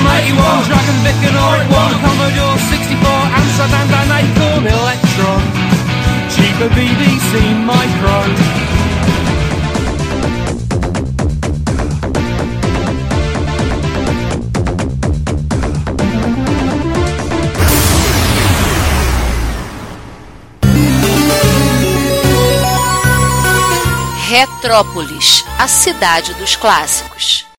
Spectrum 0.00 0.06
81, 0.06 0.64
Dragon 0.64 0.98
Vic 1.04 1.20
and 1.28 1.36
Oric 1.36 1.68
1, 1.68 2.00
Commodore 2.00 2.58
64, 2.58 3.10
Amsterdam 3.36 3.88
and 4.00 4.12
Acorn 4.16 4.66
Electron, 4.66 5.42
cheaper 6.30 6.68
BBC 6.74 7.32
Micro. 7.66 8.18
Retrópolis, 24.30 25.44
a 25.58 25.66
cidade 25.66 26.32
dos 26.34 26.56
clássicos. 26.56 27.49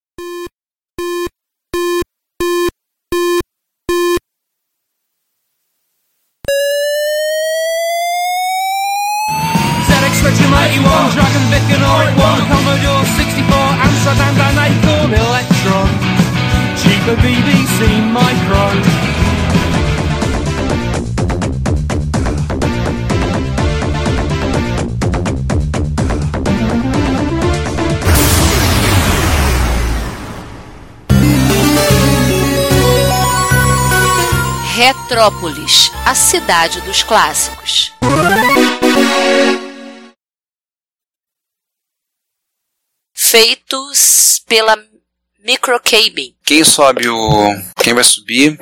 Retrópolis, 35.12 35.92
a 36.06 36.16
cidade 36.16 36.80
dos 36.84 37.04
clássicos. 37.04 37.92
Feitos 43.14 44.42
pela 44.48 44.81
Microcabin. 45.44 46.34
Quem 46.45 46.64
sobe 46.64 47.09
o. 47.09 47.53
Quem 47.84 47.94
vai 47.94 48.06
subir? 48.06 48.58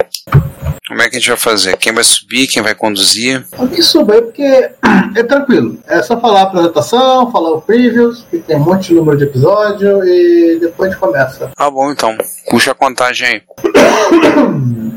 Como 0.90 1.04
é 1.04 1.08
que 1.08 1.18
a 1.18 1.20
gente 1.20 1.30
vai 1.30 1.38
fazer? 1.38 1.78
Quem 1.78 1.94
vai 1.94 2.04
subir? 2.04 2.48
Quem 2.48 2.64
vai 2.64 2.74
conduzir? 2.74 3.46
Aqui 3.60 3.84
suba 3.84 4.16
aí 4.16 4.22
porque 4.24 4.42
é 5.16 5.22
tranquilo. 5.22 5.78
É 5.88 6.02
só 6.02 6.20
falar 6.20 6.40
a 6.40 6.44
apresentação, 6.46 7.32
falar 7.32 7.52
o 7.52 7.62
previews, 7.62 8.26
que 8.32 8.40
tem 8.40 8.56
um 8.56 8.62
monte 8.62 8.88
de 8.88 8.96
número 8.96 9.16
de 9.16 9.26
episódio 9.26 10.04
e 10.04 10.58
depois 10.60 10.90
a 10.90 10.94
gente 10.94 11.00
começa. 11.00 11.52
Tá 11.56 11.70
bom 11.70 11.92
então. 11.92 12.18
Puxa 12.50 12.72
a 12.72 12.76
contagem 12.76 13.28
aí. 13.28 13.44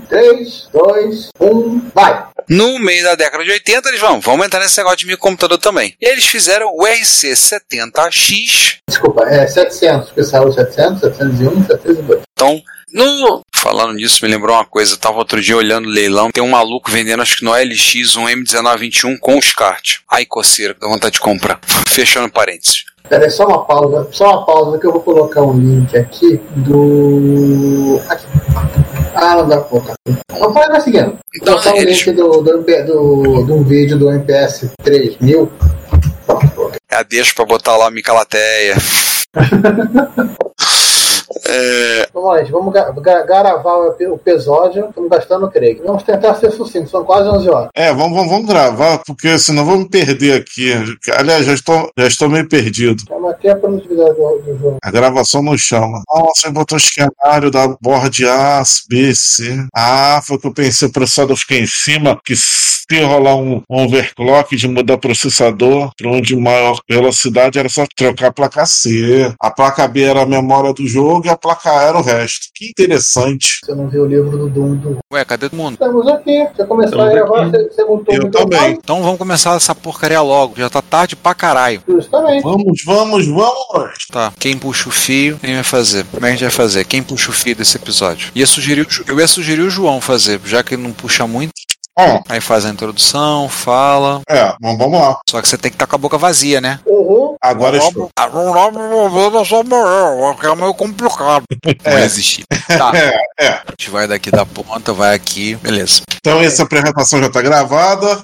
3, 0.09 0.69
2, 0.73 1.29
1, 1.39 1.91
vai! 1.95 2.27
No 2.49 2.79
meio 2.79 3.05
da 3.05 3.15
década 3.15 3.45
de 3.45 3.51
80, 3.51 3.91
eles 3.91 4.01
vão, 4.01 4.19
vamos 4.19 4.47
entrar 4.47 4.61
nesse 4.61 4.79
negócio 4.79 4.99
de 4.99 5.07
microcomputador 5.07 5.59
também. 5.59 5.95
E 6.01 6.07
eles 6.07 6.25
fizeram 6.25 6.69
o 6.75 6.87
RC70X. 6.87 8.79
Desculpa, 8.89 9.25
é 9.25 9.47
700, 9.47 10.09
porque 10.09 10.25
saiu 10.25 10.51
700, 10.51 11.01
701, 11.01 11.67
702. 11.67 12.23
Então, 12.33 12.63
no... 12.93 13.43
falando 13.63 13.93
nisso, 13.95 14.19
me 14.25 14.31
lembrou 14.31 14.57
uma 14.57 14.65
coisa. 14.65 14.95
Eu 14.95 14.99
tava 14.99 15.19
outro 15.19 15.41
dia 15.41 15.57
olhando 15.57 15.87
o 15.87 15.91
leilão, 15.93 16.31
tem 16.33 16.43
um 16.43 16.49
maluco 16.49 16.91
vendendo, 16.91 17.23
acho 17.23 17.39
que 17.39 17.45
no 17.45 17.53
LX, 17.53 18.17
um 18.17 18.25
M1921 18.27 19.19
com 19.21 19.39
os 19.39 19.53
kart. 19.53 19.99
Ai, 20.11 20.27
coceira, 20.27 20.75
dá 20.79 20.89
vontade 20.89 21.15
de 21.15 21.21
comprar. 21.21 21.61
Fechando 21.89 22.29
parênteses. 22.31 22.85
Peraí, 23.09 23.31
só 23.31 23.47
uma 23.47 23.65
pausa, 23.65 24.09
só 24.13 24.31
uma 24.31 24.47
pausa 24.47 24.79
que 24.79 24.87
eu 24.87 24.93
vou 24.93 25.01
colocar 25.03 25.43
um 25.43 25.59
link 25.59 25.97
aqui 25.97 26.41
do. 26.57 28.01
Aqui. 28.09 28.25
Ah, 29.15 29.37
não 29.37 29.49
dá 29.49 29.57
pra 29.59 29.65
colocar. 29.69 29.95
Então 30.07 30.53
vai 30.53 30.81
seguindo. 30.81 31.19
Então, 31.35 31.55
Vou 31.55 31.63
colocar 31.63 31.73
um 31.79 31.83
eles- 31.83 31.99
link 31.99 32.13
do, 32.17 32.31
do, 32.43 32.63
do, 32.63 33.55
um 33.55 33.63
vídeo 33.65 33.99
do 33.99 34.11
MPS 34.11 34.71
3000. 34.83 35.53
Pronto, 36.27 36.73
É 36.91 36.97
a 36.97 37.03
deixa 37.03 37.35
pra 37.35 37.45
botar 37.45 37.77
lá 37.77 37.89
a 37.89 37.91
Micalateia. 37.91 38.77
É, 41.47 42.07
Vamos 42.13 42.29
lá, 42.31 42.39
gente. 42.41 42.53
Vamos 42.53 42.73
gravar 42.73 43.77
o 43.77 43.89
ep- 43.93 44.07
o 44.09 44.15
episódio. 44.15 44.89
Estamos 44.89 45.11
gastando 45.11 45.47
o 45.47 45.51
Craig. 45.51 45.81
Vamos 45.85 46.03
tentar 46.03 46.35
ser 46.35 46.51
sucinto. 46.53 46.89
São 46.91 47.05
quase 47.05 47.29
11 47.29 47.49
horas. 47.49 47.69
É, 47.75 47.93
vamos, 47.93 48.17
vamos, 48.17 48.31
vamos 48.31 48.47
gravar, 48.47 48.99
porque 49.07 49.39
senão 49.39 49.65
me 49.77 49.89
perder 49.89 50.35
aqui. 50.41 50.73
Aliás, 51.17 51.45
já 51.47 51.55
estou, 51.55 51.91
já 51.99 52.07
estou 52.07 52.29
meio 52.29 52.49
perdido. 52.49 53.03
Chama 53.09 53.31
aqui 53.31 53.49
a 53.49 53.57
produtividade 53.57 54.15
do, 54.15 54.39
do 54.39 54.59
jogo. 54.59 54.77
A 54.83 54.91
gravação 54.91 55.43
não 55.43 55.57
chama. 55.57 56.03
Ah, 56.11 56.23
você 56.35 56.51
botou 56.51 56.77
o 56.77 56.81
esquemário 56.81 57.51
da 57.51 57.69
board 57.81 58.27
A, 58.27 58.63
B, 58.89 59.15
C. 59.15 59.65
Ah, 59.75 60.21
foi 60.25 60.37
o 60.37 60.41
que 60.41 60.47
eu 60.47 60.55
pensei, 60.55 60.89
o 60.89 60.93
processador 60.93 61.37
fica 61.37 61.55
em 61.57 61.67
cima, 61.67 62.19
que 62.25 62.35
se 62.91 63.03
rolar 63.03 63.37
um, 63.37 63.63
overclock 63.69 64.57
de 64.57 64.69
mudar 64.69 64.99
processador 64.99 65.91
para 65.97 66.09
um 66.11 66.21
de 66.21 66.37
maior 66.37 66.81
velocidade, 66.89 67.59
era 67.59 67.69
só 67.69 67.85
trocar 67.97 68.29
a 68.29 68.33
placa 68.33 68.67
C. 68.67 69.33
A 69.41 69.51
placa 69.51 69.87
B 69.87 70.03
era 70.03 70.23
a 70.23 70.27
memória 70.27 70.73
do 70.73 70.87
jogo 70.87 71.27
e 71.27 71.31
a 71.31 71.37
placa 71.37 71.71
A 71.71 71.83
era 71.85 71.99
o 71.99 72.03
resto. 72.03 72.49
Que 72.55 72.67
interessante. 72.71 73.61
Você 73.65 73.75
não 73.75 73.89
viu 73.89 74.03
o 74.03 74.07
livro 74.07 74.37
do 74.37 74.49
Doom 74.49 74.77
do. 74.77 74.99
ué, 75.13 75.25
cadê 75.25 75.49
todo 75.49 75.57
mundo? 75.57 75.75
Estamos 75.75 76.09
aqui. 76.09 76.47
Você 76.55 76.65
começou 76.65 77.01
a 77.01 77.09
Estamos 77.09 77.31
gravar, 77.31 77.47
aqui. 77.47 77.59
você, 77.59 77.69
você 77.69 77.85
montou 77.85 78.15
Eu 78.15 78.31
também. 78.31 78.73
Então 78.73 79.03
vamos 79.03 79.19
começar 79.19 79.57
essa 79.57 79.75
porcaria 79.75 80.21
logo. 80.21 80.55
Já 80.57 80.69
tá 80.69 80.83
tarde 80.83 81.17
pra 81.17 81.35
caralho. 81.35 81.83
Justamente. 81.89 82.43
Vamos, 82.43 82.83
vamos, 82.85 83.27
vamos. 83.27 84.07
Tá. 84.11 84.33
Quem 84.39 84.57
puxa 84.59 84.89
o 84.89 84.93
fio, 84.93 85.39
quem 85.39 85.55
vai 85.55 85.63
fazer? 85.65 86.05
Como 86.11 86.25
é 86.27 86.29
que 86.31 86.35
a 86.35 86.37
gente 86.37 86.43
vai 86.43 86.51
fazer? 86.51 86.85
Quem 86.85 87.03
puxa 87.03 87.31
o 87.31 87.35
fio 87.35 87.55
desse 87.55 87.77
episódio? 87.77 88.31
Ia 88.35 88.47
sugerir, 88.47 88.87
eu 89.07 89.19
ia 89.19 89.27
sugerir 89.27 89.63
o 89.63 89.71
João 89.71 90.01
fazer, 90.01 90.41
já 90.45 90.63
que 90.63 90.75
ele 90.75 90.83
não 90.83 90.93
puxa 90.93 91.27
muito. 91.27 91.53
Ó, 91.99 92.21
Aí 92.29 92.41
faz 92.41 92.65
a 92.65 92.71
introdução, 92.71 93.49
fala. 93.49 94.23
é, 94.29 94.55
vamos, 94.61 94.79
vamos 94.79 94.99
lá. 95.01 95.19
Só 95.29 95.43
que 95.43 95.49
você 95.49 95.59
tem 95.59 95.71
que 95.71 95.75
estar 95.75 95.87
com 95.87 95.97
a 95.97 95.99
boca 95.99 96.17
vazia, 96.17 96.61
né? 96.61 96.81
Uhum. 96.87 97.37
Agora 97.41 97.77
estou. 97.77 98.09
É 100.43 100.55
meio 100.57 100.75
complicado. 100.75 101.45
Não 101.85 101.99
existir. 101.99 102.45
Tá. 102.67 102.93
É, 102.95 103.45
é. 103.45 103.49
A 103.49 103.63
gente 103.79 103.91
vai 103.91 104.07
daqui 104.07 104.31
da 104.31 104.47
ponta, 104.47 104.93
vai 104.93 105.15
aqui. 105.15 105.57
Beleza. 105.57 106.03
Então 106.17 106.41
essa 106.41 106.63
apresentação 106.63 107.21
já 107.21 107.27
está 107.27 107.43
gravada. 107.43 108.21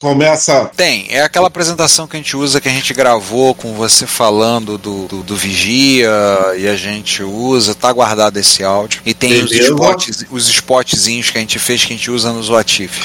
Começa. 0.00 0.70
Tem, 0.76 1.06
é 1.08 1.22
aquela 1.22 1.46
apresentação 1.46 2.06
que 2.06 2.16
a 2.16 2.20
gente 2.20 2.36
usa, 2.36 2.60
que 2.60 2.68
a 2.68 2.72
gente 2.72 2.92
gravou 2.92 3.54
com 3.54 3.72
você 3.72 4.06
falando 4.06 4.76
do, 4.76 5.06
do, 5.06 5.22
do 5.22 5.36
Vigia 5.36 6.10
e 6.58 6.68
a 6.68 6.76
gente 6.76 7.22
usa, 7.22 7.74
tá 7.74 7.90
guardado 7.92 8.36
esse 8.36 8.62
áudio. 8.62 9.00
E 9.06 9.14
tem 9.14 9.42
os, 9.42 9.50
Beleza. 9.50 9.72
spots, 9.72 10.24
os 10.30 10.48
spotzinhos 10.48 11.30
que 11.30 11.38
a 11.38 11.40
gente 11.40 11.58
fez 11.58 11.82
que 11.84 11.94
a 11.94 11.96
gente 11.96 12.10
usa 12.10 12.30
nos 12.30 12.50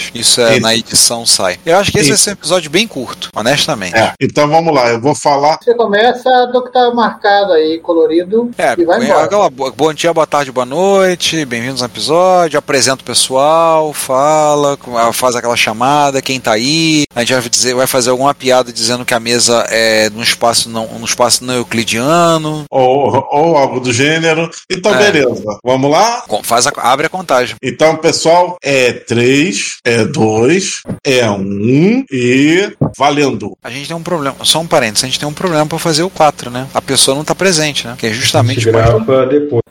Watifs. 0.01 0.11
Isso 0.13 0.41
é 0.41 0.53
Isso. 0.53 0.61
na 0.61 0.75
edição 0.75 1.25
sai. 1.25 1.59
Eu 1.65 1.77
acho 1.77 1.91
que 1.91 1.99
esse 1.99 2.09
vai 2.09 2.15
Isso. 2.15 2.23
ser 2.23 2.29
um 2.31 2.33
episódio 2.33 2.69
bem 2.71 2.87
curto, 2.87 3.29
honestamente. 3.35 3.95
É, 3.95 4.13
então 4.19 4.47
vamos 4.47 4.73
lá, 4.73 4.89
eu 4.89 5.01
vou 5.01 5.13
falar. 5.15 5.59
Você 5.61 5.73
começa 5.75 6.29
do 6.51 6.63
que 6.63 6.71
tá 6.71 6.91
marcado 6.93 7.53
aí, 7.53 7.79
colorido, 7.79 8.49
É, 8.57 8.73
e 8.77 8.85
vai 8.85 9.03
embora. 9.03 9.25
aquela 9.25 9.49
bo- 9.49 9.71
bom 9.71 9.93
dia, 9.93 10.13
boa 10.13 10.27
tarde, 10.27 10.51
boa 10.51 10.65
noite, 10.65 11.45
bem-vindos 11.45 11.81
ao 11.81 11.87
episódio, 11.87 12.57
apresenta 12.57 13.01
o 13.01 13.05
pessoal, 13.05 13.93
fala, 13.93 14.77
ah, 14.97 15.13
faz 15.13 15.35
aquela 15.35 15.55
chamada, 15.55 16.21
quem 16.21 16.39
tá 16.39 16.53
aí, 16.53 17.03
a 17.15 17.19
gente 17.21 17.33
vai 17.33 17.49
dizer, 17.49 17.75
vai 17.75 17.87
fazer 17.87 18.09
alguma 18.09 18.33
piada 18.33 18.71
dizendo 18.71 19.05
que 19.05 19.13
a 19.13 19.19
mesa 19.19 19.65
é 19.69 20.09
num 20.09 20.21
espaço 20.23 20.69
não, 20.69 20.87
num 20.87 21.05
espaço 21.05 21.43
não 21.43 21.53
euclidiano, 21.55 22.65
Ou, 22.69 23.27
ou 23.31 23.57
algo 23.57 23.79
do 23.79 23.91
gênero. 23.93 24.49
Então, 24.69 24.93
É. 24.95 25.11
beleza. 25.11 25.43
Vamos 25.63 25.91
lá? 25.91 26.23
Faz 26.43 26.67
a, 26.67 26.71
abre 26.77 27.05
a 27.07 27.09
contagem. 27.09 27.55
Então, 27.61 27.95
pessoal, 27.97 28.57
é 28.63 28.91
3, 28.93 29.77
é 29.91 30.05
2, 30.05 30.81
é 31.05 31.29
1 31.29 31.33
um, 31.35 32.05
e 32.11 32.71
valendo. 32.97 33.57
A 33.63 33.69
gente 33.69 33.87
tem 33.87 33.95
um 33.97 34.03
problema, 34.03 34.35
só 34.43 34.59
um 34.59 34.67
parênteses, 34.67 35.03
a 35.03 35.07
gente 35.07 35.19
tem 35.19 35.27
um 35.27 35.33
problema 35.33 35.65
pra 35.65 35.79
fazer 35.79 36.03
o 36.03 36.09
4, 36.09 36.49
né? 36.49 36.67
A 36.73 36.81
pessoa 36.81 37.15
não 37.15 37.23
tá 37.23 37.33
presente, 37.35 37.85
né? 37.87 37.95
Que 37.97 38.07
é 38.07 38.13
justamente 38.13 38.65
grava 38.65 39.25
depois. 39.25 39.61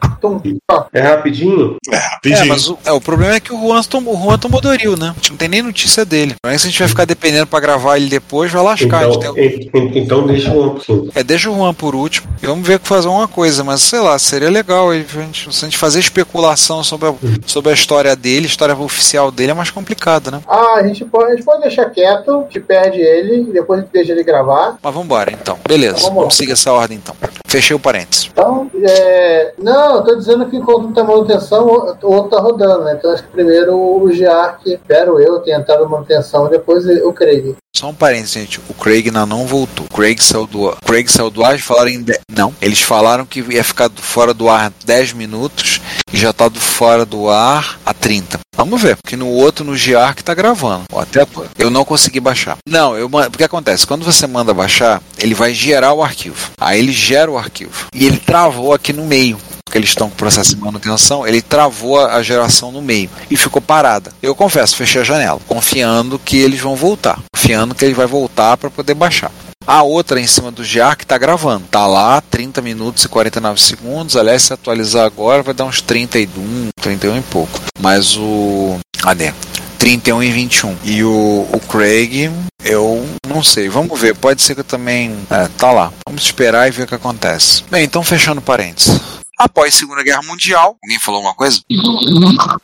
É 0.92 1.00
rapidinho? 1.00 1.76
É, 1.90 1.94
É, 1.96 1.98
rapidinho. 1.98 2.46
mas 2.48 2.68
o, 2.68 2.78
é, 2.84 2.92
o 2.92 3.00
problema 3.00 3.34
é 3.34 3.40
que 3.40 3.52
o 3.52 3.58
Juan, 3.60 3.82
tomou, 3.82 4.16
o 4.18 4.22
Juan 4.22 4.38
tomou 4.38 4.60
Doril, 4.60 4.96
né? 4.96 5.10
A 5.10 5.12
gente 5.14 5.30
não 5.30 5.36
tem 5.36 5.48
nem 5.48 5.62
notícia 5.62 6.04
dele. 6.04 6.34
Mas 6.44 6.60
se 6.62 6.68
a 6.68 6.70
gente 6.70 6.78
vai 6.78 6.88
ficar 6.88 7.04
dependendo 7.04 7.46
pra 7.46 7.60
gravar 7.60 7.96
ele 7.96 8.08
depois, 8.08 8.50
vai 8.50 8.62
lascar. 8.62 9.08
Então, 9.08 9.34
tem- 9.34 9.44
en- 9.46 9.70
en- 9.78 9.98
então 9.98 10.26
deixa 10.26 10.50
o 10.52 10.62
amplo 10.62 10.82
sim. 10.84 11.08
É, 11.14 11.22
deixa 11.22 11.50
o 11.50 11.54
Juan 11.56 11.72
por 11.74 11.94
último. 11.94 12.28
E 12.42 12.46
vamos 12.46 12.66
ver 12.66 12.78
que 12.78 12.88
fazer 12.88 13.08
uma 13.08 13.26
coisa, 13.28 13.64
mas 13.64 13.82
sei 13.82 14.00
lá, 14.00 14.18
seria 14.18 14.50
legal 14.50 14.90
a 14.90 14.94
gente, 14.96 15.52
se 15.54 15.64
a 15.64 15.68
gente 15.68 15.78
fazer 15.78 16.00
especulação 16.00 16.82
sobre 16.84 17.08
a, 17.08 17.14
sobre 17.46 17.70
a 17.70 17.74
história 17.74 18.14
dele, 18.16 18.46
a 18.46 18.48
história 18.48 18.76
oficial 18.76 19.30
dele 19.30 19.50
é 19.52 19.54
mais 19.54 19.70
complicado, 19.70 20.00
né? 20.30 20.40
Ah, 20.48 20.74
a 20.76 20.86
gente, 20.86 21.04
pode, 21.04 21.32
a 21.32 21.36
gente 21.36 21.44
pode 21.44 21.62
deixar 21.62 21.88
quieto, 21.90 22.44
te 22.48 22.58
perde 22.58 23.00
ele, 23.00 23.42
e 23.42 23.52
depois 23.52 23.78
a 23.78 23.82
gente 23.82 23.92
deixa 23.92 24.12
ele 24.12 24.24
gravar. 24.24 24.78
Mas 24.82 24.94
vamos 24.94 25.04
embora 25.04 25.30
então. 25.30 25.58
Beleza, 25.66 25.98
Vamos 25.98 26.08
lá. 26.08 26.20
vamos 26.22 26.36
seguir 26.36 26.52
essa 26.52 26.72
ordem 26.72 26.96
então. 26.96 27.14
Fechei 27.46 27.76
o 27.76 27.80
parênteses. 27.80 28.30
Então, 28.32 28.70
é... 28.82 29.52
não, 29.58 29.96
eu 29.96 30.02
tô 30.02 30.14
dizendo 30.16 30.46
que 30.46 30.56
enquanto 30.56 30.86
um 30.86 30.92
tá 30.92 31.04
manutenção, 31.04 31.66
o 31.66 32.12
outro 32.12 32.30
tá 32.30 32.40
rodando, 32.40 32.84
né? 32.84 32.94
Então 32.98 33.12
acho 33.12 33.22
que 33.22 33.30
primeiro 33.30 33.76
o 33.76 34.10
Giark, 34.10 34.72
espero 34.72 35.20
eu, 35.20 35.38
tenha 35.40 35.58
entrado 35.58 35.88
manutenção, 35.88 36.48
depois 36.48 36.84
o 37.04 37.12
Craig. 37.12 37.56
Só 37.76 37.88
um 37.88 37.94
parênteses, 37.94 38.32
gente. 38.32 38.60
O 38.68 38.74
Craig 38.74 39.06
ainda 39.06 39.24
não 39.24 39.46
voltou. 39.46 39.86
O 39.86 39.94
Craig 39.94 40.20
saiu 40.22 40.46
do, 40.46 40.76
Craig 40.84 41.08
saiu 41.08 41.30
do 41.30 41.44
ar 41.44 41.54
e 41.54 41.58
falaram 41.60 41.88
em. 41.88 42.02
de- 42.02 42.18
Não. 42.30 42.54
Eles 42.60 42.80
falaram 42.80 43.24
que 43.24 43.40
ia 43.40 43.62
ficar 43.64 43.88
fora 43.96 44.34
do 44.34 44.48
ar 44.48 44.72
10 44.84 45.12
minutos 45.12 45.80
e 46.12 46.16
já 46.18 46.32
tá 46.32 46.48
do 46.48 46.60
fora 46.60 47.06
do 47.06 47.30
ar 47.30 47.78
a 47.86 47.94
30. 47.94 48.40
Vamos 48.56 48.82
ver, 48.82 48.96
porque 48.96 49.16
no 49.16 49.28
outro, 49.28 49.64
no 49.64 49.72
GR 49.72 50.14
que 50.14 50.24
tá 50.24 50.34
gravando. 50.34 50.84
Até 50.94 51.26
eu 51.58 51.70
não 51.70 51.84
consegui 51.84 52.20
baixar. 52.20 52.58
Não, 52.68 52.96
eu 52.98 53.06
o 53.06 53.30
que 53.30 53.44
acontece? 53.44 53.86
Quando 53.86 54.04
você 54.04 54.26
manda 54.26 54.52
baixar, 54.52 55.00
ele 55.18 55.34
vai 55.34 55.54
gerar 55.54 55.92
o 55.94 56.02
arquivo. 56.02 56.50
Aí 56.60 56.78
ele 56.80 56.92
gera 56.92 57.30
o 57.30 57.38
arquivo. 57.38 57.86
E 57.94 58.04
ele 58.04 58.18
travou 58.18 58.74
aqui 58.74 58.92
no 58.92 59.06
meio 59.06 59.38
porque 59.70 59.78
eles 59.78 59.90
estão 59.90 60.10
com 60.10 60.16
processo 60.16 60.56
de 60.56 60.60
manutenção, 60.60 61.24
ele 61.24 61.40
travou 61.40 62.04
a 62.04 62.20
geração 62.24 62.72
no 62.72 62.82
meio 62.82 63.08
e 63.30 63.36
ficou 63.36 63.62
parada. 63.62 64.12
Eu 64.20 64.34
confesso, 64.34 64.74
fechei 64.74 65.00
a 65.00 65.04
janela, 65.04 65.40
confiando 65.46 66.18
que 66.18 66.36
eles 66.38 66.58
vão 66.58 66.74
voltar, 66.74 67.20
confiando 67.32 67.72
que 67.72 67.84
ele 67.84 67.94
vai 67.94 68.06
voltar 68.06 68.56
para 68.56 68.68
poder 68.68 68.94
baixar. 68.94 69.30
A 69.64 69.82
outra 69.84 70.20
em 70.20 70.26
cima 70.26 70.50
do 70.50 70.62
GR 70.62 70.96
que 70.96 71.04
está 71.04 71.16
gravando. 71.16 71.66
Tá 71.70 71.86
lá 71.86 72.20
30 72.20 72.60
minutos 72.60 73.04
e 73.04 73.08
49 73.08 73.60
segundos. 73.60 74.16
Aliás, 74.16 74.42
se 74.42 74.52
atualizar 74.52 75.04
agora 75.04 75.42
vai 75.42 75.54
dar 75.54 75.66
uns 75.66 75.80
31, 75.80 76.70
31 76.80 77.18
e 77.18 77.20
pouco. 77.20 77.60
Mas 77.78 78.16
o. 78.16 78.78
Cadê? 79.00 79.32
31 79.78 80.22
e 80.22 80.32
21. 80.32 80.76
E 80.82 81.04
o, 81.04 81.46
o 81.52 81.60
Craig, 81.68 82.32
eu 82.64 83.06
não 83.28 83.42
sei. 83.44 83.68
Vamos 83.68 84.00
ver. 84.00 84.16
Pode 84.16 84.40
ser 84.42 84.54
que 84.54 84.62
eu 84.62 84.64
também. 84.64 85.14
É, 85.30 85.46
tá 85.58 85.70
lá. 85.70 85.92
Vamos 86.08 86.24
esperar 86.24 86.66
e 86.66 86.70
ver 86.72 86.84
o 86.84 86.86
que 86.86 86.94
acontece. 86.94 87.62
Bem, 87.70 87.84
então 87.84 88.02
fechando 88.02 88.40
parênteses. 88.40 88.98
Após 89.40 89.74
a 89.74 89.78
Segunda 89.78 90.02
Guerra 90.02 90.20
Mundial, 90.22 90.76
alguém 90.84 91.00
falou 91.00 91.20
alguma 91.20 91.34
coisa? 91.34 91.62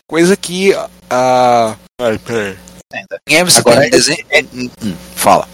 Coisa 0.07 0.37
que 0.37 0.75
a. 1.09 1.75
Uh... 1.99 2.19
peraí. 2.19 2.59
É, 3.27 3.43
você 3.43 3.61
Agora 3.61 3.81
tem 3.81 3.87
é... 3.87 3.91
desenho. 3.91 4.27
Hum, 4.53 4.71
hum, 4.85 4.95
fala. 5.15 5.49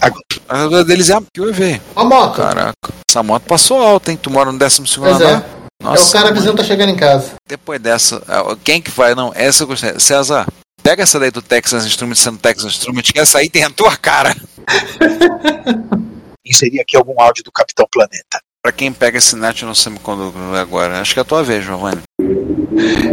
Agora 0.49 0.83
deles 0.83 1.09
é 1.09 1.13
a 1.13 1.23
QEV. 1.33 1.81
A 1.95 2.03
moto. 2.03 2.35
Caraca. 2.35 2.93
Essa 3.09 3.23
moto 3.23 3.43
passou 3.43 3.81
alta, 3.81 4.11
hein? 4.11 4.19
Tu 4.21 4.29
mora 4.29 4.51
no 4.51 4.59
12 4.59 4.81
pois 4.97 5.15
andar? 5.15 5.39
É. 5.39 5.63
Nossa, 5.81 6.03
é 6.03 6.09
o 6.09 6.11
cara 6.11 6.29
avisando 6.29 6.57
tá 6.57 6.63
chegando 6.65 6.89
em 6.89 6.97
casa. 6.97 7.35
Depois 7.47 7.79
dessa, 7.79 8.21
é, 8.27 8.57
quem 8.61 8.81
que 8.81 8.91
vai? 8.91 9.15
Não, 9.15 9.31
essa 9.33 9.63
eu 9.63 9.67
gostei. 9.67 9.97
César, 10.01 10.45
pega 10.81 11.03
essa 11.03 11.17
daí 11.21 11.31
do 11.31 11.41
Texas 11.41 11.85
Instruments 11.85 12.19
sendo 12.21 12.37
Texas 12.37 12.73
Instruments, 12.73 13.11
que 13.11 13.19
essa 13.19 13.37
aí 13.37 13.49
tem 13.49 13.63
a 13.63 13.69
tua 13.69 13.95
cara. 13.95 14.35
Inserir 16.45 16.81
aqui 16.81 16.97
algum 16.97 17.21
áudio 17.21 17.45
do 17.45 17.51
Capitão 17.51 17.87
Planeta. 17.89 18.41
Pra 18.65 18.71
quem 18.71 18.93
pega 18.93 19.17
esse 19.17 19.35
net 19.35 19.65
no 19.65 19.75
semicondutor 19.75 20.55
agora, 20.55 21.01
acho 21.01 21.13
que 21.13 21.19
é 21.19 21.21
a 21.21 21.25
tua 21.25 21.43
vez, 21.43 21.65
Giovanni. 21.65 22.01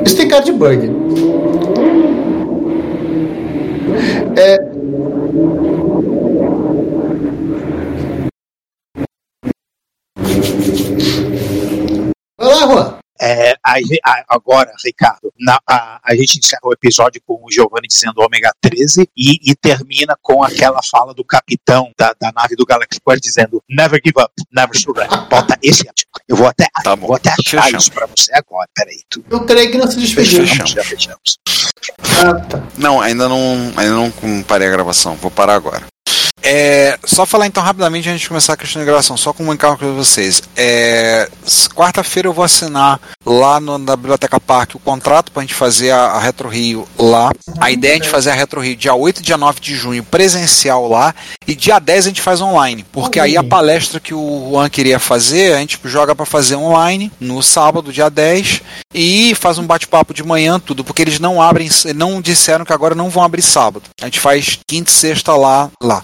Isso 0.07 0.15
de 0.45 0.53
bug. 0.53 0.89
É... 4.37 4.59
Vai 12.39 12.49
lá, 12.49 12.61
Juan. 12.61 12.90
É, 13.23 13.53
a, 13.63 13.75
a, 14.05 14.25
agora, 14.31 14.73
Ricardo, 14.83 15.31
na, 15.39 15.61
a, 15.69 16.01
a, 16.03 16.17
gente 16.17 16.39
encerra 16.39 16.63
o 16.65 16.73
episódio 16.73 17.21
com 17.27 17.35
o 17.35 17.53
Giovanni 17.53 17.87
dizendo 17.87 18.19
ômega 18.19 18.51
13 18.63 19.07
e, 19.15 19.51
e, 19.51 19.55
termina 19.55 20.17
com 20.23 20.43
aquela 20.43 20.81
fala 20.91 21.13
do 21.13 21.23
capitão 21.23 21.93
da, 21.99 22.15
da 22.19 22.33
nave 22.33 22.57
do 22.57 22.65
Galaxy 22.65 22.99
Quest 23.07 23.23
dizendo 23.23 23.63
Never 23.69 24.01
give 24.03 24.19
up, 24.19 24.33
never 24.51 24.75
surrender. 24.75 25.29
Bota 25.29 25.59
esse 25.63 25.87
Eu 26.27 26.37
vou 26.37 26.47
até, 26.47 26.67
tá 26.83 26.95
vou 26.95 27.15
até 27.15 27.31
achar 27.31 27.63
Fechamos. 27.65 27.85
isso 27.85 27.93
pra 27.93 28.07
você 28.07 28.33
agora. 28.35 28.69
Peraí. 28.75 29.03
Tu... 29.11 29.23
Eu 29.31 29.45
creio 29.45 29.71
que 29.71 29.77
não 29.77 29.91
se 29.91 29.99
despediu. 29.99 30.47
Fechamos. 30.47 30.71
Já 30.71 30.85
fechamos. 30.85 31.39
Ah, 32.25 32.35
tá. 32.41 32.63
Não, 32.79 33.01
ainda 33.03 33.29
não, 33.29 33.73
ainda 33.77 33.95
não 33.95 34.43
parei 34.45 34.69
a 34.69 34.71
gravação. 34.71 35.15
Vou 35.17 35.31
parar 35.31 35.55
agora. 35.55 35.90
É, 36.43 36.99
só 37.05 37.27
falar 37.27 37.47
então 37.47 37.63
rapidamente 37.63 38.09
antes 38.09 38.23
de 38.23 38.29
começar 38.29 38.55
a 38.55 38.57
questão 38.57 38.81
de 38.81 38.87
gravação, 38.87 39.17
só 39.17 39.33
comunicar 39.33 39.77
com 39.77 39.95
vocês. 39.95 40.43
É, 40.57 41.29
Quarta-feira 41.75 42.29
eu 42.29 42.33
vou 42.33 42.45
assinar 42.45 43.01
lá 43.25 43.61
no, 43.61 43.79
na 43.79 43.97
Biblioteca 43.97 44.41
Parque 44.41 44.77
o 44.77 44.81
contrato 44.81 45.33
para 45.33 45.43
a 45.43 45.45
gente 45.45 45.55
fazer 45.55 45.91
a, 45.91 46.07
a, 46.07 46.21
Retro 46.21 46.49
Rio 46.49 46.87
lá. 46.99 47.31
A 47.61 47.71
ideia 47.71 47.93
é 47.93 47.95
a 47.95 47.97
gente 47.97 48.09
fazer 48.09 48.31
a 48.31 48.35
Retro 48.35 48.61
Rio 48.61 48.77
dia 48.77 48.95
8 48.95 49.21
e 49.21 49.23
dia 49.23 49.37
9 49.37 49.61
de 49.61 49.75
junho 49.75 50.03
presencial 50.03 50.89
lá 50.89 51.15
e 51.47 51.55
dia 51.55 51.79
10 51.79 52.07
a 52.07 52.09
gente 52.09 52.23
faz 52.23 52.41
online, 52.41 52.85
porque 52.93 53.19
aí 53.19 53.37
a 53.37 53.43
palestra 53.43 54.01
que 54.01 54.15
o 54.15 54.51
Juan 54.51 54.69
queria 54.69 54.99
fazer, 54.99 55.55
a 55.55 55.59
gente 55.59 55.79
joga 55.85 56.15
para 56.15 56.27
fazer 56.27 56.57
online 56.57 57.11
no 57.21 57.43
sábado, 57.43 57.93
dia 57.93 58.09
10 58.09 58.63
e 58.95 59.35
faz 59.35 59.59
um 59.59 59.67
bate-papo 59.67 60.13
de 60.13 60.23
manhã, 60.23 60.59
tudo, 60.59 60.85
porque 60.85 61.03
eles 61.03 61.19
não 61.19 61.41
abrem, 61.41 61.69
não 61.95 62.21
disseram 62.21 62.65
que 62.65 62.73
agora 62.73 62.95
não 62.95 63.09
vão 63.09 63.23
abrir 63.23 63.43
sábado. 63.43 63.85
A 64.01 64.05
gente 64.07 64.21
faz 64.21 64.59
quinta 64.67 64.91
e 64.91 64.95
sexta 64.95 65.35
lá. 65.35 65.71
lá. 65.83 66.03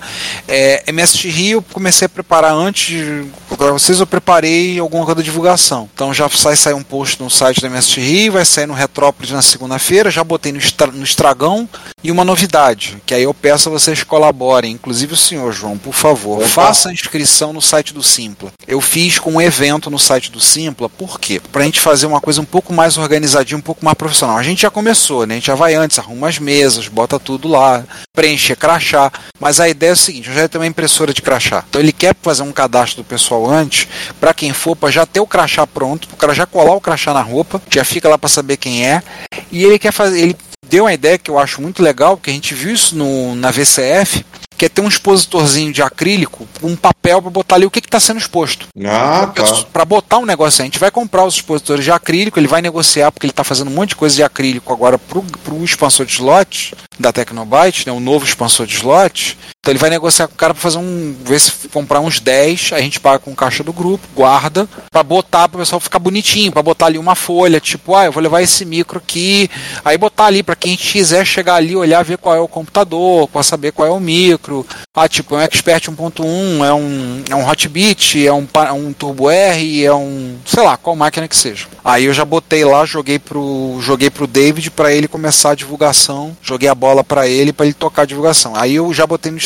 É, 0.49 0.85
MSX 0.91 1.25
Rio, 1.25 1.63
comecei 1.73 2.07
a 2.07 2.09
preparar 2.09 2.53
antes, 2.53 3.27
para 3.57 3.73
vocês 3.73 4.01
eu 4.01 4.07
preparei 4.07 4.79
alguma 4.79 5.05
coisa 5.05 5.17
da 5.17 5.23
divulgação. 5.23 5.89
Então 5.95 6.13
já 6.13 6.29
sai 6.29 6.57
sair 6.57 6.75
um 6.75 6.83
post 6.83 7.23
no 7.23 7.31
site 7.31 7.61
da 7.61 7.69
MSX 7.69 7.97
Rio, 7.97 8.33
vai 8.33 8.45
sair 8.45 8.67
no 8.67 8.75
Retrópolis 8.75 9.31
na 9.31 9.43
segunda-feira, 9.43 10.11
já 10.11 10.23
botei 10.23 10.53
no, 10.53 10.59
estra, 10.59 10.89
no 10.89 11.05
Estragão 11.05 11.69
e 12.03 12.11
uma 12.11 12.25
novidade, 12.25 12.99
que 13.05 13.15
aí 13.15 13.23
eu 13.23 13.35
peço 13.35 13.69
a 13.69 13.73
vocês 13.73 14.03
colaborem, 14.03 14.73
inclusive 14.73 15.15
o 15.15 15.17
senhor 15.17 15.53
João, 15.53 15.77
por 15.77 15.95
favor, 15.95 16.39
Opa. 16.39 16.49
faça 16.49 16.89
a 16.89 16.93
inscrição 16.93 17.53
no 17.53 17.61
site 17.61 17.93
do 17.93 18.03
Simpla. 18.03 18.53
Eu 18.67 18.81
fiz 18.81 19.19
com 19.19 19.33
um 19.33 19.41
evento 19.41 19.91
no 19.91 19.99
site 19.99 20.31
do 20.31 20.41
Simpla, 20.41 20.89
por 20.89 21.19
quê? 21.19 21.41
Pra 21.53 21.65
gente 21.65 21.81
fazer 21.81 22.07
uma 22.07 22.21
coisa 22.21 22.41
um 22.41 22.45
pouco 22.45 22.73
mais 22.73 22.97
organizadinha, 22.97 23.59
um 23.59 23.63
pouco 23.63 23.85
mais 23.85 23.97
profissional. 23.97 24.37
A 24.37 24.43
gente 24.43 24.63
já 24.63 24.71
começou, 24.71 25.27
né? 25.27 25.35
A 25.35 25.37
gente 25.37 25.47
já 25.47 25.55
vai 25.55 25.75
antes, 25.75 25.99
arruma 25.99 26.29
as 26.29 26.39
mesas, 26.39 26.89
bota 26.89 27.19
tudo 27.19 27.49
lá, 27.49 27.85
preenche 28.15 28.55
crachá, 28.57 29.13
mas 29.39 29.61
a 29.61 29.69
ideia 29.69 29.91
é 29.91 29.93
o 29.93 29.97
seguinte, 29.97 30.16
seguinte, 30.17 30.31
o 30.31 30.33
já 30.33 30.49
tem 30.49 30.61
uma 30.61 30.67
impressora 30.67 31.13
de 31.13 31.23
crachá. 31.23 31.65
Então 31.69 31.81
ele 31.81 31.93
quer 31.93 32.15
fazer 32.21 32.43
um 32.43 32.53
cadastro 32.53 33.03
do 33.03 33.07
pessoal 33.07 33.49
antes, 33.49 33.87
para 34.21 34.33
quem 34.35 34.53
for, 34.53 34.75
para 34.75 34.91
já 34.91 35.05
ter 35.07 35.21
o 35.21 35.27
crachá 35.27 35.67
pronto, 35.67 36.09
para 36.09 36.15
o 36.15 36.19
cara 36.19 36.35
já 36.35 36.47
colar 36.47 36.75
o 36.75 36.81
crachá 36.81 37.13
na 37.13 37.23
roupa, 37.23 37.61
já 37.71 37.85
fica 37.85 38.09
lá 38.09 38.19
para 38.19 38.29
saber 38.29 38.57
quem 38.57 38.87
é. 38.87 39.03
E 39.51 39.65
ele 39.65 39.79
quer 39.79 39.93
fazer, 39.93 40.21
ele 40.21 40.37
deu 40.69 40.85
uma 40.85 40.93
ideia 40.93 41.19
que 41.19 41.31
eu 41.31 41.39
acho 41.39 41.61
muito 41.61 41.83
legal, 41.83 42.17
porque 42.17 42.31
a 42.31 42.35
gente 42.35 42.55
viu 42.55 42.73
isso 42.73 42.97
no, 42.97 43.35
na 43.35 43.51
VCF, 43.51 44.25
que 44.57 44.65
é 44.65 44.69
ter 44.69 44.81
um 44.81 44.89
expositorzinho 44.89 45.73
de 45.73 45.83
acrílico, 45.83 46.49
um 46.63 46.75
papel 46.75 47.21
para 47.21 47.31
botar 47.31 47.57
ali 47.57 47.67
o 47.67 47.71
que 47.71 47.79
está 47.79 48.01
sendo 48.01 48.19
exposto. 48.19 48.67
Ah, 48.85 49.31
tá. 49.35 49.45
Para 49.73 49.85
botar 49.85 50.19
um 50.19 50.25
negócio, 50.25 50.63
a 50.63 50.65
gente 50.65 50.79
vai 50.79 50.91
comprar 50.91 51.25
os 51.25 51.35
expositores 51.35 51.85
de 51.85 51.91
acrílico, 51.91 52.39
ele 52.39 52.49
vai 52.49 52.63
negociar, 52.63 53.13
porque 53.13 53.27
ele 53.27 53.33
está 53.33 53.45
fazendo 53.45 53.71
um 53.71 53.75
monte 53.75 53.91
de 53.91 53.97
coisa 53.97 54.17
de 54.17 54.23
acrílico 54.23 54.73
agora 54.73 54.99
para 54.99 55.19
o 55.53 55.65
expansor 55.65 56.07
de 56.07 56.13
slot 56.13 56.75
da 56.99 57.13
Tecnobyte, 57.13 57.87
né, 57.87 57.93
o 57.93 58.01
novo 58.01 58.25
expansor 58.25 58.67
de 58.67 58.77
slot. 58.77 59.37
Então 59.67 59.73
ele 59.73 59.81
vai 59.81 59.91
negociar 59.91 60.29
com 60.29 60.35
o 60.35 60.37
cara 60.37 60.55
para 60.55 60.61
fazer 60.61 60.79
um. 60.79 61.17
ver 61.25 61.41
se 61.41 61.51
comprar 61.73 61.99
uns 61.99 62.21
10, 62.21 62.71
a 62.73 62.81
gente 62.81 63.01
paga 63.01 63.19
com 63.19 63.35
caixa 63.35 63.65
do 63.65 63.73
grupo, 63.73 64.07
guarda, 64.15 64.69
para 64.93 65.03
botar 65.03 65.49
para 65.49 65.57
o 65.57 65.59
pessoal 65.59 65.81
ficar 65.81 65.99
bonitinho, 65.99 66.53
para 66.53 66.63
botar 66.63 66.87
ali 66.87 66.99
uma 66.99 67.17
folha, 67.17 67.59
tipo, 67.59 67.97
ah, 67.97 68.05
eu 68.05 68.13
vou 68.13 68.23
levar 68.23 68.41
esse 68.43 68.65
micro 68.65 68.99
aqui, 68.99 69.51
aí 69.85 69.99
botar 69.99 70.27
ali 70.27 70.45
para 70.45 70.55
quem 70.55 70.77
quiser 70.77 71.27
chegar 71.27 71.57
ali, 71.57 71.75
olhar, 71.75 72.05
ver 72.05 72.17
qual 72.17 72.37
é 72.37 72.39
o 72.39 72.47
computador, 72.47 73.27
para 73.27 73.43
saber 73.43 73.73
qual 73.73 73.89
é 73.89 73.91
o 73.91 73.99
micro. 73.99 74.65
Ah, 74.95 75.09
tipo, 75.09 75.35
é 75.35 75.39
um 75.39 75.41
Expert 75.43 75.91
1.1, 75.91 76.65
é 76.65 76.73
um, 76.73 77.25
é 77.29 77.35
um 77.35 77.51
Hotbit, 77.51 78.25
é 78.25 78.33
um, 78.33 78.47
um 78.73 78.93
Turbo 78.93 79.29
R, 79.29 79.85
é 79.85 79.93
um. 79.93 80.37
sei 80.47 80.63
lá, 80.63 80.77
qual 80.77 80.95
máquina 80.95 81.27
que 81.27 81.37
seja. 81.37 81.67
Aí 81.85 82.05
eu 82.05 82.15
já 82.15 82.25
botei 82.25 82.65
lá, 82.65 82.85
joguei 82.85 83.19
pro, 83.19 83.79
joguei 83.81 84.11
pro 84.11 84.29
David 84.29 84.71
para 84.71 84.93
ele 84.93 85.09
começar 85.09 85.51
a 85.51 85.55
divulgação, 85.57 86.37
joguei 86.41 86.69
a 86.69 86.75
bola 86.75 87.03
para 87.03 87.27
ele 87.27 87.53
para 87.53 87.67
ele 87.67 87.75
tocar 87.75 88.03
a 88.03 88.07
divulgação. 88.07 88.55
Aí 88.55 88.77
eu 88.77 88.95
já 88.95 89.05
botei 89.05 89.33
no 89.33 89.39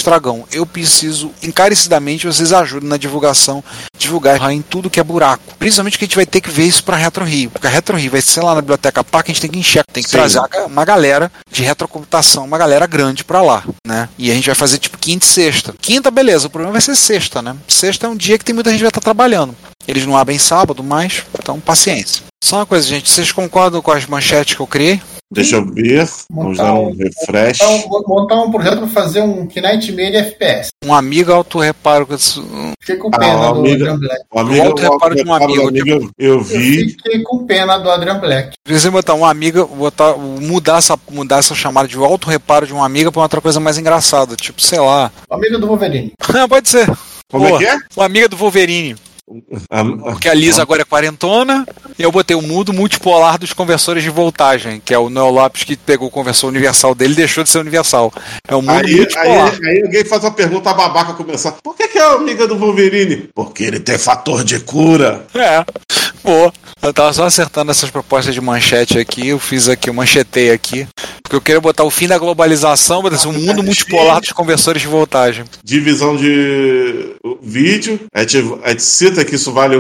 Eu 0.50 0.66
preciso 0.66 1.30
encarecidamente 1.42 2.26
vocês 2.26 2.52
ajudem 2.52 2.88
na 2.88 2.96
divulgação, 2.96 3.62
divulgar 3.96 4.50
em 4.50 4.62
tudo 4.62 4.90
que 4.90 4.98
é 4.98 5.04
buraco. 5.04 5.54
Principalmente 5.58 5.98
que 5.98 6.04
a 6.04 6.06
gente 6.06 6.16
vai 6.16 6.26
ter 6.26 6.40
que 6.40 6.50
ver 6.50 6.64
isso 6.64 6.82
para 6.82 6.96
Retro 6.96 7.24
Rio, 7.24 7.50
porque 7.50 7.66
a 7.66 7.70
Retro 7.70 7.96
Rio 7.96 8.10
vai 8.10 8.20
ser 8.20 8.42
lá 8.42 8.54
na 8.54 8.60
biblioteca 8.60 9.04
Park, 9.04 9.26
a 9.26 9.32
gente 9.32 9.40
tem 9.40 9.50
que 9.50 9.58
encher, 9.58 9.84
tem 9.92 10.02
que 10.02 10.10
Sim. 10.10 10.16
trazer 10.16 10.40
uma 10.66 10.84
galera 10.84 11.30
de 11.50 11.62
retrocomputação, 11.62 12.44
uma 12.44 12.58
galera 12.58 12.86
grande 12.86 13.22
para 13.24 13.42
lá, 13.42 13.64
né? 13.86 14.08
E 14.18 14.30
a 14.30 14.34
gente 14.34 14.46
vai 14.46 14.54
fazer 14.54 14.78
tipo 14.78 14.98
quinta 14.98 15.24
e 15.24 15.28
sexta. 15.28 15.74
Quinta, 15.80 16.10
beleza, 16.10 16.46
o 16.46 16.50
problema 16.50 16.72
vai 16.72 16.80
ser 16.80 16.96
sexta, 16.96 17.40
né? 17.40 17.56
Sexta 17.68 18.06
é 18.06 18.10
um 18.10 18.16
dia 18.16 18.38
que 18.38 18.44
tem 18.44 18.54
muita 18.54 18.70
gente 18.70 18.78
que 18.78 18.84
vai 18.84 18.90
estar 18.90 19.00
trabalhando. 19.00 19.54
Eles 19.86 20.06
não 20.06 20.16
abrem 20.16 20.38
sábado, 20.38 20.82
mas 20.82 21.22
então 21.38 21.60
paciência. 21.60 22.22
Só 22.42 22.56
uma 22.56 22.66
coisa, 22.66 22.86
gente, 22.86 23.10
vocês 23.10 23.32
concordam 23.32 23.82
com 23.82 23.90
as 23.90 24.06
manchetes 24.06 24.54
que 24.54 24.60
eu 24.60 24.66
criei? 24.66 25.00
Deixa 25.32 25.56
eu 25.56 25.64
ver. 25.64 26.08
Vamos 26.28 26.58
dar 26.58 26.74
um 26.74 26.92
refresh. 26.92 27.60
Montar 27.60 27.96
um, 27.98 28.08
montar 28.08 28.42
um 28.42 28.50
projeto 28.50 28.78
para 28.78 28.88
fazer 28.88 29.20
um 29.20 29.46
Knightmare 29.46 30.16
FPS. 30.16 30.70
Um 30.84 30.92
amigo 30.92 31.32
auto-reparo. 31.32 32.08
Fiquei 32.80 32.96
com 32.96 33.10
pena 33.12 33.48
ah, 33.48 33.52
do 33.52 33.60
amiga, 33.60 33.92
Adrian 33.92 33.98
Black. 33.98 34.24
Um 34.34 34.38
amigo, 34.40 34.66
auto-reparo 34.66 35.14
de 35.14 35.28
um 35.28 35.32
amigo. 35.32 35.68
amigo 35.68 36.10
eu 36.18 36.40
vi. 36.40 36.82
Eu 36.82 36.88
fiquei 36.88 37.22
com 37.22 37.46
pena 37.46 37.78
do 37.78 37.88
Adrian 37.88 38.18
Black. 38.18 38.56
Precisa 38.64 38.90
botar 38.90 39.14
um 39.14 39.24
amigo, 39.24 39.66
botar, 39.66 40.16
mudar, 40.16 40.78
essa, 40.78 40.98
mudar 41.08 41.38
essa 41.38 41.54
chamada 41.54 41.86
de 41.86 41.96
auto-reparo 41.96 42.66
de 42.66 42.72
uma 42.72 42.84
amiga 42.84 43.12
para 43.12 43.22
outra 43.22 43.40
coisa 43.40 43.60
mais 43.60 43.78
engraçada. 43.78 44.34
Tipo, 44.34 44.60
sei 44.60 44.80
lá. 44.80 45.12
Amiga 45.30 45.60
do 45.60 45.68
Wolverine. 45.68 46.12
Pode 46.48 46.68
ser. 46.68 46.86
Como 47.30 47.48
Pô, 47.48 47.54
é 47.54 47.58
que 47.58 47.66
é? 47.66 47.78
Uma 47.96 48.06
amiga 48.06 48.28
do 48.28 48.36
Wolverine. 48.36 48.96
Porque 50.02 50.28
a 50.28 50.34
Lisa 50.34 50.62
agora 50.62 50.82
é 50.82 50.84
quarentona, 50.84 51.66
e 51.98 52.02
eu 52.02 52.10
botei 52.10 52.36
o 52.36 52.42
mudo 52.42 52.72
multipolar 52.72 53.38
dos 53.38 53.52
conversores 53.52 54.02
de 54.02 54.10
voltagem, 54.10 54.80
que 54.84 54.92
é 54.92 54.98
o 54.98 55.08
Noel 55.08 55.30
Lopes 55.30 55.64
que 55.64 55.76
pegou 55.76 56.08
o 56.08 56.10
conversor 56.10 56.48
universal 56.48 56.94
dele 56.94 57.12
e 57.12 57.16
deixou 57.16 57.44
de 57.44 57.50
ser 57.50 57.58
universal. 57.58 58.12
É 58.48 58.54
o 58.54 58.62
mudo 58.62 58.86
aí, 58.86 58.96
multipolar. 58.96 59.54
Aí, 59.62 59.68
aí, 59.68 59.82
alguém 59.82 60.04
faz 60.04 60.24
uma 60.24 60.32
pergunta 60.32 60.72
babaca 60.72 61.14
começar. 61.14 61.52
Por 61.62 61.76
que, 61.76 61.88
que 61.88 61.98
é 61.98 62.14
amiga 62.14 62.46
do 62.46 62.58
Wolverine? 62.58 63.28
Porque 63.34 63.64
ele 63.64 63.80
tem 63.80 63.98
fator 63.98 64.44
de 64.44 64.60
cura. 64.60 65.26
É. 65.34 65.64
Pô, 66.22 66.52
eu 66.82 66.92
tava 66.92 67.12
só 67.12 67.24
acertando 67.24 67.70
essas 67.70 67.90
propostas 67.90 68.34
de 68.34 68.40
manchete 68.40 68.98
aqui, 68.98 69.28
eu 69.28 69.38
fiz 69.38 69.68
aqui, 69.68 69.88
eu 69.88 69.94
manchetei 69.94 70.50
aqui. 70.50 70.86
Porque 71.30 71.36
eu 71.36 71.40
queria 71.40 71.60
botar 71.60 71.84
o 71.84 71.90
fim 71.90 72.08
da 72.08 72.18
globalização, 72.18 73.02
mas 73.02 73.24
um 73.24 73.32
mundo 73.32 73.62
multipolar 73.62 74.20
dos 74.20 74.32
conversores 74.32 74.82
de 74.82 74.88
voltagem. 74.88 75.44
Divisão 75.62 76.16
de 76.16 77.14
vídeo. 77.40 78.00
A 78.12 78.22
gente, 78.22 78.38
a 78.64 78.70
gente 78.70 78.82
cita 78.82 79.24
que 79.24 79.36
isso 79.36 79.52
vale, 79.52 79.76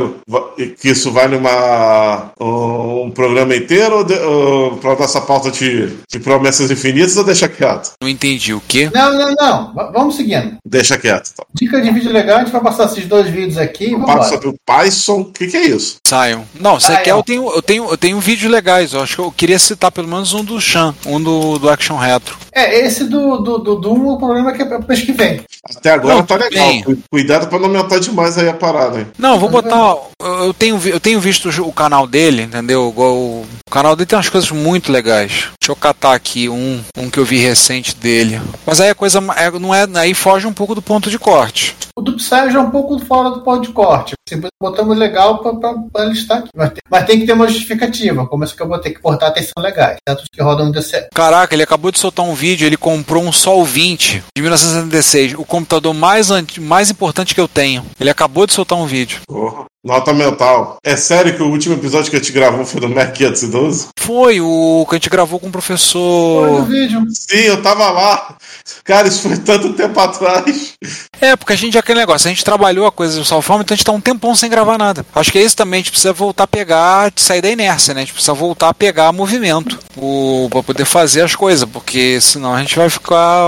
que 0.80 0.90
isso 0.90 1.10
vale 1.10 1.34
uma, 1.34 2.30
um 2.40 3.10
programa 3.10 3.56
inteiro 3.56 3.96
ou, 3.96 4.04
de, 4.04 4.14
ou 4.14 4.76
pra 4.76 4.94
nossa 4.94 5.20
pauta 5.20 5.50
de, 5.50 5.88
de 6.08 6.20
promessas 6.20 6.70
infinitas 6.70 7.16
ou 7.16 7.24
deixa 7.24 7.48
quieto? 7.48 7.94
Não 8.00 8.08
entendi 8.08 8.54
o 8.54 8.62
quê? 8.68 8.88
Não, 8.94 9.12
não, 9.12 9.34
não. 9.34 9.74
V- 9.74 9.92
vamos 9.92 10.14
seguindo. 10.14 10.56
Deixa 10.64 10.96
quieto. 10.98 11.30
Então. 11.32 11.46
Dica 11.52 11.80
de 11.82 11.90
vídeo 11.90 12.12
legal, 12.12 12.36
a 12.36 12.40
gente 12.44 12.52
vai 12.52 12.62
passar 12.62 12.84
esses 12.84 13.06
dois 13.06 13.28
vídeos 13.28 13.58
aqui 13.58 13.90
Papo 13.90 14.06
vamos 14.06 14.26
sobre 14.28 14.48
o 14.50 14.54
Python. 14.64 15.20
O 15.22 15.24
que, 15.32 15.48
que 15.48 15.56
é 15.56 15.66
isso? 15.66 15.96
Saiam. 16.06 16.44
Não, 16.60 16.78
você 16.78 16.96
quer, 16.98 17.10
eu 17.10 17.24
tenho, 17.24 17.50
eu 17.52 17.60
tenho, 17.60 17.90
eu 17.90 17.96
tenho 17.98 18.20
vídeos 18.20 18.52
legais. 18.52 18.92
Eu 18.92 19.00
acho 19.02 19.16
que 19.16 19.22
eu 19.22 19.32
queria 19.32 19.58
citar 19.58 19.90
pelo 19.90 20.06
menos 20.06 20.32
um 20.32 20.44
do 20.44 20.60
Chan, 20.60 20.94
um 21.04 21.20
do, 21.20 21.39
do 21.58 21.68
Action 21.70 21.96
Retro. 21.96 22.36
É, 22.52 22.80
esse 22.80 23.04
do, 23.04 23.38
do, 23.38 23.58
do 23.58 23.76
Doom, 23.76 24.08
o 24.14 24.18
problema 24.18 24.50
é 24.50 24.54
que 24.54 24.62
é 24.62 24.64
pro 24.64 24.84
mês 24.86 25.00
que 25.02 25.12
vem. 25.12 25.40
Até 25.76 25.90
agora 25.92 26.16
Não, 26.16 26.22
tá 26.24 26.36
legal. 26.36 26.66
bem. 26.68 26.82
Cu- 26.82 26.98
Cuidado 27.10 27.46
pra 27.48 27.58
não 27.58 27.66
aumentar 27.66 27.98
demais 28.00 28.36
aí 28.38 28.48
a 28.48 28.54
parada. 28.54 28.98
hein? 29.00 29.06
Não, 29.18 29.38
vou 29.38 29.48
botar. 29.48 29.96
Eu 30.20 30.52
tenho, 30.52 30.80
eu 30.86 30.98
tenho 31.00 31.20
visto 31.20 31.48
o 31.62 31.72
canal 31.72 32.06
dele, 32.06 32.42
entendeu? 32.42 32.88
Igual 32.90 33.14
O 33.16 33.46
o 33.66 33.70
canal 33.70 33.94
dele 33.94 34.06
tem 34.06 34.16
umas 34.16 34.28
coisas 34.28 34.50
muito 34.50 34.90
legais. 34.90 35.30
Deixa 35.60 35.70
eu 35.70 35.76
catar 35.76 36.14
aqui 36.14 36.48
um, 36.48 36.80
um 36.98 37.08
que 37.08 37.18
eu 37.18 37.24
vi 37.24 37.38
recente 37.38 37.94
dele. 37.94 38.40
Mas 38.66 38.80
aí 38.80 38.90
a 38.90 38.94
coisa 38.96 39.20
é- 39.36 39.50
não 39.60 39.72
é. 39.74 39.86
Aí 39.94 40.12
foge 40.12 40.44
um 40.46 40.52
pouco 40.52 40.74
do 40.74 40.82
ponto 40.82 41.08
de 41.08 41.18
corte. 41.18 41.76
O 42.00 42.02
do 42.02 42.16
Psy 42.16 42.50
já 42.50 42.58
é 42.58 42.60
um 42.60 42.70
pouco 42.70 42.98
fora 42.98 43.28
do 43.28 43.42
ponto 43.42 43.60
de 43.60 43.74
corte. 43.74 44.14
Assim, 44.26 44.40
botamos 44.58 44.96
legal 44.96 45.38
pra 45.38 46.04
listar 46.06 46.38
aqui. 46.38 46.48
Mas 46.56 46.70
tem, 46.70 46.82
mas 46.90 47.04
tem 47.04 47.20
que 47.20 47.26
ter 47.26 47.34
uma 47.34 47.46
justificativa. 47.46 48.26
Como 48.26 48.42
isso 48.42 48.56
que 48.56 48.62
eu 48.62 48.68
vou 48.68 48.78
ter 48.78 48.92
que 48.92 49.02
portar 49.02 49.28
atenção 49.28 49.52
legais. 49.58 49.98
Certos 50.08 50.26
que 50.32 50.42
rodam 50.42 50.64
no 50.64 50.72
DC. 50.72 51.08
Caraca, 51.14 51.54
ele 51.54 51.62
acabou 51.62 51.92
de 51.92 51.98
soltar 51.98 52.24
um 52.24 52.32
vídeo, 52.32 52.64
ele 52.64 52.78
comprou 52.78 53.22
um 53.22 53.30
Sol 53.30 53.62
20 53.66 54.24
de 54.34 54.40
1976, 54.40 55.34
o 55.34 55.44
computador 55.44 55.92
mais, 55.92 56.30
mais 56.58 56.90
importante 56.90 57.34
que 57.34 57.40
eu 57.40 57.46
tenho. 57.46 57.84
Ele 58.00 58.08
acabou 58.08 58.46
de 58.46 58.54
soltar 58.54 58.78
um 58.78 58.86
vídeo. 58.86 59.20
Porra. 59.26 59.66
Nota 59.82 60.12
mental. 60.12 60.76
É 60.84 60.94
sério 60.94 61.34
que 61.34 61.42
o 61.42 61.48
último 61.48 61.74
episódio 61.74 62.10
que 62.10 62.16
a 62.16 62.18
gente 62.18 62.32
gravou 62.32 62.66
foi 62.66 62.80
do 62.82 62.88
Mac 62.88 63.14
512? 63.14 63.88
Foi 63.98 64.38
o 64.40 64.84
que 64.88 64.94
a 64.94 64.98
gente 64.98 65.08
gravou 65.08 65.38
com 65.40 65.46
o 65.46 65.48
Olha 65.48 65.48
o 65.48 65.52
professor. 65.52 66.64
vídeo. 66.66 67.02
Sim, 67.10 67.38
eu 67.38 67.62
tava 67.62 67.88
lá. 67.90 68.36
Cara, 68.84 69.08
isso 69.08 69.26
foi 69.26 69.38
tanto 69.38 69.72
tempo 69.72 69.98
atrás. 69.98 70.74
É, 71.18 71.34
porque 71.34 71.54
a 71.54 71.56
gente 71.56 71.78
aquele 71.78 72.00
negócio, 72.00 72.28
a 72.28 72.30
gente 72.30 72.44
trabalhou 72.44 72.86
a 72.86 72.92
coisa 72.92 73.18
do 73.18 73.24
Salfame, 73.24 73.62
então 73.62 73.74
a 73.74 73.76
gente 73.76 73.84
tá 73.86 73.92
um 73.92 74.00
tempão 74.00 74.34
sem 74.34 74.50
gravar 74.50 74.76
nada. 74.76 75.04
Acho 75.14 75.32
que 75.32 75.38
é 75.38 75.42
isso 75.42 75.56
também, 75.56 75.78
a 75.78 75.80
gente 75.82 75.90
precisa 75.92 76.12
voltar 76.12 76.44
a 76.44 76.46
pegar, 76.46 77.10
sair 77.16 77.40
da 77.40 77.50
inércia, 77.50 77.94
né? 77.94 78.00
A 78.00 78.04
gente 78.04 78.12
precisa 78.12 78.34
voltar 78.34 78.68
a 78.68 78.74
pegar 78.74 79.10
movimento 79.12 79.78
o, 79.96 80.46
pra 80.50 80.62
poder 80.62 80.84
fazer 80.84 81.22
as 81.22 81.34
coisas, 81.34 81.66
porque 81.68 82.20
senão 82.20 82.54
a 82.54 82.60
gente 82.60 82.76
vai 82.76 82.90
ficar. 82.90 83.44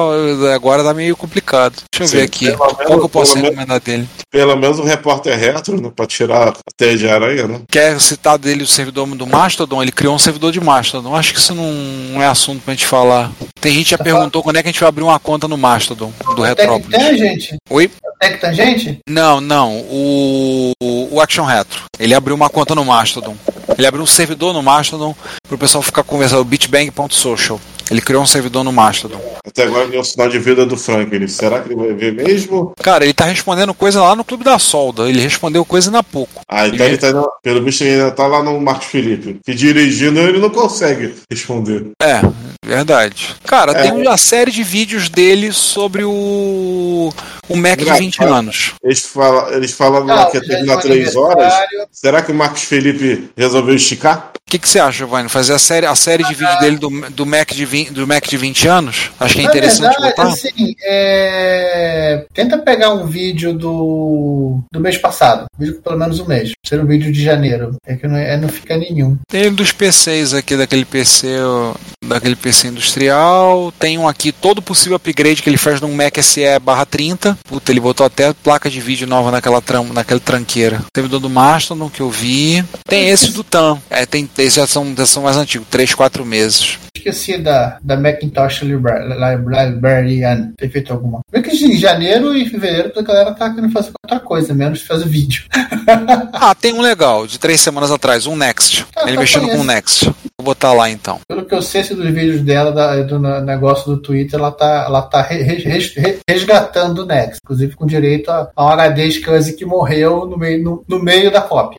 Agora 0.55 0.83
tá 0.83 0.95
meio 0.95 1.15
complicado. 1.17 1.75
Deixa 1.93 2.05
eu 2.05 2.09
Sim, 2.09 2.17
ver 2.17 2.23
aqui. 2.25 2.47
pelo 2.47 2.57
Qual 2.59 2.75
que 2.77 2.83
eu 2.85 2.89
menos- 2.97 3.11
posso 3.11 3.33
pelo 3.35 3.43
menos- 3.45 3.59
recomendar 3.59 3.81
dele? 3.81 4.09
Pelo 4.31 4.57
menos 4.57 4.79
o 4.79 4.83
repórter 4.85 5.39
retro, 5.39 5.81
né? 5.81 5.91
Pra 5.95 6.07
tirar 6.23 6.49
a 6.49 6.55
teia 6.77 6.97
de 6.97 7.09
aranha, 7.09 7.47
né? 7.49 7.61
Quer 7.71 8.01
citar 8.01 8.39
dele 8.39 8.63
o 8.63 8.67
servidor 8.67 9.07
do 9.07 9.27
Mastodon? 9.27 9.83
Ele 9.83 9.93
criou 9.93 10.15
um 10.15 10.19
servidor 10.19 10.53
de 10.53 10.61
Mastodon. 10.61 11.15
Acho 11.15 11.33
que 11.33 11.39
isso 11.39 11.55
não 11.55 12.23
é 12.23 12.27
assunto 12.27 12.63
pra 12.63 12.75
gente 12.75 12.87
falar. 12.87 13.31
Tem 13.61 13.73
gente 13.73 13.85
que 13.85 13.91
já 13.91 13.99
perguntou 13.99 14.43
quando 14.43 14.57
é 14.57 14.63
que 14.63 14.69
a 14.69 14.73
gente 14.73 14.81
vai 14.81 14.89
abrir 14.89 15.03
uma 15.03 15.19
conta 15.19 15.47
no 15.49 15.57
Mastodon 15.57 16.13
do 16.35 16.43
Retrópolis. 16.43 16.99
Tangent? 16.99 17.55
Oi? 17.71 17.91
Tec 18.21 18.41
Tangente? 18.41 19.01
Não, 19.09 19.41
não. 19.41 19.79
O, 19.79 20.73
o 20.81 21.21
Action 21.21 21.45
Retro. 21.45 21.83
Ele 21.99 22.15
abriu 22.15 22.37
uma 22.37 22.49
conta 22.49 22.75
no 22.75 22.85
Mastodon. 22.85 23.37
Ele 23.77 23.87
abriu 23.87 24.03
um 24.03 24.07
servidor 24.07 24.53
no 24.53 24.63
Mastodon 24.63 25.15
pro 25.49 25.59
pessoal 25.59 25.83
ficar 25.83 26.03
conversando. 26.03 26.45
Bitbang.social. 26.45 27.61
Ele 27.91 28.01
criou 28.01 28.23
um 28.23 28.27
servidor 28.27 28.65
no 28.65 28.73
Mastodon. 28.73 29.21
Até 29.47 29.65
agora 29.65 29.87
nem 29.87 29.99
o 29.99 30.05
sinal 30.05 30.29
de 30.29 30.39
vida 30.39 30.65
do 30.65 30.77
Franklin. 30.77 31.27
Será 31.29 31.61
que 31.61 31.69
ele 31.73 31.77
vai 31.77 31.93
ver 31.93 32.13
mesmo? 32.13 32.73
Cara, 32.83 33.05
ele 33.05 33.13
tá 33.13 33.25
respondendo 33.27 33.75
coisa 33.75 34.01
lá 34.01 34.17
no 34.17 34.25
Clube 34.25 34.45
da 34.45 34.59
Solda. 34.59 35.09
Ele 35.09 35.21
respondeu 35.21 35.65
coisa 35.65 35.91
na 35.91 36.03
pouco. 36.03 36.41
Ah, 36.49 36.67
então 36.67 36.87
ele 36.87 36.97
tá, 36.97 37.13
no- 37.13 37.29
pelo 37.43 37.63
visto, 37.63 37.83
ele 37.83 37.95
ainda 38.01 38.11
tá 38.11 38.27
lá 38.27 38.43
no 38.43 38.59
Marcos 38.61 38.87
Felipe. 38.87 39.39
Que 39.45 39.53
dirigindo 39.55 40.21
ele 40.21 40.39
não 40.39 40.51
consegue 40.51 41.15
responder. 41.31 41.91
É, 42.01 42.21
verdade. 42.65 43.35
Cara, 43.45 43.73
É. 43.73 43.83
tem 43.83 43.93
uma 43.93 44.17
série 44.17 44.51
de 44.51 44.63
vídeos 44.63 45.09
dele 45.09 45.53
sobre 45.53 46.05
o, 46.05 47.13
o 47.53 47.57
Mac 47.57 47.79
de 47.79 47.85
20 47.85 48.15
Engraçado. 48.17 48.35
anos. 48.35 48.73
Eles, 48.83 49.01
fala, 49.07 49.55
eles 49.55 49.73
falam 49.73 50.05
lá 50.05 50.23
Ah, 50.23 50.27
que 50.27 50.37
ia 50.39 50.45
terminar 50.47 50.81
foi 50.81 50.91
três 50.91 51.17
horas. 51.17 51.53
Será 51.91 52.23
que 52.23 52.33
o 52.33 52.35
Marcos 52.35 52.63
Felipe 52.63 53.31
resolveu 53.37 53.75
esticar? 53.75 54.33
O 54.35 54.53
que, 54.53 54.59
que 54.59 54.69
você 54.69 54.79
acha, 54.81 54.99
Giovanni? 54.99 55.31
Fazer 55.31 55.55
a 55.55 55.59
série, 55.59 55.87
a 55.87 55.95
série 55.95 56.25
de 56.25 56.35
vídeo 56.35 56.59
dele 56.61 56.77
do, 56.77 56.91
do, 57.11 57.25
Mac 57.25 57.51
de 57.53 57.65
20, 57.65 57.91
do 57.93 58.07
Mac 58.07 58.27
de 58.29 58.37
20 58.37 58.69
anos? 58.69 59.11
Acho 59.19 59.35
que 59.35 59.41
é 59.41 59.45
Na 59.45 59.49
interessante 59.49 59.93
verdade, 59.93 60.15
botar. 60.17 60.29
assim, 60.29 60.75
é... 60.85 62.27
tenta 62.35 62.59
pegar 62.59 62.93
um 62.93 63.07
vídeo 63.07 63.55
do, 63.55 64.61
do 64.71 64.81
mês 64.81 64.99
passado. 64.99 65.47
Vídeo 65.59 65.81
pelo 65.83 65.99
menos 65.99 66.21
um 66.21 66.27
mês. 66.27 66.53
Ser 66.67 66.81
um 66.81 66.87
vídeo 66.87 67.11
de 67.11 67.23
janeiro. 67.23 67.77
É 67.87 67.97
que 67.97 68.07
não, 68.07 68.17
é, 68.17 68.37
não 68.37 68.49
fica 68.49 68.77
nenhum. 68.77 69.17
Tem 69.27 69.49
um 69.49 69.55
dos 69.55 69.73
PCs 69.73 70.35
aqui, 70.35 70.55
daquele 70.55 70.85
PC, 70.85 71.29
daquele 72.05 72.37
PC 72.37 72.69
industrial. 72.69 73.73
Tem 73.79 73.97
um 73.97 74.07
aqui, 74.07 74.33
todo 74.33 74.61
possível 74.61 74.97
upgrade 74.97 75.43
que 75.43 75.49
ele 75.49 75.57
faz 75.57 75.81
num 75.81 75.95
Mac 75.95 76.19
SE 76.23 76.59
barra 76.61 76.85
30. 76.85 77.39
Puta, 77.45 77.71
ele 77.73 77.81
botou 77.81 78.07
até 78.07 78.33
placa 78.33 78.71
de 78.71 78.81
vídeo 78.81 79.07
nova 79.07 79.31
naquela, 79.31 79.61
tram, 79.61 79.85
naquela 79.93 80.21
tranqueira. 80.21 80.81
Servidor 80.95 81.21
do 81.21 81.29
Mastodon 81.31 81.89
que 81.91 82.01
eu 82.01 82.11
vi. 82.11 82.65
Tem 82.87 83.09
esse 83.09 83.31
do 83.33 83.45
TAM. 83.45 83.79
É, 83.91 84.07
tem, 84.07 84.29
esses 84.39 84.55
já 84.55 84.67
são, 84.67 84.95
já 84.97 85.07
são 85.07 85.23
mais 85.25 85.37
antigos, 85.37 85.67
3, 85.71 85.95
4 85.95 86.25
meses. 86.25 86.79
Esqueci 86.97 87.37
da, 87.39 87.79
da 87.83 87.97
Macintosh 87.97 88.63
Libra- 88.63 89.01
Libra- 89.35 89.65
Librarian. 89.65 90.53
Ter 90.57 90.71
feito 90.71 90.93
alguma. 90.93 91.21
Vê 91.33 91.43
que 91.43 91.51
em 91.51 91.77
janeiro 91.77 92.35
e 92.37 92.49
fevereiro 92.49 92.93
a 92.97 93.03
galera 93.03 93.33
tá 93.35 93.51
querendo 93.53 93.73
fazer 93.73 93.91
outra 94.05 94.21
coisa, 94.21 94.55
menos 94.55 94.81
fazer 94.83 95.07
vídeo. 95.07 95.45
Ah, 96.35 96.55
tem 96.55 96.73
um 96.73 96.81
legal, 96.81 97.27
de 97.27 97.39
três 97.39 97.61
semanas 97.61 97.91
atrás, 97.91 98.27
um 98.27 98.37
Next. 98.37 98.85
Ah, 98.97 99.03
Ele 99.07 99.15
tá, 99.15 99.21
mexendo 99.21 99.49
com 99.49 99.61
o. 99.61 99.65
Next. 99.65 100.05
Vou 100.39 100.45
botar 100.45 100.73
lá 100.73 100.91
então. 100.91 101.21
Pelo 101.29 101.45
que 101.45 101.55
eu 101.55 101.63
sei 101.63 101.83
esse 101.83 101.95
dos 101.95 102.07
vídeos 102.11 102.41
dela, 102.43 102.73
da- 102.73 103.01
do 103.03 103.19
negócio 103.19 103.87
do 103.87 103.97
Twitter, 104.01 104.39
ela 104.41 104.51
tá, 104.51 104.85
ela 104.87 105.03
tá 105.03 105.23
re- 105.23 105.43
re- 105.43 105.79
re- 105.97 106.19
resgatando 106.29 107.03
o 107.03 107.07
Next. 107.07 107.22
Inclusive 107.43 107.77
com 107.77 107.87
direito 107.87 108.31
a, 108.31 108.51
a 108.55 108.65
um 108.65 108.69
HD 108.69 109.11
SCSI 109.11 109.53
que 109.55 109.65
morreu 109.65 110.27
no 110.27 110.37
meio, 110.37 110.63
no, 110.63 110.85
no 110.87 111.03
meio 111.03 111.31
da 111.31 111.41
cópia. 111.41 111.79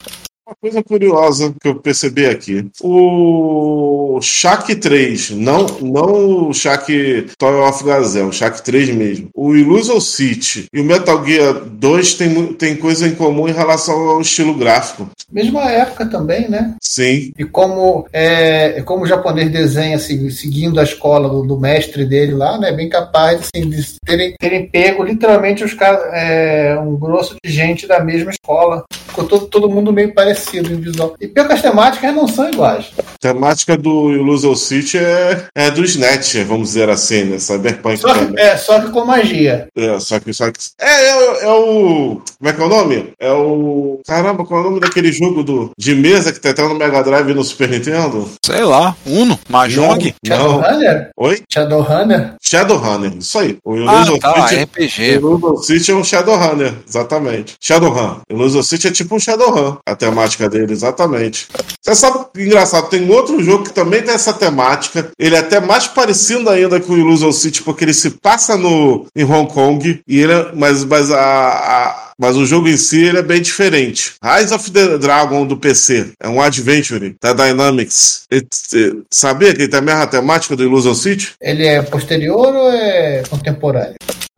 Uma 0.53 0.69
coisa 0.69 0.83
curiosa 0.83 1.53
que 1.59 1.67
eu 1.67 1.75
percebi 1.75 2.27
aqui. 2.27 2.67
O 2.81 4.19
Shaq 4.21 4.75
3, 4.75 5.31
não, 5.31 5.65
não 5.81 6.49
o 6.49 6.53
Shaq 6.53 7.27
Toy 7.39 7.55
of 7.55 7.83
Gazelle, 7.83 8.29
o 8.29 8.31
Shaq 8.31 8.61
3 8.63 8.89
mesmo. 8.91 9.29
O 9.33 9.55
Illusion 9.55 9.99
City 9.99 10.65
e 10.71 10.79
o 10.79 10.83
Metal 10.83 11.25
Gear 11.25 11.53
2 11.65 12.13
tem, 12.13 12.53
tem 12.53 12.75
coisa 12.75 13.07
em 13.07 13.15
comum 13.15 13.47
em 13.49 13.53
relação 13.53 13.95
ao 14.09 14.21
estilo 14.21 14.53
gráfico. 14.53 15.09
Mesma 15.31 15.71
época 15.71 16.05
também, 16.05 16.47
né? 16.47 16.75
Sim. 16.81 17.33
E 17.37 17.43
como, 17.43 18.05
é, 18.13 18.81
como 18.83 19.03
o 19.03 19.07
japonês 19.07 19.51
desenha 19.51 19.97
se- 19.97 20.29
seguindo 20.31 20.79
a 20.79 20.83
escola 20.83 21.27
do, 21.27 21.41
do 21.43 21.59
mestre 21.59 22.05
dele 22.05 22.33
lá, 22.33 22.59
né? 22.59 22.71
Bem 22.71 22.89
capaz 22.89 23.41
assim, 23.55 23.67
de 23.67 23.83
terem, 24.05 24.35
terem 24.39 24.67
pego 24.69 25.03
literalmente 25.03 25.63
os 25.63 25.73
caras, 25.73 25.99
é, 26.13 26.77
um 26.79 26.95
grosso 26.95 27.35
de 27.43 27.51
gente 27.51 27.87
da 27.87 27.99
mesma 28.03 28.29
escola. 28.29 28.83
Ficou 29.07 29.25
todo, 29.25 29.45
todo 29.47 29.69
mundo 29.69 29.93
meio 29.93 30.13
parecido 30.13 30.42
em 30.53 30.61
visual. 30.81 31.15
E 31.19 31.27
pior 31.27 31.47
que 31.47 31.53
as 31.53 31.61
temáticas 31.61 32.15
não 32.15 32.27
são 32.27 32.49
iguais. 32.49 32.87
A 32.97 33.17
temática 33.19 33.77
do 33.77 34.11
Illusion 34.11 34.55
City 34.55 34.97
é, 34.97 35.45
é 35.55 35.71
do 35.71 35.83
Snatch, 35.83 36.35
vamos 36.47 36.69
dizer 36.69 36.89
assim, 36.89 37.23
né? 37.23 37.39
Cyberpunk 37.39 37.97
Só 37.97 38.13
que, 38.13 38.39
é, 38.39 38.57
só 38.57 38.79
que 38.81 38.91
com 38.91 39.05
magia. 39.05 39.67
É, 39.75 39.99
só 39.99 40.19
que, 40.19 40.33
só 40.33 40.51
que. 40.51 40.59
É, 40.79 41.09
é, 41.09 41.15
o- 41.15 41.35
é 41.37 41.47
o. 41.53 42.21
Como 42.37 42.49
é 42.49 42.53
que 42.53 42.61
é 42.61 42.65
o 42.65 42.69
nome? 42.69 43.13
É 43.19 43.31
o. 43.31 43.99
Caramba, 44.07 44.45
qual 44.45 44.59
é 44.59 44.63
o 44.63 44.69
nome 44.69 44.79
daquele 44.79 45.11
jogo 45.11 45.43
do, 45.43 45.71
de 45.77 45.95
mesa 45.95 46.31
que 46.33 46.39
tem 46.39 46.51
até 46.51 46.63
no 46.63 46.75
Mega 46.75 47.01
Drive 47.03 47.29
e 47.29 47.33
no 47.33 47.43
Super 47.43 47.69
Nintendo? 47.69 48.29
Sei 48.45 48.63
lá, 48.63 48.95
Uno, 49.05 49.39
Mahjong. 49.49 50.13
Shadowrunner? 50.25 51.09
Oi? 51.17 51.41
Shadowrunner? 51.51 52.33
Shadowrunner, 52.41 53.13
isso 53.17 53.39
aí. 53.39 53.57
O 53.63 53.73
Ah, 53.73 53.77
Illusion 53.77 54.17
tá, 54.19 54.47
City. 54.47 54.61
RPG. 54.63 55.03
Illusion 55.15 55.57
City 55.57 55.91
é 55.91 55.95
um 55.95 56.03
Shadowrunner, 56.03 56.73
exatamente. 56.87 57.53
Shadowrun. 57.61 58.17
Illusion 58.29 58.61
City 58.63 58.87
é 58.87 58.91
tipo 58.91 59.15
um 59.15 59.19
Shadowrun, 59.19 59.77
a 59.85 59.95
temática 59.95 60.22
dele, 60.49 60.71
exatamente. 60.73 61.47
Você 61.81 61.95
sabe, 61.95 62.25
engraçado, 62.37 62.89
tem 62.89 63.09
outro 63.09 63.41
jogo 63.43 63.65
que 63.65 63.73
também 63.73 64.01
tem 64.01 64.13
essa 64.13 64.33
temática. 64.33 65.11
Ele 65.19 65.35
é 65.35 65.39
até 65.39 65.59
mais 65.59 65.87
parecido 65.87 66.49
ainda 66.49 66.79
com 66.79 66.93
o 66.93 66.97
Illusion 66.97 67.31
City, 67.31 67.61
porque 67.63 67.83
ele 67.85 67.93
se 67.93 68.11
passa 68.11 68.55
no, 68.57 69.05
em 69.15 69.23
Hong 69.23 69.51
Kong, 69.51 70.01
e 70.07 70.19
ele 70.19 70.31
é- 70.33 70.51
mas, 70.53 70.83
mas, 70.85 71.11
a, 71.11 71.19
a- 71.19 72.11
mas 72.19 72.35
o 72.37 72.45
jogo 72.45 72.67
em 72.67 72.77
si 72.77 73.03
ele 73.03 73.17
é 73.19 73.23
bem 73.23 73.41
diferente. 73.41 74.13
Rise 74.23 74.53
of 74.53 74.71
the 74.71 74.97
Dragon 74.97 75.45
do 75.45 75.57
PC 75.57 76.11
é 76.21 76.27
um 76.29 76.41
adventure 76.41 77.15
da 77.21 77.33
Dynamics. 77.33 78.23
E- 78.31 78.45
e- 78.75 78.97
sabia 79.11 79.53
que 79.53 79.61
ele 79.63 79.67
tem 79.67 79.79
a 79.79 79.83
mesma 79.83 80.07
temática 80.07 80.55
do 80.55 80.63
Illusion 80.63 80.93
City? 80.95 81.31
Ele 81.41 81.65
é 81.65 81.81
posterior 81.81 82.53
ou 82.55 82.71
é 82.71 83.23
contemporâneo? 83.29 83.95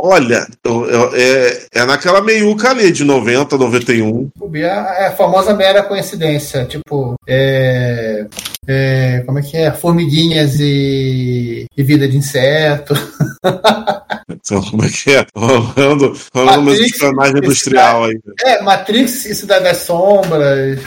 Olha, 0.07 0.45
eu- 0.63 0.85
eu- 0.88 1.12
é, 1.15 1.62
é 1.74 1.85
naquela 1.85 2.21
meiuca 2.21 2.69
ali 2.69 2.91
de 2.91 3.03
90, 3.03 3.57
91. 3.57 4.29
Bobear 4.38 4.85
É 5.00 5.07
a 5.07 5.12
famosa 5.12 5.53
mera 5.55 5.81
coincidência. 5.81 6.63
Tipo, 6.65 7.15
é, 7.27 8.25
é, 8.67 9.24
como 9.25 9.39
é 9.39 9.41
que 9.41 9.57
é? 9.57 9.71
Formiguinhas 9.71 10.59
e, 10.59 11.65
e 11.75 11.83
vida 11.83 12.07
de 12.07 12.17
inseto. 12.17 12.93
Então, 14.47 14.62
como 14.62 14.85
é 14.85 14.89
que 14.89 15.12
é? 15.12 15.25
Rolando, 15.35 16.15
rolando 16.33 16.59
uma 16.62 16.71
Matrix, 16.71 16.91
espionagem 16.91 17.38
industrial 17.38 18.03
aí. 18.05 18.19
É, 18.43 18.62
Matrix 18.62 19.25
e 19.25 19.33
Cidade 19.35 19.63
das 19.63 19.77
Sombras. 19.77 20.79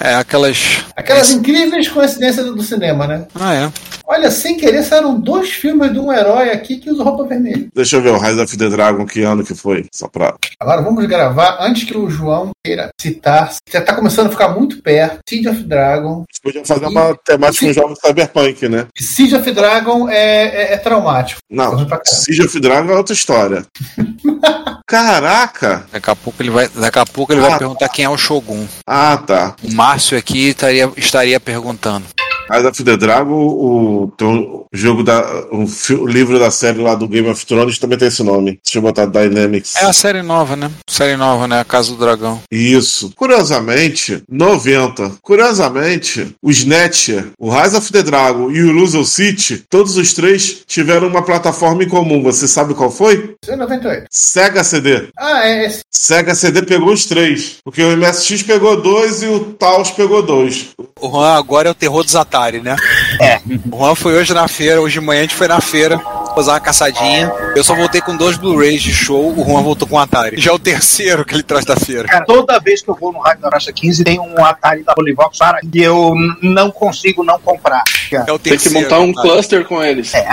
É, 0.00 0.14
aquelas. 0.14 0.84
Aquelas 0.96 1.30
incríveis 1.30 1.88
coincidências 1.88 2.46
do 2.46 2.62
cinema, 2.62 3.06
né? 3.06 3.26
Ah, 3.34 3.54
é. 3.54 3.72
Olha, 4.06 4.30
sem 4.30 4.56
querer, 4.56 4.82
saíram 4.82 5.18
dois 5.18 5.50
filmes 5.50 5.92
de 5.92 5.98
um 5.98 6.12
herói 6.12 6.50
aqui 6.50 6.76
que 6.76 6.90
usa 6.90 7.02
roupa 7.02 7.24
vermelha. 7.24 7.68
Deixa 7.74 7.96
eu 7.96 8.02
ver 8.02 8.10
o 8.10 8.18
Rise 8.18 8.40
of 8.40 8.56
the 8.56 8.68
Dragon, 8.68 9.06
que 9.06 9.22
ano 9.22 9.42
que 9.42 9.54
foi? 9.54 9.86
Só 9.92 10.06
pra. 10.08 10.34
Agora 10.60 10.82
vamos 10.82 11.04
gravar 11.06 11.56
antes 11.60 11.84
que 11.84 11.96
o 11.96 12.10
João 12.10 12.50
queira 12.64 12.90
citar. 13.00 13.50
Já 13.70 13.80
tá 13.80 13.94
começando 13.94 14.26
a 14.26 14.30
ficar 14.30 14.48
muito 14.50 14.82
perto. 14.82 15.18
Siege 15.28 15.48
of 15.48 15.62
Dragon. 15.62 16.24
Podia 16.42 16.64
fazer 16.66 16.86
uma 16.86 17.16
temática 17.24 17.66
com 17.66 17.72
jogos 17.72 17.98
cyberpunk, 18.04 18.68
né? 18.68 18.86
Siege 18.98 19.34
of 19.36 19.50
Dragon 19.52 20.08
é, 20.08 20.44
é- 20.44 20.72
é 20.74 20.76
traumático. 20.76 21.40
Não. 21.50 21.74
Siege 22.04 22.42
of 22.44 22.60
Dragon 22.60 22.92
é 22.92 22.96
outra 22.96 23.14
história. 23.14 23.64
Caraca! 24.86 25.86
Daqui 25.90 26.10
a 26.10 26.16
pouco 26.16 26.42
ele 26.42 26.50
vai, 26.50 26.68
daqui 26.68 26.98
a 26.98 27.06
pouco 27.06 27.32
ele 27.32 27.40
vai 27.40 27.52
Ah, 27.52 27.58
perguntar 27.58 27.88
quem 27.88 28.04
é 28.04 28.08
o 28.08 28.18
Shogun. 28.18 28.66
Ah, 28.86 29.16
tá. 29.16 29.56
O 29.64 29.72
Márcio 29.72 30.16
aqui 30.18 30.48
estaria, 30.50 30.90
estaria 30.96 31.40
perguntando. 31.40 32.04
Rise 32.50 32.66
of 32.66 32.84
the 32.84 32.96
Dragon, 32.96 33.32
o, 33.32 34.12
tem 34.16 34.26
um 34.28 34.64
jogo 34.72 35.02
da. 35.02 35.22
O, 35.50 35.64
o 36.00 36.06
livro 36.06 36.38
da 36.38 36.50
série 36.50 36.80
lá 36.80 36.94
do 36.94 37.08
Game 37.08 37.28
of 37.28 37.44
Thrones 37.46 37.78
também 37.78 37.98
tem 37.98 38.08
esse 38.08 38.22
nome. 38.22 38.58
Deixa 38.62 38.78
eu 38.78 38.82
botar 38.82 39.06
Dynamics. 39.06 39.76
É 39.76 39.84
a 39.84 39.92
série 39.92 40.22
nova, 40.22 40.56
né? 40.56 40.70
Série 40.88 41.16
nova, 41.16 41.48
né? 41.48 41.60
A 41.60 41.64
Casa 41.64 41.90
do 41.90 41.98
Dragão. 41.98 42.40
Isso. 42.50 43.12
Curiosamente, 43.16 44.22
90. 44.28 45.12
Curiosamente, 45.22 46.34
o 46.42 46.50
Snatcher, 46.50 47.28
o 47.38 47.50
Rise 47.50 47.76
of 47.76 47.92
the 47.92 48.02
Dragon 48.02 48.50
e 48.50 48.62
o 48.62 48.68
Illusion 48.68 49.04
City, 49.04 49.64
todos 49.70 49.96
os 49.96 50.12
três 50.12 50.62
tiveram 50.66 51.08
uma 51.08 51.22
plataforma 51.22 51.82
em 51.82 51.88
comum. 51.88 52.22
Você 52.22 52.46
sabe 52.46 52.74
qual 52.74 52.90
foi? 52.90 53.34
Isso 53.42 53.52
é 53.52 53.56
98. 53.56 54.06
Sega 54.10 54.64
CD. 54.64 55.08
Ah, 55.16 55.46
é 55.46 55.66
esse. 55.66 55.82
Sega 56.04 56.34
CD 56.34 56.60
pegou 56.60 56.92
os 56.92 57.06
três. 57.06 57.56
Porque 57.64 57.82
o 57.82 57.96
MSX 57.96 58.42
pegou 58.42 58.78
dois 58.78 59.22
e 59.22 59.26
o 59.26 59.40
Taos 59.54 59.90
pegou 59.90 60.22
dois. 60.22 60.66
O 61.00 61.08
Juan 61.08 61.32
agora 61.32 61.68
é 61.68 61.70
o 61.70 61.74
terror 61.74 62.04
dos 62.04 62.14
Atari, 62.14 62.60
né? 62.60 62.76
É. 63.18 63.40
O 63.72 63.78
Juan 63.78 63.94
foi 63.94 64.14
hoje 64.14 64.34
na 64.34 64.46
feira, 64.46 64.82
hoje 64.82 65.00
de 65.00 65.06
manhã 65.06 65.20
a 65.20 65.22
gente 65.22 65.34
foi 65.34 65.48
na 65.48 65.62
feira, 65.62 65.98
fazer 66.34 66.50
uma 66.50 66.60
caçadinha. 66.60 67.32
Eu 67.56 67.64
só 67.64 67.74
voltei 67.74 68.00
com 68.00 68.16
dois 68.16 68.36
Blu-rays 68.36 68.82
de 68.82 68.92
show, 68.92 69.32
o 69.36 69.44
Juan 69.44 69.62
voltou 69.62 69.86
com 69.88 69.96
um 69.96 69.98
Atari. 69.98 70.40
Já 70.40 70.50
é 70.50 70.54
o 70.54 70.58
terceiro 70.58 71.24
que 71.24 71.34
ele 71.34 71.42
traz 71.42 71.64
da 71.64 71.76
feira. 71.76 72.08
Cara, 72.08 72.24
toda 72.24 72.58
vez 72.60 72.82
que 72.82 72.88
eu 72.88 72.96
vou 72.98 73.12
no 73.12 73.20
Rádio 73.20 73.42
da 73.42 73.48
Racha 73.50 73.72
15 73.72 74.04
tem 74.04 74.18
um 74.20 74.44
Atari 74.44 74.82
da 74.82 74.94
Polivox 74.94 75.38
para 75.38 75.60
que 75.60 75.80
eu 75.82 76.14
não 76.42 76.70
consigo 76.70 77.22
não 77.24 77.38
comprar. 77.38 77.82
É 78.12 78.32
o 78.32 78.38
Tem 78.38 78.52
que 78.56 78.62
terceiro. 78.64 78.80
montar 78.80 79.00
um 79.00 79.10
Atari. 79.10 79.28
cluster 79.28 79.64
com 79.64 79.82
eles. 79.82 80.14
É, 80.14 80.26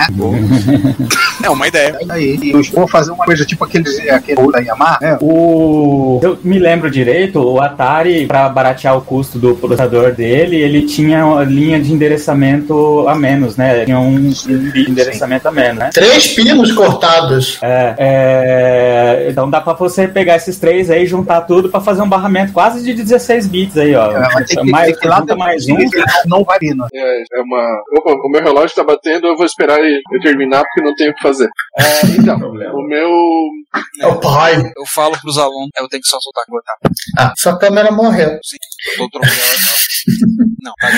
É 1.44 1.50
uma 1.50 1.68
ideia. 1.68 1.98
aí 2.10 2.52
eu 2.52 2.62
vou 2.74 2.88
fazer 2.88 3.12
uma 3.12 3.26
coisa 3.26 3.46
tipo 3.46 3.64
aqueles 3.64 3.98
aquele 4.10 4.52
da 4.52 4.60
Yamaha, 4.60 4.98
né? 5.02 5.18
O. 5.22 6.20
Eu 6.22 6.38
me 6.44 6.60
lembro 6.60 6.90
direito, 6.90 7.40
o 7.40 7.60
Atari, 7.62 8.26
para 8.28 8.48
baratear 8.50 8.96
o 8.98 9.02
custo 9.02 9.40
do 9.40 9.56
processador 9.56 10.14
dele, 10.14 10.56
ele 10.58 10.84
tinha 10.84 11.26
uma 11.26 11.44
linha 11.44 11.80
de 11.80 11.92
endereçamento 11.92 13.06
a 13.08 13.16
menos, 13.16 13.56
né? 13.58 13.86
Tinha 13.86 14.00
um, 14.00 14.16
um 14.16 14.72
endereçamento 14.76 15.48
a 15.48 15.52
menos, 15.52 15.78
né? 15.80 15.90
Três 15.94 16.28
pinos 16.34 16.72
cortados. 16.72 17.60
É, 17.62 17.96
é, 17.98 19.28
então 19.30 19.50
dá 19.50 19.62
pra 19.62 19.74
você 19.74 20.08
pegar 20.08 20.36
esses 20.36 20.58
três 20.60 20.90
aí 20.90 21.04
e 21.04 21.08
juntar 21.08 21.42
tudo 21.42 21.70
pra 21.70 21.82
fazer 21.82 22.02
um 22.02 22.10
barramento 22.10 22.54
quase 22.54 22.84
de 22.84 22.94
16 22.94 23.48
bits 23.48 23.78
aí, 23.78 23.96
ó. 23.96 24.12
Mas 24.34 24.48
tem 24.48 24.64
que, 24.64 24.72
mais, 24.72 24.92
tem 24.92 25.00
que 25.00 25.08
lá 25.08 25.26
mais 25.36 25.68
um. 25.68 25.78
não 26.26 26.44
vai? 26.44 26.58
É, 26.62 27.24
é 27.34 27.42
uma. 27.42 27.84
Opa, 27.98 28.12
o 28.12 28.30
meu 28.30 28.42
relógio 28.42 28.76
tá 28.76 28.84
batendo, 28.84 29.28
eu 29.28 29.36
vou 29.36 29.46
esperar 29.46 29.80
ele 29.80 30.02
eu 30.12 30.22
terminar 30.22 30.64
porque 30.64 30.82
não 30.82 30.96
tenho 30.96 31.12
o 31.12 31.16
que 31.16 31.22
fazer. 31.22 31.50
É, 31.78 32.06
então, 32.20 32.38
o 32.74 32.88
meu. 32.88 33.10
É 34.02 34.08
o 34.08 34.20
pai. 34.20 34.56
Eu 34.78 34.86
falo 34.86 35.18
pros 35.22 35.38
alunos, 35.38 35.70
eu 35.78 35.88
tenho 35.88 36.02
que 36.02 36.10
só 36.10 36.18
soltar 36.20 36.44
aqui, 36.44 36.52
botar. 36.52 36.74
Ah, 37.18 37.34
sua 37.38 37.58
câmera 37.58 37.92
morreu. 37.92 38.30
Eu 38.32 38.40
tô 38.98 39.10
trocando 39.20 39.34
ela. 39.34 39.82
Não, 40.62 40.74
tá. 40.80 40.90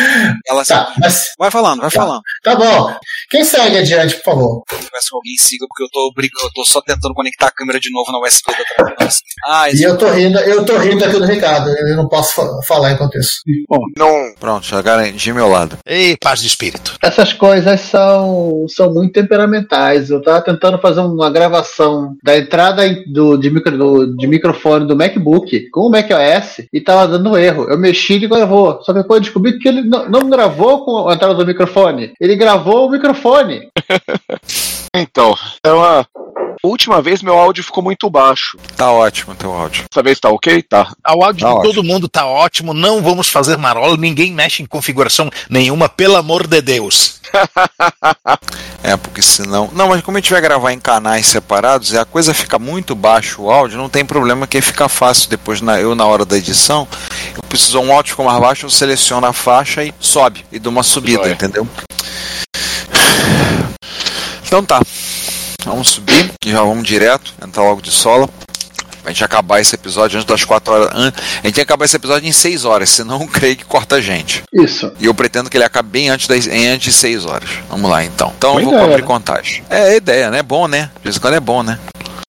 Ela 0.50 0.65
Tá, 0.65 0.94
mas 1.00 1.34
Vai 1.38 1.52
falando, 1.52 1.82
vai 1.82 1.89
falando. 1.89 2.22
tá 2.44 2.56
bom. 2.56 2.96
Quem 3.30 3.44
segue 3.44 3.78
adiante, 3.78 4.15
por 4.17 4.24
favor? 4.24 4.63
Peço 4.91 5.10
que 5.10 5.15
alguém 5.15 5.36
siga, 5.38 5.65
porque 5.67 5.84
eu 5.84 5.89
tô, 5.91 6.12
brigando, 6.15 6.46
eu 6.46 6.52
tô 6.54 6.63
só 6.65 6.82
tentando 6.82 7.13
conectar 7.13 7.48
a 7.48 7.52
câmera 7.52 7.80
de 7.80 7.91
novo 7.91 8.12
na 8.12 8.19
USB 8.19 8.52
da 8.52 8.86
transmissão. 8.96 9.22
Ah, 9.46 9.69
E 9.69 9.82
eu 9.84 9.98
tô 9.98 10.08
rindo, 10.10 10.39
eu 10.39 10.65
tô 10.65 10.78
rindo 10.78 11.04
aqui 11.04 11.17
do 11.17 11.26
Ricardo. 11.26 11.69
Eu 11.69 11.96
não 11.98 12.08
posso 12.08 12.34
fa- 12.36 12.60
falar 12.67 12.91
enquanto 12.91 13.17
isso. 13.17 13.34
Não. 13.98 14.34
Pronto, 14.39 14.65
já 14.65 14.82
garanti 14.82 15.32
meu 15.34 15.48
lado. 15.50 15.78
Ei, 15.86 16.15
paz 16.17 16.41
de 16.41 16.48
espírito. 16.48 16.96
Essas 17.02 17.34
coisas 17.34 17.80
são, 17.82 18.65
são 18.69 18.93
muito 18.93 19.13
temperamentais. 19.13 20.10
Eu 20.10 20.22
tava 20.22 20.41
tentando 20.41 20.78
fazer 20.80 21.02
uma 21.02 21.30
gravação 21.30 22.15
da 22.24 22.38
entrada 22.38 22.84
do, 23.08 23.38
de, 23.38 23.50
micro, 23.50 23.78
do- 23.78 24.15
de 24.17 24.28
microfone 24.28 24.88
do 24.88 24.96
MacBook 24.96 25.69
com 25.69 25.82
o 25.82 25.89
macOS 25.91 26.62
e 26.72 26.80
tava 26.82 27.08
dando 27.08 27.38
erro. 27.38 27.67
Eu 27.69 27.78
mexi 27.78 28.13
e 28.13 28.28
gravou. 28.28 28.82
Só 28.84 28.93
que 28.93 29.00
depois 29.02 29.17
eu 29.17 29.24
descobri 29.24 29.58
que 29.60 29.67
ele 29.67 29.82
não, 29.84 30.10
não 30.10 30.30
gravou 30.30 30.86
com 30.86 31.08
a 31.10 31.13
entrada 31.13 31.34
do 31.36 31.46
microfone. 31.46 32.13
Ele 32.19 32.36
gravou 32.36 32.88
o 32.88 32.91
microfone. 32.91 33.69
Então, 34.96 35.38
é 35.64 35.72
uma. 35.72 36.08
Última 36.64 37.02
vez 37.02 37.22
meu 37.22 37.38
áudio 37.38 37.64
ficou 37.64 37.84
muito 37.84 38.10
baixo. 38.10 38.58
Tá 38.78 38.90
ótimo 38.90 39.36
teu 39.36 39.52
áudio. 39.52 39.84
Dessa 39.92 40.04
vez 40.04 40.18
tá 40.20 40.30
ok? 40.30 40.62
Tá. 40.62 40.94
O 41.14 41.24
áudio 41.24 41.46
Tá 41.46 41.56
de 41.56 41.62
todo 41.62 41.84
mundo 41.84 42.08
tá 42.08 42.26
ótimo, 42.26 42.74
não 42.74 43.02
vamos 43.02 43.28
fazer 43.28 43.58
marola, 43.58 43.98
ninguém 43.98 44.32
mexe 44.32 44.64
em 44.64 44.66
configuração 44.66 45.30
nenhuma, 45.50 45.90
pelo 45.90 46.16
amor 46.16 46.48
de 46.48 46.62
Deus. 46.62 47.20
É, 48.86 48.98
porque 48.98 49.22
senão. 49.22 49.70
Não, 49.72 49.88
mas 49.88 50.02
como 50.02 50.18
a 50.18 50.20
gente 50.20 50.30
vai 50.34 50.42
gravar 50.42 50.74
em 50.74 50.80
canais 50.80 51.28
separados 51.28 51.94
e 51.94 51.98
a 51.98 52.04
coisa 52.04 52.34
fica 52.34 52.60
muito 52.60 52.94
baixo 52.94 53.44
o 53.44 53.50
áudio, 53.50 53.78
não 53.78 53.88
tem 53.88 54.04
problema 54.04 54.46
que 54.46 54.60
fica 54.60 54.90
fácil 54.90 55.30
depois, 55.30 55.62
na, 55.62 55.80
eu 55.80 55.96
na 55.96 56.06
hora 56.06 56.26
da 56.26 56.38
edição. 56.38 56.86
Eu 57.34 57.44
preciso 57.44 57.80
um 57.80 57.94
áudio 57.94 58.10
ficou 58.10 58.26
mais 58.26 58.38
baixo, 58.42 58.66
eu 58.66 58.70
seleciono 58.70 59.26
a 59.26 59.32
faixa 59.32 59.86
e 59.86 59.94
sobe. 60.02 60.46
E 60.52 60.60
dou 60.60 60.70
uma 60.70 60.84
subida, 60.84 61.24
Joia. 61.24 61.32
entendeu? 61.34 61.66
Então 64.54 64.63
tá. 64.63 64.80
Vamos 65.66 65.88
subir 65.89 66.32
e 66.46 66.52
já 66.52 66.62
vamos 66.62 66.88
direto, 66.88 67.34
entrar 67.44 67.63
logo 67.63 67.82
de 67.82 67.89
sola. 67.89 68.30
A 69.04 69.10
gente 69.10 69.24
acabar 69.24 69.60
esse 69.60 69.74
episódio 69.74 70.18
antes 70.18 70.28
das 70.28 70.46
4 70.46 70.72
horas. 70.72 70.89
A 70.96 71.02
gente 71.06 71.16
tem 71.42 71.52
que 71.54 71.62
acabar 71.62 71.86
esse 71.86 71.96
episódio 71.96 72.30
em 72.30 72.32
6 72.32 72.63
horas, 72.63 72.92
senão 72.92 73.18
o 73.18 73.28
Craig 73.28 73.63
corta 73.68 73.96
a 73.96 74.02
gente. 74.02 74.44
Isso. 74.54 74.92
E 75.00 75.08
eu 75.08 75.13
pretendo 75.16 75.50
que 75.50 75.58
ele 75.58 75.63
acabe 75.63 75.89
bem 75.89 76.10
antes, 76.10 76.28
das, 76.28 76.46
em 76.46 76.68
antes 76.68 76.94
de 76.94 77.00
6 77.00 77.26
horas. 77.26 77.50
Vamos 77.68 77.89
lá 77.89 78.06
então. 78.06 78.32
Então 78.38 78.52
Boa 78.52 78.62
eu 78.62 78.66
vou 78.66 78.74
ideia, 78.76 78.89
abrir 78.92 79.02
né? 79.02 79.08
contagem. 79.08 79.63
É 79.72 79.82
a 79.82 79.96
ideia, 79.96 80.30
né? 80.30 80.38
É 80.38 80.44
bom, 80.44 80.68
né? 80.68 80.92
De 80.98 81.04
vez 81.04 81.16
em 81.18 81.20
quando 81.20 81.34
é 81.34 81.39
bom, 81.39 81.63
né? 81.63 81.80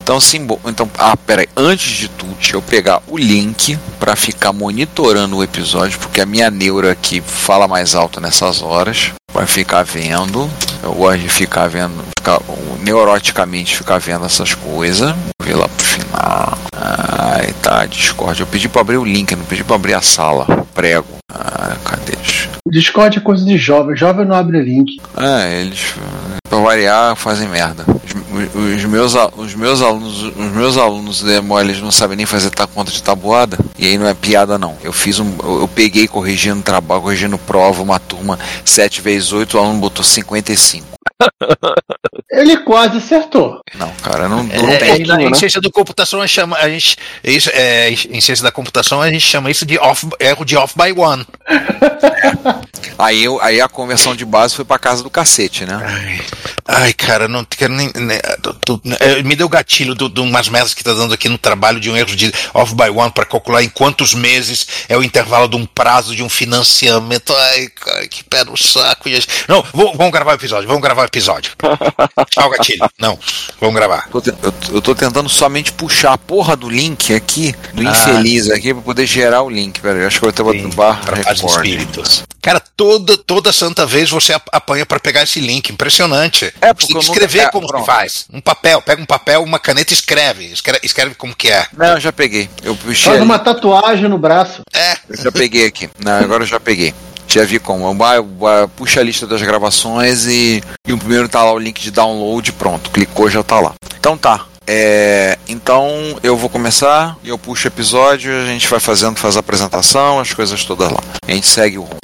Então, 0.02 0.18
sim, 0.18 0.46
bo- 0.46 0.60
então, 0.64 0.88
ah, 0.98 1.18
peraí, 1.18 1.46
antes 1.54 1.90
de 1.92 2.08
tudo, 2.08 2.32
deixa 2.36 2.56
eu 2.56 2.62
pegar 2.62 3.02
o 3.06 3.18
link 3.18 3.78
pra 4.00 4.16
ficar 4.16 4.54
monitorando 4.54 5.36
o 5.36 5.44
episódio, 5.44 5.98
porque 5.98 6.22
a 6.22 6.26
minha 6.26 6.50
neura 6.50 6.90
aqui 6.92 7.20
fala 7.20 7.68
mais 7.68 7.94
alto 7.94 8.18
nessas 8.18 8.62
horas, 8.62 9.12
vai 9.34 9.46
ficar 9.46 9.82
vendo, 9.82 10.48
eu 10.82 10.94
gosto 10.94 11.18
de 11.20 11.28
ficar 11.28 11.68
vendo, 11.68 11.92
ficar, 12.16 12.40
neuroticamente 12.80 13.76
ficar 13.76 13.98
vendo 13.98 14.24
essas 14.24 14.54
coisas, 14.54 15.10
vou 15.10 15.46
ver 15.46 15.56
lá 15.56 15.68
pro 15.68 15.84
final, 15.84 16.58
ai, 16.72 17.52
tá, 17.60 17.84
Discord, 17.84 18.40
eu 18.40 18.46
pedi 18.46 18.68
pra 18.68 18.82
abrir 18.82 18.96
o 18.96 19.04
link, 19.04 19.32
eu 19.32 19.38
não 19.38 19.44
pedi 19.44 19.64
pra 19.64 19.74
abrir 19.74 19.94
a 19.94 20.00
sala, 20.00 20.46
prego, 20.72 21.16
ah, 21.32 21.76
cadê? 21.84 22.14
O 22.64 22.70
Discord 22.70 23.18
é 23.18 23.20
coisa 23.20 23.44
de 23.44 23.58
jovem. 23.58 23.94
Jovem 23.94 24.24
não 24.24 24.34
abre 24.36 24.62
link. 24.62 24.98
é, 25.18 25.60
eles, 25.60 25.94
variar, 26.62 27.16
fazem 27.16 27.48
merda. 27.48 27.84
Os, 28.04 28.54
os- 28.76 28.84
meus, 28.84 29.14
os 29.36 29.54
meus 29.54 29.80
alunos, 29.82 30.22
os 30.22 30.52
meus 30.52 30.76
alunos 30.76 31.22
demo, 31.22 31.58
eles 31.58 31.80
não 31.80 31.90
sabem 31.90 32.16
nem 32.16 32.26
fazer 32.26 32.50
ta- 32.50 32.66
conta 32.66 32.90
de 32.92 33.02
tabuada, 33.02 33.58
e 33.78 33.86
aí 33.86 33.98
não 33.98 34.06
é 34.06 34.14
piada 34.14 34.58
não. 34.58 34.76
Eu 34.82 34.92
fiz 34.92 35.18
um, 35.18 35.32
eu, 35.42 35.60
eu 35.62 35.68
peguei 35.68 36.06
corrigindo 36.08 36.62
trabalho, 36.62 37.02
corrigindo 37.02 37.38
prova, 37.38 37.82
uma 37.82 37.98
turma 37.98 38.38
7 38.64 39.00
vezes 39.00 39.32
8, 39.32 39.56
o 39.56 39.60
aluno 39.60 39.80
botou 39.80 40.04
55. 40.04 40.86
Ele 42.30 42.56
quase 42.58 42.98
acertou. 42.98 43.60
Não, 43.74 43.90
cara, 44.02 44.28
não, 44.28 44.40
É, 44.50 44.76
tem. 44.78 44.90
é, 45.02 45.06
na- 45.06 45.22
em 45.22 45.34
ciência 45.34 45.60
da 45.60 45.70
computação 45.70 46.20
a 46.20 46.26
gente 46.26 46.34
chama, 46.34 46.56
a 46.56 46.68
gente, 46.68 46.96
isso, 47.22 47.50
é, 47.52 47.90
em 47.90 48.20
ciência 48.20 48.42
da 48.42 48.50
computação 48.50 49.00
a 49.00 49.08
gente 49.10 49.24
chama 49.24 49.50
isso 49.50 49.64
de 49.64 49.78
off, 49.78 50.06
erro 50.18 50.44
de 50.44 50.56
off 50.56 50.74
by 50.76 50.92
one. 50.98 51.24
Aí, 52.96 53.24
eu- 53.24 53.40
aí 53.42 53.60
a 53.60 53.68
conversão 53.68 54.14
de 54.14 54.24
base 54.24 54.54
foi 54.54 54.64
pra 54.64 54.78
casa 54.78 55.02
do 55.02 55.10
cacete, 55.10 55.64
né? 55.66 56.20
Ai, 56.66 56.92
cara, 56.92 57.26
não 57.26 57.44
quero 57.44 57.72
nem. 57.72 57.90
nem- 57.94 58.20
do- 58.40 58.52
do- 58.78 58.82
é, 59.00 59.20
me 59.22 59.34
deu 59.34 59.48
gatilho 59.48 59.94
de 59.96 60.20
umas 60.20 60.48
merdas 60.48 60.74
que 60.74 60.84
tá 60.84 60.92
dando 60.92 61.12
aqui 61.12 61.28
no 61.28 61.36
trabalho 61.36 61.80
de 61.80 61.90
um 61.90 61.96
erro 61.96 62.14
de 62.14 62.32
off 62.52 62.72
by 62.74 62.90
one 62.90 63.10
para 63.10 63.24
calcular 63.24 63.64
em 63.64 63.68
quantos 63.68 64.14
meses 64.14 64.66
é 64.88 64.96
o 64.96 65.02
intervalo 65.02 65.48
de 65.48 65.56
um 65.56 65.66
prazo 65.66 66.14
de 66.14 66.22
um 66.22 66.28
financiamento. 66.28 67.34
Ai, 67.34 67.66
cara, 67.68 68.06
que 68.06 68.22
pé 68.22 68.44
no 68.44 68.56
saco, 68.56 69.08
gente. 69.10 69.26
Não, 69.48 69.64
vou- 69.72 69.94
vamos 69.96 70.12
gravar 70.12 70.32
o 70.32 70.36
episódio, 70.36 70.68
vamos 70.68 70.82
gravar 70.82 71.03
o 71.04 71.06
episódio. 71.08 71.52
O 72.44 72.48
gatilho. 72.50 72.86
Não, 72.98 73.18
vamos 73.60 73.74
gravar. 73.76 74.08
Tô 74.10 74.20
te- 74.20 74.34
eu, 74.42 74.54
eu 74.74 74.82
tô 74.82 74.94
tentando 74.94 75.28
somente 75.28 75.72
puxar 75.72 76.12
a 76.12 76.18
porra 76.18 76.56
do 76.56 76.68
link 76.68 77.14
aqui, 77.14 77.54
do 77.72 77.86
Ah. 77.86 77.90
infeliz 77.90 78.50
aqui, 78.50 78.74
pra 78.74 78.82
poder 78.82 79.06
gerar 79.06 79.42
o 79.42 79.48
link. 79.50 79.80
Pera 79.80 80.06
acho 80.06 80.18
que 80.18 80.24
eu 80.26 80.32
vou 80.32 80.32
ter 80.32 80.42
botando 80.42 80.74
barra 80.74 81.32
de 81.32 81.46
espíritos. 81.46 82.24
Cara, 82.42 82.60
toda, 82.76 83.16
toda 83.16 83.52
santa 83.52 83.86
vez 83.86 84.10
você 84.10 84.34
ap- 84.34 84.48
apanha 84.52 84.84
para 84.84 85.00
pegar 85.00 85.22
esse 85.22 85.40
link. 85.40 85.70
Impressionante. 85.70 86.52
É, 86.60 86.68
Você 86.68 86.74
porque 86.74 86.86
tem 86.86 86.86
que 86.88 86.94
nunca- 86.94 87.12
escrever 87.24 87.46
é, 87.46 87.50
como 87.50 87.66
pronto. 87.66 87.84
que 87.84 87.86
faz. 87.90 88.26
Um 88.32 88.40
papel, 88.40 88.82
pega 88.82 89.00
um 89.00 89.06
papel, 89.06 89.42
uma 89.42 89.58
caneta 89.58 89.92
e 89.92 89.96
escreve. 89.96 90.44
Escreve, 90.52 90.80
escreve 90.82 91.14
como 91.14 91.34
que 91.34 91.50
é. 91.50 91.66
Não, 91.76 91.94
eu 91.94 92.00
já 92.00 92.12
peguei. 92.12 92.50
Eu 92.62 92.76
puxei. 92.76 93.04
Faz 93.04 93.16
ali. 93.16 93.24
uma 93.24 93.38
tatuagem 93.38 94.08
no 94.08 94.18
braço. 94.18 94.60
É. 94.72 94.94
Eu 95.08 95.16
já 95.24 95.32
peguei 95.32 95.66
aqui. 95.66 95.88
Não, 96.04 96.18
agora 96.18 96.42
eu 96.42 96.46
já 96.48 96.60
peguei. 96.60 96.92
Já 97.34 97.44
vi 97.44 97.58
como. 97.58 97.86
Eu, 97.88 97.94
ba- 97.94 98.14
eu 98.14 98.22
ba- 98.24 98.68
puxa 98.76 99.00
a 99.00 99.02
lista 99.02 99.26
das 99.26 99.42
gravações 99.42 100.24
e, 100.26 100.62
e 100.86 100.92
o 100.92 100.98
primeiro 100.98 101.28
tá 101.28 101.42
lá 101.42 101.52
o 101.52 101.58
link 101.58 101.80
de 101.82 101.90
download, 101.90 102.52
pronto. 102.52 102.90
Clicou, 102.90 103.28
já 103.28 103.42
tá 103.42 103.58
lá. 103.58 103.74
Então 103.98 104.16
tá. 104.16 104.46
É, 104.66 105.36
então 105.48 105.90
eu 106.22 106.36
vou 106.36 106.48
começar 106.48 107.16
e 107.24 107.28
eu 107.28 107.36
puxo 107.36 107.66
o 107.66 107.70
episódio, 107.70 108.32
a 108.32 108.46
gente 108.46 108.68
vai 108.68 108.78
fazendo, 108.78 109.16
faz 109.18 109.36
a 109.36 109.40
apresentação, 109.40 110.20
as 110.20 110.32
coisas 110.32 110.64
todas 110.64 110.90
lá. 110.90 111.00
A 111.26 111.32
gente 111.32 111.46
segue 111.48 111.76
o 111.76 111.82
rumo. 111.82 111.96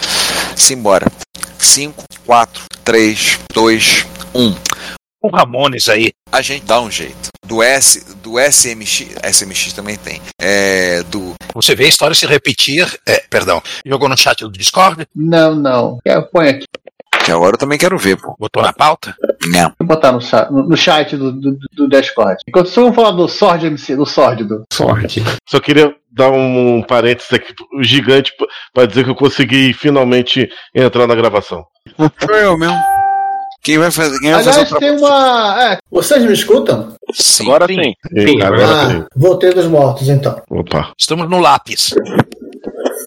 Simbora. 0.57 1.07
5, 1.59 2.03
4, 2.27 2.63
3, 2.85 3.39
2, 3.55 4.07
1. 4.35 4.55
O 5.23 5.29
Ramones 5.29 5.89
aí. 5.89 6.13
A 6.33 6.41
gente 6.43 6.65
dá 6.65 6.81
um 6.81 6.91
jeito. 6.91 7.29
Do 7.47 7.63
S, 7.63 8.15
do 8.17 8.39
SMX, 8.39 9.09
SMX 9.33 9.73
também 9.73 9.97
tem. 9.97 10.21
É, 10.41 11.03
do 11.05 11.35
Você 11.55 11.75
vê 11.75 11.87
a 11.87 11.89
história 11.89 12.15
se 12.15 12.25
repetir. 12.27 12.87
É, 13.07 13.25
perdão. 13.29 13.61
Jogou 13.85 14.09
no 14.09 14.17
chat 14.17 14.41
do 14.41 14.53
Discord? 14.53 15.07
Não, 15.15 15.55
não. 15.55 15.99
Eu 16.05 16.23
ponho 16.29 16.49
aqui. 16.51 16.65
que 17.25 17.33
agora 17.33 17.55
eu 17.55 17.59
também 17.59 17.77
quero 17.79 17.99
ver, 17.99 18.17
pô. 18.17 18.37
Botou 18.39 18.63
na 18.63 18.73
pauta? 18.73 19.15
Não. 19.53 19.73
Vou 19.81 19.89
botar 19.89 20.13
no, 20.13 20.21
cha- 20.21 20.49
no- 20.51 20.63
no 20.69 20.77
chat 20.77 21.17
do, 21.17 21.33
do, 21.33 21.59
do 21.73 21.89
Discord. 21.89 22.37
Enquanto 22.49 22.69
vocês 22.69 22.85
vão 22.87 22.93
falar 22.95 23.11
do 23.11 23.27
Sword 23.29 23.67
MC, 23.67 23.97
do 23.97 24.07
Sórdido. 24.07 24.63
Sorte. 24.73 25.21
Só 25.49 25.59
queria 25.59 25.93
dar 26.13 26.31
um 26.31 26.83
parênteses 26.87 27.33
aqui 27.33 27.53
gigante 27.83 28.33
p- 28.39 28.47
pra 28.73 28.87
dizer 28.87 29.03
que 29.05 29.11
eu 29.11 29.15
consegui 29.17 29.73
finalmente 29.73 30.49
entrar 30.75 31.07
na 31.09 31.15
gravação. 31.17 31.65
Foi 31.97 32.45
eu 32.45 32.57
mesmo. 32.57 32.79
Quem 33.63 33.79
vai 33.79 33.91
fazer? 33.91 34.19
Quem 34.21 34.31
vai 34.33 34.43
fazer 34.43 34.61
Aliás, 34.61 34.73
o 34.73 34.79
tem 34.79 34.91
uma. 34.97 35.73
É, 35.73 35.79
vocês 35.91 36.23
me 36.25 36.33
escutam? 36.33 36.95
Sim. 37.13 37.45
Agora 37.45 37.67
sim. 37.67 37.95
Sim, 38.19 38.43
agora 38.43 38.65
Ah, 38.83 38.91
sim. 38.91 39.05
voltei 39.15 39.53
dos 39.53 39.67
mortos 39.67 40.09
então. 40.09 40.41
Opa. 40.51 40.93
Estamos 40.99 41.29
no 41.29 41.39
lápis. 41.41 41.95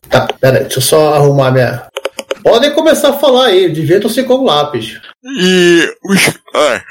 Tá, 0.09 0.27
peraí, 0.39 0.61
deixa 0.63 0.77
eu 0.77 0.83
só 0.83 1.13
arrumar 1.15 1.51
minha. 1.51 1.87
Podem 2.43 2.71
começar 2.73 3.09
a 3.09 3.13
falar 3.13 3.45
aí, 3.47 3.71
divirtam-se 3.71 4.21
com 4.23 4.33
o 4.35 4.43
lápis. 4.45 4.99
E 5.23 5.87
os. 6.05 6.39
Ah, 6.53 6.81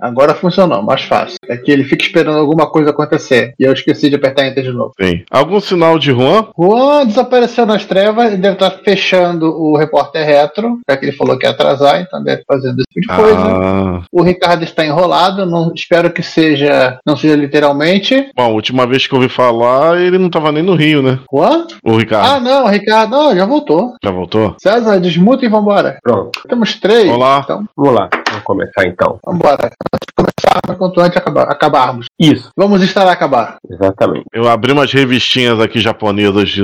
Agora 0.00 0.34
funcionou, 0.34 0.82
mais 0.82 1.02
fácil. 1.02 1.36
É 1.48 1.56
que 1.56 1.70
ele 1.70 1.84
fica 1.84 2.04
esperando 2.04 2.38
alguma 2.38 2.66
coisa 2.68 2.90
acontecer. 2.90 3.54
E 3.58 3.64
eu 3.64 3.72
esqueci 3.72 4.10
de 4.10 4.16
apertar 4.16 4.46
Enter 4.46 4.62
de 4.64 4.72
novo. 4.72 4.92
Sim. 5.00 5.22
Algum 5.30 5.60
sinal 5.60 5.98
de 5.98 6.10
Juan? 6.12 6.48
Juan 6.58 7.06
desapareceu 7.06 7.64
nas 7.64 7.86
trevas 7.86 8.34
e 8.34 8.36
deve 8.36 8.54
estar 8.54 8.70
fechando 8.84 9.46
o 9.46 9.76
repórter 9.76 10.26
retro, 10.26 10.80
já 10.88 10.96
que 10.96 11.06
ele 11.06 11.12
falou 11.16 11.38
que 11.38 11.46
ia 11.46 11.50
atrasar, 11.50 12.00
então 12.00 12.22
deve 12.22 12.42
fazendo 12.46 12.80
esse 12.80 13.00
tipo 13.00 13.12
de 13.14 13.22
coisa. 13.22 13.40
Ah. 13.40 14.02
O 14.12 14.22
Ricardo 14.22 14.62
está 14.64 14.84
enrolado, 14.84 15.46
não 15.46 15.72
espero 15.74 16.10
que 16.12 16.22
seja, 16.22 16.98
não 17.06 17.16
seja 17.16 17.36
literalmente. 17.36 18.28
Bom, 18.36 18.42
a 18.42 18.48
última 18.48 18.86
vez 18.86 19.06
que 19.06 19.14
eu 19.14 19.18
ouvi 19.18 19.28
falar, 19.30 19.98
ele 20.00 20.18
não 20.18 20.28
tava 20.28 20.52
nem 20.52 20.62
no 20.62 20.74
Rio, 20.74 21.02
né? 21.02 21.18
Juan? 21.32 21.66
O 21.84 21.92
Ah, 21.94 21.98
Ricardo. 21.98 22.44
não, 22.44 22.66
Ricardo, 22.66 23.10
não, 23.10 23.34
já 23.36 23.46
voltou. 23.46 23.94
Já 24.04 24.10
voltou? 24.10 24.54
César, 24.60 24.98
desmuta 25.00 25.46
e 25.46 25.48
vambora. 25.48 25.98
Pronto. 26.02 26.40
Temos 26.48 26.74
três. 26.78 27.08
Olá. 27.10 27.40
Então, 27.44 27.64
Vamos 27.76 27.94
lá. 27.94 28.08
Começar 28.44 28.86
então. 28.86 29.18
vambora. 29.24 29.64
Antes 29.64 30.06
de 30.06 30.14
começar, 30.16 30.76
quanto 30.78 31.00
antes 31.00 31.16
acabar, 31.16 31.42
acabarmos. 31.50 32.06
Isso. 32.18 32.50
Vamos 32.56 32.82
estar 32.82 33.06
a 33.06 33.12
acabar. 33.12 33.56
Exatamente. 33.68 34.24
Eu 34.32 34.48
abri 34.48 34.72
umas 34.72 34.92
revistinhas 34.92 35.58
aqui 35.60 35.80
japonesas 35.80 36.48
de. 36.50 36.62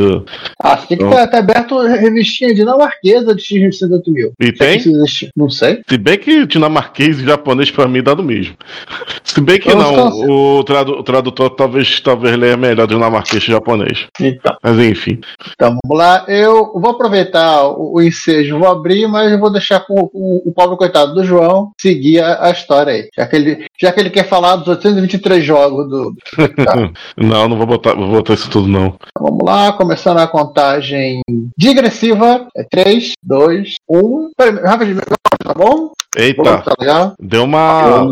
Ah, 0.63 0.77
você 0.77 0.87
tem 0.89 0.99
que 0.99 1.05
Pronto. 1.05 1.17
ter, 1.17 1.29
ter 1.31 1.37
aberto 1.39 1.79
revistinha 1.81 2.55
dinamarquesa 2.55 3.35
de 3.35 3.43
X68 3.43 4.03
mil. 4.09 4.33
E 4.41 4.53
tem? 4.53 4.79
Se 4.81 4.91
existe, 4.93 5.31
Não 5.37 5.49
sei. 5.51 5.81
Se 5.89 5.99
bem 5.99 6.19
que 6.19 6.47
dinamarquês 6.47 7.19
e 7.19 7.25
japonês 7.25 7.71
pra 7.71 7.89
mim 7.89 8.03
dá 8.03 8.15
do 8.15 8.23
mesmo. 8.23 8.55
Se 9.25 9.41
bem 9.41 9.59
que 9.59 9.71
Vamos 9.71 10.21
não, 10.27 10.59
o, 10.59 10.65
tradu- 10.65 10.99
o 10.99 11.03
tradutor 11.03 11.51
talvez, 11.51 12.01
talvez 12.01 12.37
leia 12.37 12.57
melhor 12.57 12.87
dinamarquês 12.87 13.43
e 13.45 13.47
japonês. 13.53 14.07
Então. 14.21 14.57
Mas 14.63 14.79
enfim. 14.79 15.21
Então 15.55 15.77
vamos 15.85 15.99
lá. 15.99 16.25
Eu 16.29 16.73
vou 16.75 16.91
aproveitar 16.91 17.65
o, 17.69 17.95
o 17.97 18.03
ensejo, 18.03 18.59
vou 18.59 18.69
abrir, 18.69 19.07
mas 19.07 19.31
eu 19.33 19.39
vou 19.39 19.51
deixar 19.51 19.81
com 19.81 20.11
o, 20.13 20.43
o 20.49 20.53
pobre 20.53 20.77
coitado 20.77 21.15
do 21.15 21.25
João 21.25 21.70
seguir 21.81 22.21
a, 22.21 22.47
a 22.47 22.51
história 22.51 22.93
aí. 22.93 23.09
Já 23.17 23.27
que, 23.27 23.37
ele, 23.37 23.67
já 23.81 23.93
que 23.93 24.01
ele 24.01 24.11
quer 24.11 24.29
falar 24.29 24.57
dos 24.57 24.69
823 24.69 25.45
jogos 25.45 25.89
do. 25.89 26.15
Tá. 26.61 26.91
Não, 27.17 27.49
não 27.49 27.57
vou 27.57 27.67
botar, 27.67 27.95
vou 27.95 28.09
botar 28.09 28.35
isso 28.35 28.51
tudo, 28.51 28.69
não. 28.69 28.87
Então, 28.87 29.01
vamos 29.19 29.45
lá, 29.45 29.73
começando 29.73 30.19
a 30.19 30.27
contagem 30.27 31.23
digressiva. 31.57 32.49
É 32.55 32.65
3, 32.65 33.13
2, 33.23 33.75
1. 33.89 34.31
Peraí, 34.37 34.55
rapidinho, 34.65 35.01
tá 35.43 35.55
bom? 35.55 35.93
Eita, 36.17 36.59
Tá 36.63 37.15
deu 37.21 37.45
uma. 37.45 38.05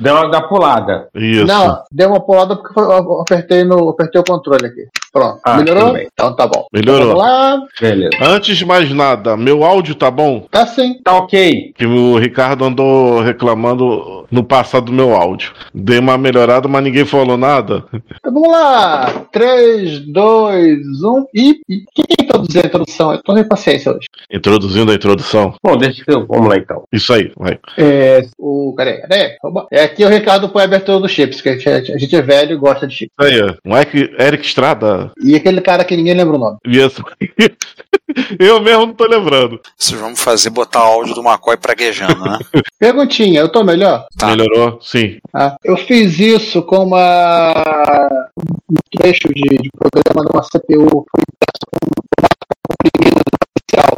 Deu 0.00 0.14
uma 0.14 0.30
da 0.30 0.40
pulada. 0.40 1.08
Isso. 1.14 1.44
Não, 1.44 1.82
deu 1.92 2.08
uma 2.08 2.20
pulada 2.20 2.56
porque 2.56 2.78
eu 2.80 3.20
apertei, 3.20 3.64
no, 3.64 3.90
apertei 3.90 4.18
o 4.18 4.24
controle 4.24 4.66
aqui. 4.66 4.86
Pronto. 5.14 5.38
Ah, 5.44 5.58
Melhorou? 5.58 5.96
Então 5.96 6.34
tá 6.34 6.44
bom. 6.44 6.66
Melhorou. 6.72 7.14
Vamos 7.14 7.22
lá. 7.22 7.62
Beleza. 7.80 8.10
Antes 8.20 8.56
de 8.56 8.66
mais 8.66 8.90
nada, 8.92 9.36
meu 9.36 9.62
áudio 9.62 9.94
tá 9.94 10.10
bom? 10.10 10.44
Tá 10.50 10.66
sim. 10.66 10.98
Tá 11.04 11.16
ok. 11.16 11.72
Que 11.78 11.86
o 11.86 12.18
Ricardo 12.18 12.64
andou 12.64 13.20
reclamando 13.20 14.26
no 14.28 14.42
passado 14.42 14.86
do 14.86 14.92
meu 14.92 15.14
áudio. 15.14 15.52
Dei 15.72 16.00
uma 16.00 16.18
melhorada, 16.18 16.66
mas 16.66 16.82
ninguém 16.82 17.04
falou 17.04 17.36
nada. 17.36 17.84
Vamos 18.24 18.50
lá. 18.50 19.24
3, 19.30 20.00
2, 20.00 21.02
1. 21.04 21.26
E, 21.32 21.60
e 21.68 21.84
introduzir 22.34 22.64
a 22.64 22.66
introdução? 22.66 23.12
Eu 23.12 23.22
tô 23.22 23.34
sem 23.34 23.44
paciência 23.44 23.92
hoje. 23.92 24.06
Introduzindo 24.30 24.92
a 24.92 24.94
introdução. 24.94 25.54
Bom, 25.62 25.76
deixa 25.76 26.02
eu. 26.06 26.26
Vamos 26.26 26.48
lá 26.48 26.56
então. 26.56 26.84
Isso 26.92 27.12
aí, 27.12 27.32
vai. 27.36 27.58
É, 27.78 28.22
o, 28.38 28.74
cadê? 28.76 28.98
Cadê? 28.98 29.36
É 29.70 29.84
aqui 29.84 30.04
o 30.04 30.08
Ricardo 30.08 30.48
põe 30.48 30.62
a 30.62 30.64
abertura 30.64 31.00
do 31.00 31.08
chips, 31.08 31.40
que 31.40 31.48
a 31.48 31.58
gente, 31.58 31.92
a 31.92 31.98
gente 31.98 32.16
é 32.16 32.22
velho 32.22 32.52
e 32.52 32.58
gosta 32.58 32.86
de 32.86 32.94
chips. 32.94 33.14
Isso 33.18 33.28
aí, 33.28 33.40
ó. 33.42 33.54
um 33.64 33.76
Eric, 33.76 34.14
Eric 34.18 34.46
Estrada. 34.46 35.10
E 35.22 35.34
aquele 35.34 35.60
cara 35.60 35.84
que 35.84 35.96
ninguém 35.96 36.14
lembra 36.14 36.36
o 36.36 36.38
nome. 36.38 36.58
Isso. 36.66 37.02
Eu 38.38 38.60
mesmo 38.60 38.86
não 38.86 38.94
tô 38.94 39.06
lembrando. 39.06 39.60
Vocês 39.76 40.00
vão 40.00 40.14
fazer 40.14 40.50
botar 40.50 40.80
áudio 40.80 41.14
do 41.14 41.22
McCoy 41.22 41.56
praguejando, 41.56 42.22
né? 42.22 42.38
Perguntinha, 42.78 43.40
eu 43.40 43.48
tô 43.48 43.64
melhor? 43.64 44.06
Tá. 44.16 44.28
Melhorou? 44.28 44.78
Sim. 44.82 45.18
Ah, 45.32 45.56
eu 45.64 45.76
fiz 45.76 46.18
isso 46.18 46.62
com 46.62 46.84
uma 46.84 48.28
um 48.70 48.98
trecho 48.98 49.28
de, 49.34 49.58
de 49.58 49.70
programa 49.70 50.24
de 50.24 50.36
uma 50.36 50.42
CPU 50.42 51.06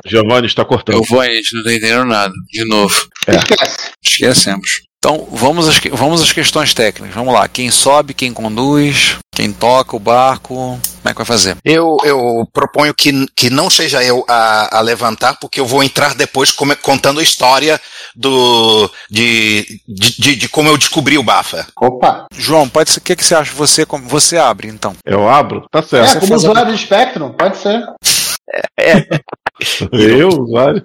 Giovanni 0.07 0.47
está 0.47 0.65
cortando. 0.65 0.97
Eu 0.97 1.03
vou 1.03 1.21
aí, 1.21 1.33
a 1.33 1.35
gente 1.35 1.55
não 1.57 1.65
tá 1.65 1.73
entendendo 1.73 2.05
nada. 2.05 2.33
De 2.51 2.65
novo. 2.65 3.09
É. 3.27 3.37
Esquece. 3.37 3.93
Esquecemos. 4.03 4.83
Então, 4.99 5.29
vamos 5.31 5.69
às, 5.69 5.79
vamos 5.93 6.21
às 6.21 6.33
questões 6.33 6.75
técnicas. 6.75 7.15
Vamos 7.15 7.33
lá. 7.33 7.47
Quem 7.47 7.71
sobe, 7.71 8.13
quem 8.15 8.33
conduz, 8.33 9.17
quem 9.33 9.53
toca 9.53 9.95
o 9.95 10.01
barco. 10.01 10.55
Como 10.55 10.81
é 11.05 11.11
que 11.11 11.17
vai 11.19 11.25
fazer? 11.27 11.57
Eu, 11.65 11.97
eu 12.03 12.49
proponho 12.53 12.93
que, 12.93 13.13
que 13.37 13.49
não 13.49 13.71
seja 13.71 14.03
eu 14.03 14.25
a, 14.29 14.79
a 14.79 14.81
levantar, 14.81 15.35
porque 15.39 15.61
eu 15.61 15.67
vou 15.67 15.85
entrar 15.85 16.15
depois 16.17 16.51
come- 16.51 16.75
contando 16.75 17.21
a 17.21 17.23
história 17.23 17.81
do, 18.17 18.91
de, 19.09 19.81
de, 19.87 20.21
de, 20.21 20.37
de 20.37 20.49
como 20.49 20.69
eu 20.69 20.77
descobri 20.77 21.17
o 21.17 21.23
Bafa. 21.23 21.67
Opa. 21.81 22.27
João, 22.37 22.69
pode 22.69 22.91
ser. 22.91 22.99
O 22.99 23.03
que, 23.03 23.15
que 23.15 23.25
você 23.25 23.37
acha? 23.37 23.53
Você, 23.55 23.87
como- 23.87 24.09
você 24.09 24.37
abre, 24.37 24.67
então. 24.67 24.95
Eu 25.05 25.29
abro? 25.29 25.65
Tá 25.71 25.79
É, 25.79 25.83
certo. 25.83 26.09
Você 26.15 26.21
como 26.21 26.33
a- 26.33 26.37
usuário 26.37 26.73
de 26.73 26.79
Spectrum, 26.83 27.31
pode 27.33 27.59
ser. 27.59 27.81
Eu, 29.93 30.29
usuário. 30.29 30.83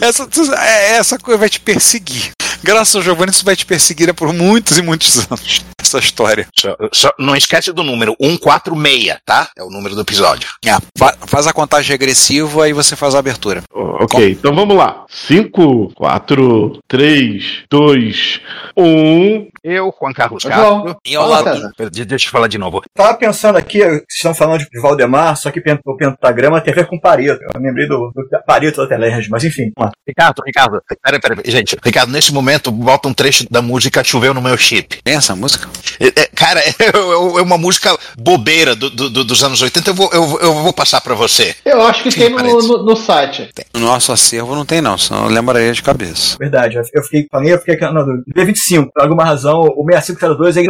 Essa, 0.00 0.28
é- 0.58 0.96
essa 0.96 1.18
coisa 1.18 1.38
vai 1.38 1.48
te 1.48 1.60
perseguir. 1.60 2.32
Graças 2.66 2.96
ao 2.96 3.02
Giovanni, 3.02 3.30
isso 3.30 3.44
vai 3.44 3.54
te 3.54 3.64
perseguir 3.64 4.12
por 4.12 4.32
muitos 4.32 4.76
e 4.76 4.82
muitos 4.82 5.16
anos. 5.30 5.64
Essa 5.80 5.98
história. 6.00 6.48
Só, 6.52 6.76
só- 6.92 7.12
não 7.16 7.36
esquece 7.36 7.72
do 7.72 7.84
número 7.84 8.16
146, 8.20 9.16
tá? 9.24 9.48
É 9.56 9.62
o 9.62 9.70
número 9.70 9.94
do 9.94 10.00
episódio. 10.00 10.48
É, 10.64 10.72
fa- 10.98 11.16
faz 11.26 11.46
a 11.46 11.52
contagem 11.52 11.92
regressiva 11.92 12.68
e 12.68 12.72
você 12.72 12.96
faz 12.96 13.14
a 13.14 13.20
abertura. 13.20 13.62
Oh, 13.72 14.02
ok, 14.02 14.32
então 14.32 14.52
vamos 14.52 14.76
lá. 14.76 15.04
5, 15.08 15.92
4, 15.94 16.80
3, 16.88 17.44
2, 17.70 18.40
1. 18.76 19.46
Eu, 19.68 19.92
Juan 20.00 20.12
Carlos 20.12 20.42
João, 20.44 20.84
Castro. 20.84 21.00
E 21.04 21.16
ao 21.16 21.28
lado- 21.28 21.72
Deixa 22.06 22.26
eu 22.28 22.30
falar 22.30 22.46
de 22.46 22.56
novo. 22.56 22.82
Tava 22.94 23.14
pensando 23.14 23.56
aqui, 23.58 23.80
vocês 23.80 24.02
estão 24.14 24.32
falando 24.32 24.60
de 24.60 24.80
Valdemar, 24.80 25.36
só 25.36 25.50
que 25.50 25.58
o 25.58 25.96
pentagrama 25.96 26.60
tem 26.60 26.72
a 26.72 26.76
ver 26.76 26.86
com 26.86 26.98
Pareto. 27.00 27.40
Eu 27.54 27.60
lembrei 27.60 27.88
do, 27.88 28.12
do 28.14 28.28
Pareto 28.46 28.80
da 28.82 28.86
Telerge, 28.88 29.28
mas 29.28 29.42
enfim. 29.42 29.72
Ricardo, 30.06 30.42
Ricardo, 30.46 30.80
peraí, 31.02 31.20
peraí, 31.20 31.38
gente. 31.50 31.76
Ricardo, 31.84 32.12
nesse 32.12 32.32
momento, 32.32 32.70
volta 32.70 33.08
um 33.08 33.14
trecho 33.14 33.44
da 33.50 33.60
música 33.60 34.04
Choveu 34.04 34.32
no 34.32 34.40
meu 34.40 34.56
chip. 34.56 35.00
Tem 35.02 35.14
essa 35.16 35.34
música? 35.34 35.68
É, 35.98 36.06
é, 36.22 36.26
cara, 36.34 36.60
é, 36.62 36.74
é 36.96 37.42
uma 37.42 37.58
música 37.58 37.96
bobeira 38.16 38.76
do- 38.76 38.90
do- 38.90 39.10
do- 39.10 39.24
dos 39.24 39.42
anos 39.42 39.60
80. 39.62 39.90
Eu 39.90 39.94
vou, 39.94 40.10
eu, 40.12 40.22
vou- 40.26 40.40
eu 40.40 40.54
vou 40.54 40.72
passar 40.72 41.00
pra 41.00 41.14
você. 41.14 41.54
Eu 41.64 41.82
acho 41.82 42.02
que 42.04 42.10
tem 42.14 42.30
no, 42.30 42.58
no, 42.62 42.84
no 42.84 42.96
site. 42.96 43.50
No 43.74 43.80
nosso 43.80 44.12
acervo 44.12 44.54
não 44.54 44.64
tem, 44.64 44.80
não, 44.80 44.96
senão 44.96 45.24
eu 45.24 45.30
lembraria 45.30 45.72
de 45.72 45.82
cabeça. 45.82 46.36
Verdade, 46.38 46.76
eu 46.94 47.02
fiquei, 47.02 47.26
falei, 47.30 47.52
eu 47.52 47.58
fiquei 47.58 47.76
dúvida. 47.76 48.22
Dia 48.34 48.44
25, 48.44 48.90
por 48.92 49.02
alguma 49.02 49.24
razão, 49.24 49.55
o 49.60 49.84
6502 49.84 50.56
aí 50.56 50.66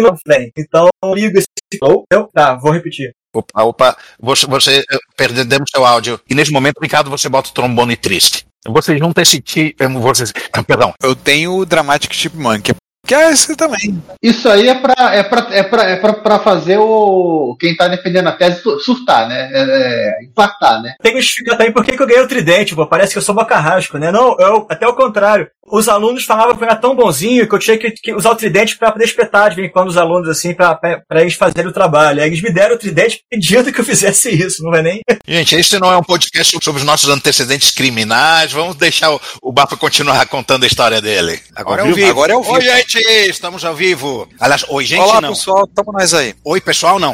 não 0.00 0.16
vem. 0.26 0.50
Então, 0.56 0.88
ligo 1.14 1.38
esse 1.38 1.46
flow. 1.78 2.04
Eu, 2.10 2.28
tá, 2.32 2.54
vou 2.54 2.72
repetir. 2.72 3.12
Opa, 3.34 3.62
opa, 3.62 3.96
você, 4.20 4.46
você 4.46 4.78
eh, 4.80 4.98
perdemos 5.16 5.70
seu 5.70 5.84
áudio. 5.86 6.20
E 6.28 6.34
nesse 6.34 6.52
momento, 6.52 6.78
Ricardo, 6.82 7.08
você 7.08 7.28
bota 7.28 7.48
o 7.48 7.52
trombone 7.52 7.96
triste. 7.96 8.44
Você 8.68 8.96
junta 8.98 9.22
esse 9.22 9.40
ti. 9.40 9.74
eh, 9.80 9.88
Você, 9.88 10.24
ah, 10.52 10.62
perdão. 10.62 10.92
Eu 11.02 11.16
tenho 11.16 11.56
o 11.56 11.64
Dramatic 11.64 12.12
Chipmunk, 12.14 12.72
que 13.06 13.14
é 13.14 13.30
esse 13.30 13.56
também. 13.56 14.02
Isso 14.22 14.48
aí 14.48 14.68
é 14.68 14.74
pra, 14.74 14.94
é 15.14 15.22
pra, 15.22 15.48
é 15.50 15.62
pra, 15.62 15.82
é 15.84 15.96
pra, 15.96 16.12
pra 16.14 16.38
fazer 16.38 16.78
o. 16.78 17.56
Quem 17.58 17.76
tá 17.76 17.88
defendendo 17.88 18.28
a 18.28 18.32
tese 18.32 18.62
surtar, 18.80 19.28
né? 19.28 19.50
É, 19.52 19.62
é, 19.62 20.24
impactar, 20.24 20.80
né? 20.80 20.94
Tem 21.02 21.12
que 21.12 21.20
justificar 21.20 21.58
também 21.58 21.72
por 21.72 21.84
que 21.84 21.96
que 21.96 22.02
eu 22.02 22.06
ganhei 22.06 22.22
o 22.22 22.28
tridente, 22.28 22.74
pô. 22.74 22.86
Parece 22.86 23.12
que 23.12 23.18
eu 23.18 23.22
sou 23.22 23.34
bocarrasco, 23.34 23.98
né? 23.98 24.12
Não, 24.12 24.36
eu, 24.38 24.66
até 24.70 24.86
o 24.86 24.94
contrário. 24.94 25.48
Os 25.64 25.88
alunos 25.88 26.24
falavam 26.24 26.56
que 26.56 26.62
eu 26.62 26.66
era 26.66 26.76
tão 26.76 26.94
bonzinho 26.94 27.48
que 27.48 27.54
eu 27.54 27.58
tinha 27.58 27.78
que, 27.78 27.90
que 27.92 28.12
usar 28.12 28.30
o 28.30 28.36
tridente 28.36 28.76
pra 28.76 28.92
poder 28.92 29.04
espetar 29.04 29.48
de 29.48 29.56
vez 29.56 29.68
em 29.68 29.72
quando 29.72 29.88
os 29.88 29.96
alunos, 29.96 30.28
assim, 30.28 30.52
pra, 30.52 30.74
pra, 30.74 31.00
pra 31.08 31.22
eles 31.22 31.34
fazerem 31.34 31.70
o 31.70 31.72
trabalho. 31.72 32.20
Aí 32.20 32.28
eles 32.28 32.42
me 32.42 32.52
deram 32.52 32.74
o 32.74 32.78
tridente 32.78 33.24
pedindo 33.30 33.72
que 33.72 33.80
eu 33.80 33.84
fizesse 33.84 34.28
isso, 34.30 34.62
não 34.62 34.74
é 34.74 34.82
nem? 34.82 35.00
Gente, 35.26 35.54
esse 35.54 35.78
não 35.78 35.92
é 35.92 35.96
um 35.96 36.02
podcast 36.02 36.58
sobre 36.62 36.80
os 36.80 36.86
nossos 36.86 37.08
antecedentes 37.08 37.70
criminais. 37.70 38.52
Vamos 38.52 38.74
deixar 38.76 39.12
o, 39.12 39.20
o 39.40 39.52
Bafa 39.52 39.76
continuar 39.76 40.26
contando 40.26 40.64
a 40.64 40.66
história 40.66 41.00
dele. 41.00 41.40
Agora 41.54 41.82
é 41.82 41.92
vivo. 41.92 42.10
Agora 42.10 42.32
é 42.32 42.34
ao 42.34 42.42
vivo. 42.42 42.60
Gente, 42.92 43.30
estamos 43.30 43.64
ao 43.64 43.74
vivo. 43.74 44.28
Aliás, 44.38 44.64
oi, 44.68 44.84
gente, 44.84 45.00
Olá, 45.00 45.20
não. 45.20 45.30
pessoal, 45.30 45.66
tamo 45.66 45.92
nós 45.92 46.12
aí. 46.12 46.34
Oi, 46.44 46.60
pessoal, 46.60 46.98
não. 46.98 47.12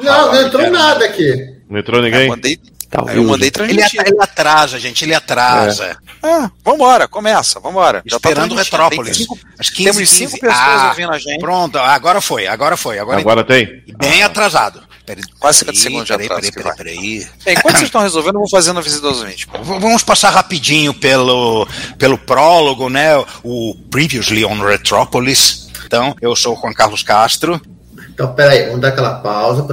Não, 0.00 0.32
não 0.32 0.42
entrou 0.46 0.70
nada 0.70 1.04
aqui. 1.04 1.56
Não 1.68 1.78
entrou 1.78 2.02
ninguém? 2.02 2.22
Eu 2.22 2.28
mandei, 2.28 2.58
Tá 2.90 3.04
aí 3.06 3.16
eu 3.18 3.22
mandei 3.22 3.46
Ele, 3.46 3.50
transmitir. 3.52 4.00
ele 4.04 4.16
atrasa, 4.20 4.76
gente, 4.80 5.04
ele 5.04 5.14
atrasa. 5.14 5.96
Ah, 6.20 6.50
vambora, 6.64 7.06
começa, 7.06 7.60
vambora. 7.60 8.02
Já 8.04 8.18
tá 8.18 8.28
Esperando 8.30 8.50
o 8.52 8.54
transmitindo. 8.56 8.82
Retrópolis. 8.82 9.16
Tem 9.18 9.26
cinco- 9.26 9.38
Às 9.56 9.70
15, 9.70 9.92
Temos 9.92 10.10
cinco 10.10 10.30
15. 10.32 10.40
pessoas 10.40 10.58
Ah, 10.82 10.88
ouvindo 10.88 11.12
a 11.12 11.18
gente. 11.18 11.38
Pronto, 11.38 11.78
agora 11.78 12.20
foi, 12.20 12.48
agora 12.48 12.76
foi. 12.76 12.98
Agora, 12.98 13.20
Agora 13.20 13.44
tem? 13.44 13.84
Bem 13.96 14.24
atrasado. 14.24 14.82
Peraí, 15.06 15.22
Quase 15.38 15.60
50 15.60 15.64
peraí, 15.64 15.82
segundos 15.82 16.06
de 16.06 16.12
peraí, 16.12 16.28
peraí, 16.28 16.52
peraí, 16.52 16.76
peraí. 16.76 17.28
Bem, 17.44 17.54
enquanto 17.54 17.76
vocês 17.76 17.88
estão 17.88 18.02
resolvendo, 18.02 18.34
eu 18.34 18.40
vou 18.40 18.50
fazendo 18.50 18.78
a 18.78 18.82
visita 18.82 19.06
aos 19.06 19.18
ouvintes. 19.18 19.46
Vamos 19.62 20.02
passar 20.02 20.30
rapidinho 20.30 20.94
pelo, 20.94 21.66
pelo 21.98 22.18
prólogo, 22.18 22.88
né? 22.88 23.16
O 23.42 23.74
Previously 23.90 24.44
on 24.44 24.60
Retropolis. 24.60 25.68
Então, 25.86 26.14
eu 26.20 26.36
sou 26.36 26.56
o 26.56 26.60
Juan 26.60 26.72
Carlos 26.72 27.02
Castro. 27.02 27.60
Então, 28.08 28.34
peraí, 28.34 28.66
vamos 28.66 28.80
dar 28.80 28.88
aquela 28.88 29.14
pausa. 29.14 29.66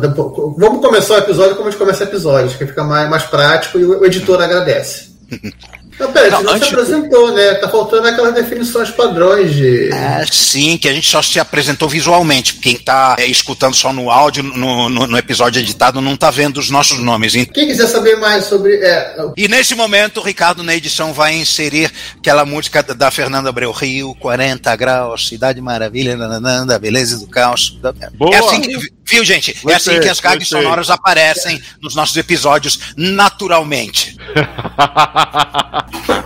Vamos 0.58 0.82
começar 0.82 1.16
o 1.16 1.18
episódio 1.18 1.56
como 1.56 1.68
a 1.68 1.72
gente 1.72 1.80
começa 1.80 2.04
o 2.04 2.08
episódio, 2.08 2.48
acho 2.48 2.58
que 2.58 2.66
fica 2.66 2.84
mais, 2.84 3.10
mais 3.10 3.24
prático 3.24 3.78
e 3.78 3.86
o 3.86 4.06
editor 4.06 4.42
agradece. 4.42 5.12
Não, 6.00 6.12
peraí, 6.12 6.30
Não, 6.30 6.38
você 6.40 6.44
não 6.46 6.54
antes- 6.54 6.68
se 6.68 6.74
apresentou, 6.76 7.32
né? 7.34 7.56
Tá 7.56 7.68
faltando 7.70 8.08
aquelas 8.08 8.34
definições 8.34 8.90
padrões 8.92 9.54
de. 9.54 9.90
É, 9.92 10.26
sim, 10.32 10.78
que 10.78 10.88
a 10.88 10.94
gente 10.94 11.10
só 11.10 11.22
se 11.22 11.40
apresentou 11.40 11.90
visualmente. 11.90 12.54
Quem 12.56 12.76
tá 12.78 13.16
é, 13.18 13.26
escutando 13.26 13.74
só 13.76 13.92
no 13.92 14.12
áudio, 14.12 14.44
no, 14.44 14.90
no, 14.90 15.08
no 15.08 15.18
episódio 15.18 15.60
editado, 15.60 16.00
não 16.00 16.16
tá 16.16 16.30
vendo 16.30 16.58
os 16.60 16.70
nossos 16.70 17.00
nomes. 17.00 17.34
Então, 17.36 17.54
Quem 17.54 17.68
quiser 17.68 17.88
saber 17.88 18.16
mais 18.18 18.46
sobre. 18.46 18.76
É, 18.76 19.16
E 19.36 19.48
nesse 19.48 19.74
momento, 19.74 20.20
o 20.20 20.24
Ricardo, 20.24 20.62
na 20.64 20.76
edição, 20.76 21.14
vai 21.14 21.36
inserir 21.36 21.92
aquela 22.18 22.46
música 22.46 22.84
da- 22.84 22.94
da 22.94 23.12
Fernanda 23.12 23.50
Abreu, 23.50 23.72
Rio, 23.72 24.14
40 24.20 24.76
graus, 24.76 25.28
Cidade 25.28 25.60
Maravilha, 25.62 26.16
nananã, 26.16 26.66
da 26.66 26.78
beleza 26.78 27.16
e 27.16 27.20
do 27.20 27.28
caos. 27.28 27.78
Boa. 28.16 28.36
É 28.36 28.40
assim 28.40 28.62
que, 28.62 28.78
viu, 29.08 29.24
gente? 29.24 29.52
É 29.52 29.54
assim 29.74 29.92
Gostei, 29.92 30.00
que 30.00 30.10
as 30.10 30.20
gags 30.20 30.40
gostei. 30.50 30.62
sonoras 30.62 30.90
aparecem 30.90 31.62
nos 31.82 31.96
nossos 31.96 32.16
episódios 32.18 32.80
naturalmente. 32.96 34.16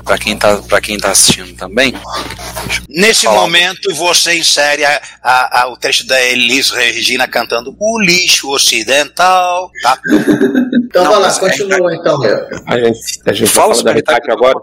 Pra 0.03 0.17
quem, 0.17 0.37
tá, 0.37 0.57
pra 0.57 0.81
quem 0.81 0.97
tá 0.97 1.11
assistindo 1.11 1.55
também. 1.55 1.93
Nesse 2.89 3.23
Fala. 3.25 3.39
momento, 3.41 3.93
você 3.95 4.37
insere 4.37 4.83
a- 4.83 5.01
a- 5.23 5.61
a- 5.61 5.67
o 5.69 5.77
trecho 5.77 6.05
da 6.05 6.19
Elis 6.21 6.69
Regina 6.71 7.27
cantando 7.27 7.73
O 7.79 8.01
Lixo 8.01 8.49
Ocidental, 8.49 9.71
tá? 9.81 9.97
Então 10.91 11.03
Não, 11.05 11.11
vai 11.11 11.19
lá, 11.21 11.27
mas- 11.27 11.39
continua 11.39 11.95
então. 11.95 12.19
A 12.67 12.77
gente, 12.77 12.99
a 13.25 13.31
gente 13.33 13.49
Fala 13.51 13.81
da 13.81 13.93
Retac 13.93 14.29
agora. 14.29 14.59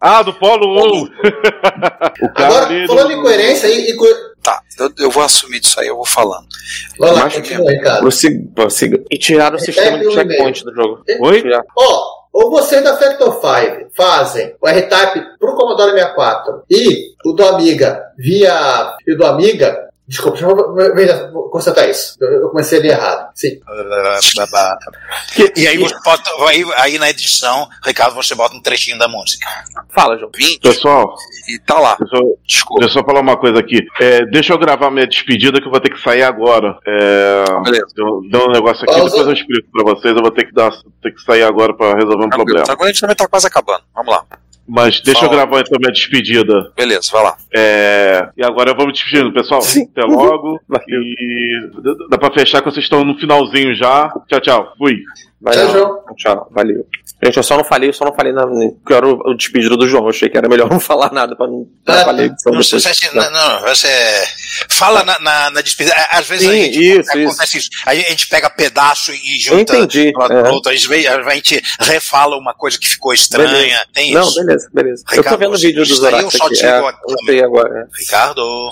Ah, 0.00 0.22
do 0.22 0.32
Polo 0.34 0.66
1! 0.78 1.02
o 2.22 2.32
cara 2.34 2.46
Agora, 2.66 2.86
falando 2.86 3.06
do- 3.08 3.12
em 3.14 3.22
coerência, 3.22 3.66
e, 3.66 3.90
e 3.90 3.96
co- 3.96 4.30
Tá, 4.42 4.60
eu, 4.78 4.90
eu 4.98 5.10
vou 5.10 5.22
assumir 5.22 5.60
disso 5.60 5.78
aí, 5.80 5.86
eu 5.88 5.96
vou 5.96 6.06
falando. 6.06 6.46
vai 6.98 7.10
lá, 7.12 7.30
continua, 7.30 7.70
Ricardo. 7.70 8.08
E 9.10 9.18
tiraram 9.18 9.56
o 9.56 9.60
sistema 9.60 9.98
de 9.98 10.06
o 10.06 10.10
checkpoint 10.12 10.64
do 10.64 10.74
jogo. 10.74 11.02
Oi? 11.20 11.42
Ó, 11.76 12.20
ou 12.32 12.50
vocês 12.50 12.82
da 12.84 12.96
Factor 12.96 13.32
5 13.34 13.90
fazem 13.94 14.54
o 14.60 14.68
R-Type 14.68 15.20
pro 15.38 15.54
Commodore 15.56 15.92
64 15.92 16.62
e 16.70 17.10
o 17.26 17.32
do 17.32 17.44
Amiga 17.44 18.02
via. 18.16 18.94
e 19.06 19.12
o 19.12 19.18
do 19.18 19.26
Amiga. 19.26 19.89
Desculpa, 20.10 20.38
deixa 20.96 21.12
eu 21.12 21.42
consertar 21.50 21.88
isso. 21.88 22.16
Eu, 22.20 22.48
comecei 22.48 22.80
a 22.80 22.82
ler 22.82 22.88
errado. 22.88 23.30
Sim. 23.32 23.60
E 25.56 25.68
aí 25.68 25.78
você 25.78 25.94
bota, 26.04 26.28
aí, 26.48 26.64
aí 26.78 26.98
na 26.98 27.08
edição, 27.08 27.68
Ricardo, 27.84 28.16
você 28.16 28.34
bota 28.34 28.56
um 28.56 28.60
trechinho 28.60 28.98
da 28.98 29.06
música. 29.06 29.46
Fala, 29.88 30.18
João. 30.18 30.32
20 30.34 30.58
Pessoal, 30.62 31.14
e 31.48 31.60
tá 31.60 31.78
lá. 31.78 31.96
deixa 32.00 32.16
eu, 32.16 32.36
Desculpa. 32.44 32.80
deixa 32.80 32.98
eu 32.98 33.02
só 33.02 33.06
falar 33.06 33.20
uma 33.20 33.36
coisa 33.36 33.60
aqui. 33.60 33.86
É, 34.00 34.26
deixa 34.26 34.52
eu 34.52 34.58
gravar 34.58 34.90
minha 34.90 35.06
despedida 35.06 35.60
que 35.60 35.68
eu 35.68 35.70
vou 35.70 35.80
ter 35.80 35.90
que 35.90 36.02
sair 36.02 36.24
agora. 36.24 36.76
É, 36.84 37.44
Beleza. 37.62 37.86
deu, 37.94 38.48
um 38.48 38.52
negócio 38.52 38.82
aqui, 38.82 38.92
Pausa. 38.98 39.10
depois 39.10 39.26
eu 39.28 39.32
explico 39.32 39.68
pra 39.70 39.84
vocês. 39.84 40.16
Eu 40.16 40.22
vou 40.22 40.32
ter 40.32 40.44
que, 40.44 40.52
dar, 40.52 40.72
ter 41.00 41.14
que 41.14 41.22
sair 41.22 41.44
agora 41.44 41.72
pra 41.72 41.94
resolver 41.94 42.24
um 42.24 42.30
problema. 42.30 42.64
Agora 42.68 42.90
a 42.90 42.92
gente 42.92 43.00
também 43.00 43.14
tá 43.14 43.28
quase 43.28 43.46
acabando. 43.46 43.84
Vamos 43.94 44.12
lá. 44.12 44.24
Mas 44.72 45.00
deixa 45.00 45.24
eu 45.24 45.30
Fala. 45.30 45.42
gravar 45.46 45.60
então 45.62 45.76
minha 45.80 45.92
despedida. 45.92 46.70
Beleza, 46.76 47.10
vai 47.12 47.24
lá. 47.24 47.36
É, 47.52 48.28
e 48.36 48.44
agora 48.44 48.70
eu 48.70 48.76
vou 48.76 48.86
me 48.86 48.92
despedindo, 48.92 49.32
pessoal. 49.32 49.60
Sim. 49.60 49.88
Até 49.90 50.06
logo. 50.06 50.60
E 50.88 52.08
dá 52.08 52.16
pra 52.18 52.32
fechar 52.32 52.60
que 52.62 52.70
vocês 52.70 52.84
estão 52.84 53.04
no 53.04 53.18
finalzinho 53.18 53.74
já. 53.74 54.08
Tchau, 54.28 54.40
tchau. 54.40 54.74
Fui. 54.78 54.98
Valeu. 55.40 55.66
Tchau, 55.66 55.72
João. 55.72 56.16
Tchau, 56.16 56.48
valeu. 56.54 56.86
Gente, 57.22 57.36
eu 57.36 57.42
só 57.42 57.56
não 57.56 57.64
falei, 57.64 57.88
eu 57.88 57.92
só 57.92 58.04
não 58.04 58.14
falei 58.14 58.32
na, 58.32 58.46
que 58.86 58.92
era 58.92 59.06
o, 59.06 59.34
despedido 59.34 59.76
do 59.76 59.88
João. 59.88 60.04
Eu 60.04 60.10
achei 60.10 60.28
que 60.28 60.38
era 60.38 60.48
melhor 60.48 60.68
não 60.70 60.78
falar 60.78 61.12
nada 61.12 61.34
pra 61.34 61.46
não 61.46 61.66
Ah, 61.86 61.92
atrapalhar 61.92 62.22
a 62.22 62.26
edição 62.26 62.52
Não, 62.52 62.62
você, 62.62 63.14
não, 63.14 63.30
não, 63.30 63.60
você 63.60 63.88
fala 64.68 65.02
na, 65.04 65.18
na, 65.20 65.50
na 65.50 65.60
despedida. 65.60 65.94
Às 66.10 66.26
vezes 66.26 66.48
a 66.48 66.52
Sim, 66.52 66.62
gente 66.64 66.98
isso, 67.00 67.10
acontece 67.10 67.58
isso. 67.58 67.70
A 67.86 67.94
gente 67.94 68.26
pega 68.28 68.50
pedaço 68.50 69.12
e 69.12 69.38
junta 69.40 69.76
entendi, 69.76 70.12
um 70.14 70.18
lado 70.18 70.34
é. 70.34 70.74
Às 70.74 70.84
vezes 70.84 71.06
a 71.06 71.34
gente 71.34 71.62
refala 71.80 72.36
uma 72.36 72.54
coisa 72.54 72.78
que 72.78 72.88
ficou 72.88 73.12
estranha. 73.12 73.50
Beleza. 73.50 73.86
Tem 73.92 74.12
Não, 74.12 74.22
isso. 74.22 74.34
beleza, 74.44 74.70
beleza. 74.72 75.04
eu 75.10 75.16
Ricardo, 75.18 75.34
tô 75.36 75.38
vendo 75.44 75.54
o 75.54 75.58
vídeo 75.58 75.76
dos 75.80 75.90
isso 75.90 75.98
eu 76.06 76.10
Zorax 76.10 76.34
só 76.34 76.46
aqui. 76.46 76.64
É, 76.64 76.78
a 76.78 76.80
não 76.82 77.18
sei 77.26 77.42
agora. 77.42 77.88
Ricardo. 77.98 78.70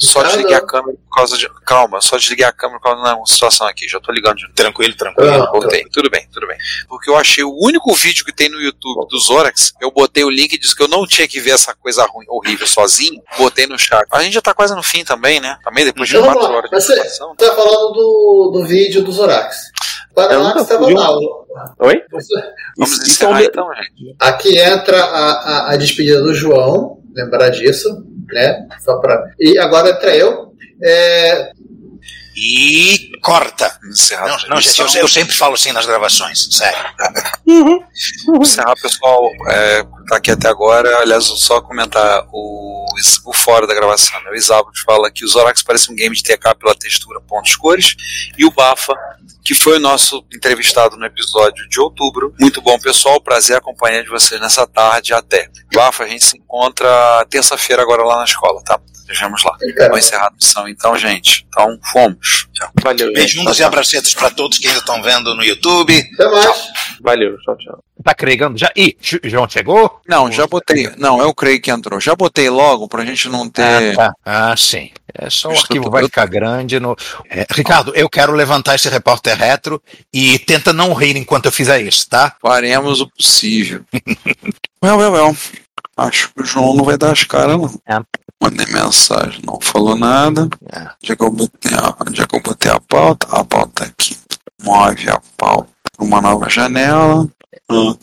Só 0.00 0.20
Ricardo. 0.20 0.28
desliguei 0.36 0.54
a 0.56 0.60
câmera 0.66 0.96
por 1.08 1.14
causa 1.16 1.36
de. 1.36 1.48
Calma, 1.66 2.00
só 2.00 2.16
desliguei 2.16 2.44
a 2.46 2.52
câmera 2.52 2.78
por 2.78 2.84
causa 2.84 3.02
da 3.02 3.26
situação 3.26 3.66
aqui. 3.66 3.88
Já 3.88 3.98
tô 3.98 4.12
ligando 4.12 4.36
de 4.36 4.42
novo. 4.44 4.54
Tranquilo, 4.54 4.94
tranquilo. 4.94 5.42
Ah, 5.42 5.50
Voltei. 5.50 5.84
Tudo 5.92 6.08
bem, 6.08 6.28
tudo 6.32 6.46
bem. 6.46 6.56
Porque 6.88 7.10
eu 7.10 7.16
achei 7.16 7.42
o 7.42 7.52
único 7.52 7.92
vídeo 7.94 8.24
que 8.24 8.32
tem 8.32 8.48
no 8.48 8.60
YouTube 8.60 9.08
do 9.08 9.18
Zorax. 9.18 9.72
Eu 9.80 9.90
botei 9.90 10.22
o 10.22 10.30
link 10.30 10.52
e 10.52 10.58
disse 10.58 10.76
que 10.76 10.82
eu 10.82 10.88
não 10.88 11.04
tinha 11.06 11.26
que 11.26 11.40
ver 11.40 11.50
essa 11.50 11.74
coisa 11.74 12.04
ruim, 12.06 12.24
horrível 12.28 12.66
sozinho. 12.66 13.20
Botei 13.36 13.66
no 13.66 13.76
chat. 13.76 14.06
A 14.12 14.22
gente 14.22 14.34
já 14.34 14.40
tá 14.40 14.54
quase 14.54 14.74
no 14.76 14.82
fim 14.84 15.04
também, 15.04 15.17
né? 15.40 15.58
Também 15.64 15.84
depois 15.84 16.08
de 16.08 16.16
Então 16.16 16.26
vamos 16.26 16.38
4 16.40 16.52
lá. 16.52 16.58
horas 16.58 16.70
de 16.70 16.76
Você 17.36 17.48
tá 17.48 17.54
falando 17.54 17.92
do, 17.92 18.50
do 18.54 18.64
vídeo 18.66 19.02
do 19.02 19.12
Zorax. 19.12 19.56
Nunca 20.16 20.60
estava 20.62 20.90
lá. 20.90 21.10
Oi? 21.80 22.02
Você- 22.10 22.34
Vamos 22.76 22.92
Isso- 22.92 23.02
encerrar 23.10 23.40
isso- 23.40 23.50
então, 23.50 23.68
gente. 23.74 24.16
Aqui 24.20 24.58
entra 24.58 25.00
a, 25.02 25.30
a, 25.32 25.70
a 25.72 25.76
despedida 25.76 26.20
do 26.22 26.34
João, 26.34 26.98
lembrar 27.14 27.50
disso, 27.50 27.88
né? 28.32 28.66
Só 28.84 28.98
pra... 28.98 29.22
E 29.38 29.58
agora 29.58 29.90
entra 29.90 30.16
eu. 30.16 30.52
É, 30.82 31.50
E 32.40 33.10
corta. 33.20 33.76
Encerrar 33.90 34.28
Não, 34.28 34.48
não, 34.50 34.60
gente, 34.60 34.78
eu, 34.78 34.86
eu 35.02 35.08
sempre 35.08 35.34
falo 35.34 35.54
assim 35.54 35.72
nas 35.72 35.84
gravações, 35.84 36.48
sério. 36.52 36.78
encerrar, 38.40 38.76
pessoal. 38.80 39.28
É, 39.48 39.82
tá 40.08 40.16
aqui 40.18 40.30
até 40.30 40.48
agora. 40.48 41.00
Aliás, 41.00 41.24
só 41.24 41.60
comentar 41.60 42.24
o, 42.32 42.86
o 43.26 43.32
fora 43.32 43.66
da 43.66 43.74
gravação. 43.74 44.22
Né? 44.22 44.30
O 44.30 44.34
Isabel 44.36 44.70
fala 44.86 45.10
que 45.10 45.24
o 45.24 45.28
Zorax 45.28 45.64
parece 45.64 45.90
um 45.90 45.96
game 45.96 46.14
de 46.14 46.22
TK 46.22 46.54
pela 46.60 46.76
textura, 46.76 47.20
pontos, 47.22 47.56
cores. 47.56 47.96
E 48.38 48.44
o 48.44 48.52
Bafa, 48.52 48.94
que 49.44 49.52
foi 49.52 49.78
o 49.78 49.80
nosso 49.80 50.24
entrevistado 50.32 50.96
no 50.96 51.06
episódio 51.06 51.68
de 51.68 51.80
outubro. 51.80 52.32
Muito 52.38 52.62
bom, 52.62 52.78
pessoal. 52.78 53.20
Prazer 53.20 53.56
acompanhar 53.56 54.04
de 54.04 54.10
vocês 54.10 54.40
nessa 54.40 54.64
tarde. 54.64 55.12
Até. 55.12 55.50
Bafa, 55.74 56.04
a 56.04 56.08
gente 56.08 56.24
se 56.24 56.38
encontra 56.38 57.26
terça-feira 57.28 57.82
agora 57.82 58.04
lá 58.04 58.18
na 58.18 58.24
escola, 58.24 58.62
tá? 58.62 58.80
Estejamos 59.08 59.42
lá. 59.42 59.56
Vamos 59.78 59.98
encerrar 60.00 60.26
a 60.26 60.30
missão 60.30 60.68
então, 60.68 60.98
gente. 60.98 61.46
Então, 61.48 61.78
fomos. 61.90 62.46
Tchau. 62.52 62.70
Valeu. 62.82 63.10
E 63.14 63.62
abracetos 63.62 64.12
pra 64.12 64.28
todos 64.28 64.58
que 64.58 64.66
ainda 64.66 64.80
estão 64.80 65.02
vendo 65.02 65.34
no 65.34 65.42
YouTube. 65.42 65.98
Até 66.12 66.28
mais. 66.28 66.68
Valeu, 67.00 67.38
tchau, 67.38 67.56
tchau. 67.56 67.84
Tá 68.04 68.14
cregando 68.14 68.58
já? 68.58 68.70
Ih, 68.76 68.96
João 69.24 69.48
chegou? 69.48 70.00
Não, 70.06 70.30
já 70.30 70.46
botei. 70.46 70.90
Não, 70.98 71.22
é 71.22 71.24
o 71.24 71.34
Craig 71.34 71.58
que 71.58 71.70
entrou. 71.70 71.98
Já 71.98 72.14
botei 72.14 72.50
logo 72.50 72.86
pra 72.86 73.04
gente 73.04 73.30
não 73.30 73.48
ter. 73.48 73.92
Ah, 73.92 73.96
tá. 73.96 74.12
Ah, 74.24 74.56
sim. 74.56 74.90
É 75.14 75.30
só 75.30 75.48
o 75.48 75.52
arquivo 75.52 75.90
vai 75.90 76.04
ficar 76.04 76.26
grande. 76.26 76.78
No... 76.78 76.94
É, 77.30 77.46
Ricardo, 77.50 77.94
eu 77.94 78.10
quero 78.10 78.32
levantar 78.32 78.74
esse 78.74 78.90
repórter 78.90 79.38
retro 79.38 79.82
e 80.12 80.38
tenta 80.38 80.70
não 80.70 80.92
rir 80.92 81.16
enquanto 81.16 81.46
eu 81.46 81.52
fizer 81.52 81.80
isso, 81.80 82.06
tá? 82.10 82.36
Faremos 82.42 83.00
o 83.00 83.08
possível. 83.08 83.82
well, 84.84 84.98
well, 84.98 85.12
well. 85.12 85.36
Acho 85.96 86.30
que 86.32 86.42
o 86.42 86.44
João 86.44 86.76
não 86.76 86.84
vai 86.84 86.98
dar 86.98 87.12
as 87.12 87.24
caras, 87.24 87.56
não. 87.56 87.80
É. 87.88 88.00
Mandei 88.42 88.66
mensagem, 88.66 89.42
não 89.44 89.60
falou 89.60 89.96
nada. 89.96 90.48
É. 90.72 90.88
Já 91.02 91.16
que 91.16 91.22
eu 91.22 91.30
botei 91.30 91.72
a, 91.74 91.96
já 92.12 92.26
que 92.26 92.36
eu 92.36 92.42
botei 92.42 92.70
a 92.70 92.80
pauta, 92.80 93.26
a 93.30 93.44
pauta 93.44 93.84
aqui. 93.84 94.16
Move 94.62 95.10
a 95.10 95.20
pauta 95.36 95.68
para 95.96 96.06
uma 96.06 96.20
nova 96.20 96.48
janela. 96.48 97.28
Hum. 97.70 97.96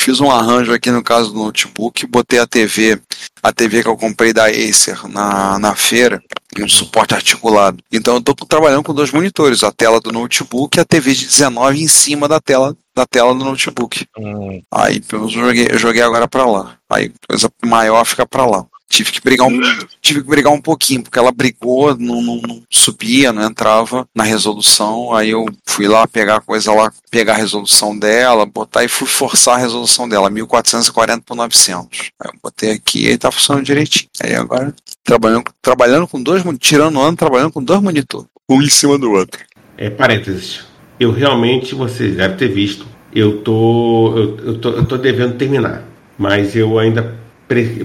Fiz 0.00 0.20
um 0.20 0.30
arranjo 0.30 0.72
aqui 0.72 0.90
no 0.90 1.02
caso 1.02 1.32
do 1.32 1.38
notebook, 1.38 2.06
botei 2.06 2.38
a 2.38 2.46
TV, 2.46 3.00
a 3.42 3.52
TV 3.52 3.82
que 3.82 3.88
eu 3.88 3.96
comprei 3.96 4.32
da 4.32 4.46
Acer 4.46 5.06
na, 5.08 5.58
na 5.58 5.74
feira, 5.74 6.22
um 6.58 6.68
suporte 6.68 7.14
articulado. 7.14 7.82
Então 7.92 8.14
eu 8.14 8.20
estou 8.20 8.34
trabalhando 8.34 8.84
com 8.84 8.94
dois 8.94 9.10
monitores, 9.10 9.64
a 9.64 9.72
tela 9.72 10.00
do 10.00 10.12
notebook 10.12 10.78
e 10.78 10.80
a 10.80 10.84
TV 10.84 11.12
de 11.12 11.26
19 11.26 11.82
em 11.82 11.88
cima 11.88 12.28
da 12.28 12.40
tela 12.40 12.76
da 12.94 13.06
tela 13.06 13.34
do 13.34 13.44
notebook. 13.44 14.06
Hum. 14.16 14.62
Aí 14.72 15.02
eu 15.12 15.28
joguei, 15.28 15.68
eu 15.70 15.78
joguei 15.78 16.02
agora 16.02 16.26
pra 16.26 16.46
lá. 16.46 16.76
Aí 16.90 17.12
coisa 17.28 17.50
maior 17.64 18.04
fica 18.04 18.26
pra 18.26 18.46
lá. 18.46 18.64
Tive 18.88 19.12
que 19.12 19.20
brigar 19.20 19.46
um, 19.46 19.60
tive 20.00 20.22
que 20.22 20.26
brigar 20.28 20.52
um 20.52 20.60
pouquinho, 20.60 21.02
porque 21.02 21.18
ela 21.18 21.30
brigou, 21.30 21.94
não, 21.96 22.22
não- 22.22 22.40
não 22.40 22.62
subia, 22.70 23.32
não 23.32 23.42
entrava 23.44 24.08
na 24.14 24.24
resolução. 24.24 25.14
Aí 25.14 25.30
eu 25.30 25.44
fui 25.66 25.86
lá 25.86 26.06
pegar 26.08 26.36
a 26.36 26.40
coisa 26.40 26.72
lá, 26.72 26.90
pegar 27.10 27.34
a 27.34 27.36
resolução 27.36 27.96
dela, 27.98 28.46
botar 28.46 28.84
e 28.84 28.88
fui 28.88 29.06
forçar 29.06 29.56
a 29.56 29.58
resolução 29.58 30.08
dela, 30.08 30.30
1440 30.30 31.22
por 31.24 31.36
900. 31.36 32.10
Aí 32.20 32.30
eu 32.32 32.38
botei 32.42 32.70
aqui 32.72 33.04
e 33.04 33.08
aí 33.08 33.18
tá 33.18 33.30
funcionando 33.30 33.64
direitinho. 33.64 34.08
Aí 34.22 34.34
agora, 34.34 34.74
trabalhando, 35.04 35.44
trabalhando 35.60 36.08
com 36.08 36.22
dois, 36.22 36.42
tirando 36.58 36.96
o 36.96 37.02
ano, 37.02 37.16
trabalhando 37.16 37.52
com 37.52 37.62
dois 37.62 37.82
monitores, 37.82 38.26
um 38.48 38.62
em 38.62 38.70
cima 38.70 38.98
do 38.98 39.12
outro. 39.12 39.40
É, 39.76 39.90
parênteses. 39.90 40.60
Eu 40.98 41.12
realmente, 41.12 41.74
você 41.74 42.08
deve 42.08 42.36
ter 42.36 42.48
visto, 42.48 42.86
eu 43.14 43.42
tô, 43.42 44.16
eu, 44.16 44.36
eu 44.38 44.58
tô, 44.58 44.70
eu 44.70 44.84
tô 44.86 44.96
devendo 44.96 45.36
terminar. 45.36 45.84
Mas 46.18 46.56
eu 46.56 46.78
ainda, 46.78 47.14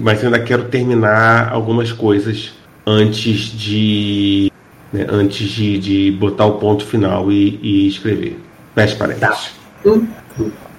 mas 0.02 0.22
eu 0.22 0.26
ainda 0.26 0.40
quero 0.40 0.64
terminar 0.64 1.52
algumas 1.52 1.92
coisas 1.92 2.52
antes 2.86 3.38
de, 3.58 4.52
né, 4.92 5.06
antes 5.08 5.48
de, 5.48 5.78
de 5.78 6.10
botar 6.12 6.46
o 6.46 6.58
ponto 6.58 6.84
final 6.84 7.32
e, 7.32 7.58
e 7.62 7.88
escrever. 7.88 8.38
Fecha 8.74 8.96
parênteses. 8.96 9.52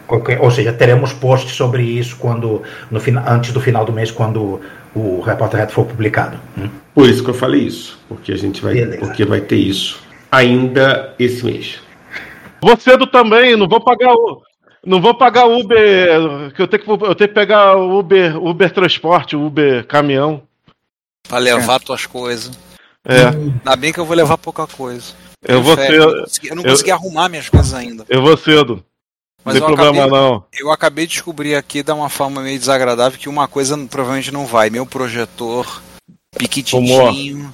Ok, 0.07 0.37
Ou 0.39 0.51
seja, 0.51 0.71
teremos 0.71 1.13
posts 1.13 1.55
sobre 1.55 1.81
isso 1.81 2.17
quando 2.17 2.61
no 2.91 2.99
fina, 2.99 3.23
antes 3.27 3.51
do 3.51 3.59
final 3.59 3.83
do 3.85 3.91
mês, 3.91 4.11
quando 4.11 4.61
o 4.93 5.19
Repórter 5.21 5.61
Reto 5.61 5.73
for 5.73 5.85
publicado. 5.85 6.37
Hum? 6.57 6.69
Por 6.93 7.09
isso 7.09 7.23
que 7.23 7.29
eu 7.29 7.33
falei 7.33 7.61
isso, 7.61 7.99
porque 8.07 8.31
a 8.31 8.37
gente 8.37 8.61
vai, 8.61 8.75
Beleza. 8.75 8.99
porque 8.99 9.25
vai 9.25 9.41
ter 9.41 9.57
isso 9.57 9.99
ainda 10.31 11.13
esse 11.17 11.43
mês. 11.43 11.79
Vou 12.61 12.77
cedo 12.77 13.07
também, 13.07 13.55
não 13.55 13.67
vou 13.67 13.83
pagar 13.83 14.13
o. 14.13 14.41
Não 14.85 15.01
vou 15.01 15.15
pagar 15.15 15.45
Uber, 15.45 16.53
que 16.55 16.61
eu 16.61 16.67
tenho 16.67 16.83
que, 16.83 16.89
eu 16.91 17.15
tenho 17.15 17.27
que 17.29 17.33
pegar 17.35 17.75
Uber, 17.75 18.37
Uber 18.37 18.71
transporte, 18.71 19.35
Uber 19.35 19.85
caminhão. 19.87 20.43
Pra 21.27 21.39
levar 21.39 21.79
tuas 21.79 22.05
coisas. 22.05 22.51
É. 23.03 23.25
Ainda 23.27 23.75
bem 23.75 23.91
que 23.91 23.99
eu 23.99 24.05
vou 24.05 24.15
levar 24.15 24.37
pouca 24.37 24.67
coisa. 24.67 25.13
Eu 25.47 25.61
vou 25.61 25.75
ser- 25.75 25.93
eu 25.93 26.11
não 26.15 26.23
consegui- 26.23 26.47
Eu 26.49 26.55
não 26.55 26.63
eu- 26.63 26.69
consegui 26.71 26.91
arrumar 26.91 27.29
minhas 27.29 27.49
coisas 27.49 27.73
ainda. 27.73 28.05
Eu 28.09 28.21
vou 28.21 28.37
cedo. 28.37 28.83
Mas 29.43 29.55
não 29.59 29.67
tem 29.67 29.75
problema 29.75 30.05
acabei, 30.05 30.19
não. 30.19 30.43
Eu 30.53 30.71
acabei 30.71 31.05
de 31.05 31.13
descobrir 31.13 31.55
aqui, 31.55 31.83
de 31.83 31.91
uma 31.91 32.09
forma 32.09 32.41
meio 32.41 32.57
desagradável, 32.57 33.19
que 33.19 33.29
uma 33.29 33.47
coisa 33.47 33.77
provavelmente 33.87 34.31
não 34.31 34.45
vai. 34.45 34.69
Meu 34.71 34.85
projetor 34.87 35.81
piquitinho. 36.37 37.53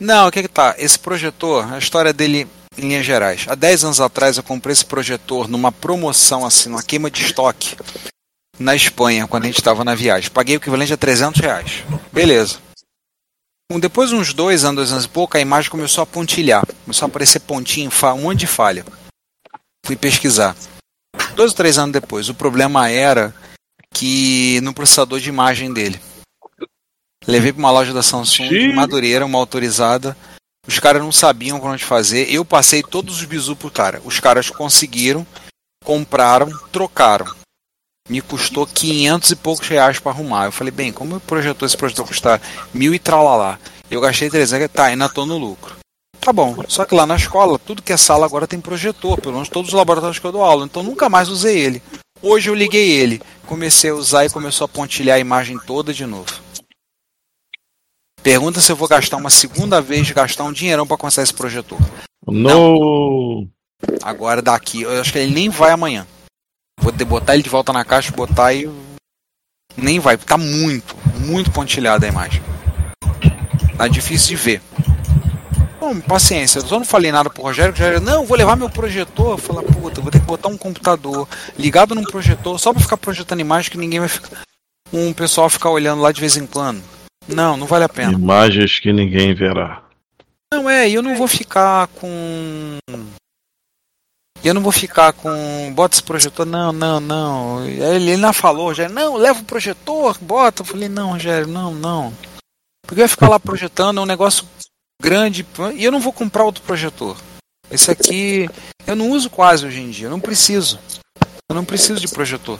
Não, 0.00 0.28
o 0.28 0.30
que 0.30 0.42
que 0.42 0.48
tá? 0.48 0.74
Esse 0.78 0.98
projetor, 0.98 1.70
a 1.72 1.78
história 1.78 2.12
dele 2.12 2.46
linhas 2.80 3.04
gerais. 3.04 3.46
Há 3.48 3.54
10 3.54 3.84
anos 3.84 4.00
atrás 4.00 4.36
eu 4.36 4.42
comprei 4.42 4.72
esse 4.72 4.84
projetor 4.84 5.48
numa 5.48 5.72
promoção, 5.72 6.44
assim, 6.46 6.68
numa 6.68 6.82
queima 6.82 7.10
de 7.10 7.22
estoque, 7.22 7.76
na 8.58 8.74
Espanha, 8.74 9.26
quando 9.26 9.44
a 9.44 9.46
gente 9.46 9.58
estava 9.58 9.84
na 9.84 9.94
viagem. 9.94 10.30
Paguei 10.30 10.56
o 10.56 10.58
equivalente 10.58 10.92
a 10.92 10.96
300 10.96 11.40
reais. 11.40 11.84
Beleza. 12.12 12.58
Depois 13.80 14.08
de 14.08 14.16
uns 14.16 14.32
dois 14.32 14.64
anos, 14.64 14.76
dois 14.76 14.92
anos 14.92 15.04
e 15.04 15.08
pouco, 15.08 15.36
a 15.36 15.40
imagem 15.40 15.70
começou 15.70 16.02
a 16.02 16.06
pontilhar. 16.06 16.66
Começou 16.84 17.06
a 17.06 17.08
aparecer 17.08 17.40
pontinho, 17.40 17.90
um 18.14 18.22
monte 18.22 18.40
de 18.40 18.46
falha. 18.46 18.84
Fui 19.84 19.94
pesquisar. 19.94 20.56
Dois 21.34 21.50
ou 21.50 21.56
três 21.56 21.78
anos 21.78 21.92
depois, 21.92 22.28
o 22.28 22.34
problema 22.34 22.88
era 22.88 23.34
que 23.92 24.60
no 24.62 24.72
processador 24.72 25.20
de 25.20 25.28
imagem 25.28 25.72
dele. 25.72 26.00
Levei 27.26 27.52
para 27.52 27.58
uma 27.58 27.70
loja 27.70 27.92
da 27.92 28.02
Samsung, 28.02 28.72
Madureira, 28.72 29.26
uma 29.26 29.38
autorizada. 29.38 30.16
Os 30.68 30.78
caras 30.78 31.00
não 31.00 31.10
sabiam 31.10 31.58
por 31.58 31.70
onde 31.70 31.82
fazer. 31.82 32.30
Eu 32.30 32.44
passei 32.44 32.82
todos 32.82 33.18
os 33.18 33.24
bizu 33.24 33.56
pro 33.56 33.70
cara. 33.70 34.02
Os 34.04 34.20
caras 34.20 34.50
conseguiram, 34.50 35.26
compraram, 35.82 36.50
trocaram. 36.70 37.26
Me 38.06 38.20
custou 38.20 38.66
500 38.66 39.30
e 39.30 39.36
poucos 39.36 39.66
reais 39.66 39.98
para 39.98 40.12
arrumar. 40.12 40.44
Eu 40.44 40.52
falei, 40.52 40.70
bem, 40.70 40.92
como 40.92 41.18
projetou 41.20 41.64
esse 41.64 41.76
projetor 41.76 42.06
custar 42.06 42.40
mil 42.72 42.94
e 42.94 42.98
tralalá? 42.98 43.58
Eu 43.90 44.02
gastei 44.02 44.28
300, 44.28 44.68
tá, 44.70 44.84
ainda 44.84 45.08
tô 45.08 45.24
no 45.24 45.38
lucro. 45.38 45.76
Tá 46.20 46.32
bom, 46.32 46.62
só 46.68 46.84
que 46.84 46.94
lá 46.94 47.06
na 47.06 47.16
escola, 47.16 47.58
tudo 47.58 47.82
que 47.82 47.92
é 47.92 47.96
sala 47.96 48.26
agora 48.26 48.46
tem 48.46 48.60
projetor, 48.60 49.18
pelo 49.18 49.34
menos 49.34 49.48
todos 49.48 49.68
os 49.70 49.74
laboratórios 49.74 50.18
que 50.18 50.26
eu 50.26 50.32
dou 50.32 50.44
aula, 50.44 50.66
então 50.66 50.82
nunca 50.82 51.08
mais 51.08 51.30
usei 51.30 51.58
ele. 51.58 51.82
Hoje 52.20 52.50
eu 52.50 52.54
liguei 52.54 52.90
ele, 52.90 53.22
comecei 53.46 53.88
a 53.88 53.94
usar 53.94 54.26
e 54.26 54.30
começou 54.30 54.64
a 54.66 54.68
pontilhar 54.68 55.16
a 55.16 55.20
imagem 55.20 55.58
toda 55.66 55.94
de 55.94 56.04
novo. 56.04 56.47
Pergunta 58.22 58.60
se 58.60 58.70
eu 58.70 58.76
vou 58.76 58.88
gastar 58.88 59.16
uma 59.16 59.30
segunda 59.30 59.80
vez, 59.80 60.10
gastar 60.10 60.44
um 60.44 60.52
dinheirão 60.52 60.86
para 60.86 60.96
consertar 60.96 61.22
esse 61.22 61.34
projetor. 61.34 61.78
No. 62.26 63.46
Agora 64.02 64.42
daqui, 64.42 64.82
eu 64.82 65.00
acho 65.00 65.12
que 65.12 65.18
ele 65.18 65.32
nem 65.32 65.48
vai 65.48 65.70
amanhã. 65.70 66.06
Vou 66.80 66.92
ter, 66.92 67.04
botar 67.04 67.34
ele 67.34 67.42
de 67.42 67.50
volta 67.50 67.72
na 67.72 67.84
caixa, 67.84 68.12
botar 68.12 68.52
e. 68.52 68.68
Nem 69.76 70.00
vai, 70.00 70.16
tá 70.16 70.36
muito, 70.36 70.96
muito 71.20 71.50
pontilhada 71.50 72.04
a 72.04 72.08
imagem. 72.08 72.42
Tá 73.76 73.86
difícil 73.86 74.30
de 74.30 74.36
ver. 74.36 74.62
Bom, 75.78 76.00
paciência, 76.00 76.58
eu 76.58 76.66
só 76.66 76.78
não 76.78 76.84
falei 76.84 77.12
nada 77.12 77.30
pro 77.30 77.42
Rogério, 77.42 77.72
que 77.72 77.80
Rogério, 77.80 78.00
não, 78.00 78.26
vou 78.26 78.36
levar 78.36 78.56
meu 78.56 78.68
projetor. 78.68 79.32
Eu 79.32 79.38
falei, 79.38 79.64
puta, 79.66 80.00
vou 80.00 80.10
ter 80.10 80.18
que 80.18 80.26
botar 80.26 80.48
um 80.48 80.58
computador 80.58 81.28
ligado 81.56 81.94
num 81.94 82.02
projetor 82.02 82.58
só 82.58 82.72
pra 82.72 82.82
ficar 82.82 82.96
projetando 82.96 83.40
imagem 83.40 83.70
que 83.70 83.78
ninguém 83.78 84.00
vai 84.00 84.08
ficar. 84.08 84.42
Um 84.92 85.12
pessoal 85.12 85.48
ficar 85.48 85.70
olhando 85.70 86.02
lá 86.02 86.10
de 86.10 86.20
vez 86.20 86.36
em 86.36 86.46
quando. 86.46 86.82
Não, 87.28 87.56
não 87.56 87.66
vale 87.66 87.84
a 87.84 87.88
pena. 87.88 88.12
Imagens 88.12 88.78
que 88.78 88.92
ninguém 88.92 89.34
verá. 89.34 89.82
Não, 90.52 90.68
é, 90.68 90.88
eu 90.88 91.02
não 91.02 91.14
vou 91.14 91.28
ficar 91.28 91.86
com. 91.88 92.78
Eu 94.42 94.54
não 94.54 94.62
vou 94.62 94.72
ficar 94.72 95.12
com. 95.12 95.72
Bota 95.74 95.94
esse 95.94 96.02
projetor. 96.02 96.46
Não, 96.46 96.72
não, 96.72 96.98
não. 96.98 97.66
Ele, 97.66 98.16
não 98.16 98.32
falou, 98.32 98.68
Rogério. 98.68 98.94
Não, 98.94 99.16
leva 99.16 99.40
o 99.40 99.44
projetor, 99.44 100.16
bota. 100.20 100.62
Eu 100.62 100.66
falei, 100.66 100.88
não, 100.88 101.12
Rogério, 101.12 101.46
não, 101.46 101.74
não. 101.74 102.14
Porque 102.86 103.00
eu 103.00 103.04
ia 103.04 103.08
ficar 103.08 103.28
lá 103.28 103.38
projetando, 103.38 103.98
é 103.98 104.02
um 104.02 104.06
negócio 104.06 104.46
grande. 105.00 105.46
E 105.74 105.84
eu 105.84 105.92
não 105.92 106.00
vou 106.00 106.12
comprar 106.12 106.44
outro 106.44 106.62
projetor. 106.62 107.16
Esse 107.70 107.90
aqui 107.90 108.48
eu 108.86 108.96
não 108.96 109.10
uso 109.10 109.28
quase 109.28 109.66
hoje 109.66 109.80
em 109.80 109.90
dia, 109.90 110.06
eu 110.06 110.10
não 110.10 110.20
preciso. 110.20 110.78
Eu 111.50 111.54
não 111.54 111.64
preciso 111.64 112.00
de 112.00 112.08
projetor. 112.08 112.58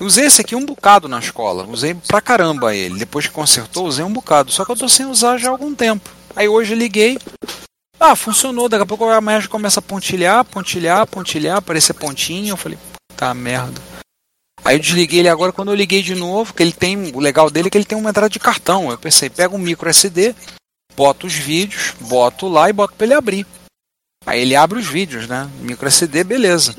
Usei 0.00 0.26
esse 0.26 0.40
aqui 0.40 0.56
um 0.56 0.66
bocado 0.66 1.08
na 1.08 1.18
escola. 1.18 1.66
Usei 1.66 1.94
pra 1.94 2.20
caramba 2.20 2.74
ele. 2.74 2.98
Depois 2.98 3.26
que 3.26 3.32
consertou, 3.32 3.86
usei 3.86 4.04
um 4.04 4.12
bocado. 4.12 4.50
Só 4.50 4.64
que 4.64 4.72
eu 4.72 4.76
tô 4.76 4.88
sem 4.88 5.06
usar 5.06 5.38
já 5.38 5.48
há 5.48 5.50
algum 5.50 5.74
tempo. 5.74 6.10
Aí 6.34 6.48
hoje 6.48 6.74
liguei. 6.74 7.18
Ah, 7.98 8.16
funcionou. 8.16 8.68
Daqui 8.68 8.82
a 8.82 8.86
pouco 8.86 9.08
a 9.08 9.18
imagem 9.18 9.48
começa 9.48 9.78
a 9.78 9.82
pontilhar, 9.82 10.44
pontilhar, 10.44 11.06
pontilhar, 11.06 11.58
aparecer 11.58 11.94
pontinho. 11.94 12.52
Eu 12.52 12.56
falei, 12.56 12.78
tá 13.16 13.32
merda. 13.32 13.80
Aí 14.64 14.76
eu 14.76 14.80
desliguei 14.80 15.20
ele 15.20 15.28
agora 15.28 15.52
quando 15.52 15.70
eu 15.70 15.74
liguei 15.74 16.02
de 16.02 16.14
novo, 16.14 16.54
que 16.54 16.62
ele 16.62 16.72
tem. 16.72 17.12
O 17.14 17.20
legal 17.20 17.48
dele 17.50 17.68
é 17.68 17.70
que 17.70 17.78
ele 17.78 17.84
tem 17.84 17.96
uma 17.96 18.10
entrada 18.10 18.30
de 18.30 18.40
cartão. 18.40 18.90
Eu 18.90 18.98
pensei, 18.98 19.30
pega 19.30 19.54
um 19.54 19.58
micro 19.58 19.88
SD, 19.88 20.34
boto 20.96 21.26
os 21.26 21.34
vídeos, 21.34 21.94
boto 22.00 22.48
lá 22.48 22.68
e 22.68 22.72
boto 22.72 22.94
pra 22.94 23.06
ele 23.06 23.14
abrir. 23.14 23.46
Aí 24.26 24.40
ele 24.40 24.56
abre 24.56 24.78
os 24.78 24.86
vídeos, 24.86 25.28
né? 25.28 25.48
Micro 25.60 25.86
SD, 25.86 26.24
beleza. 26.24 26.74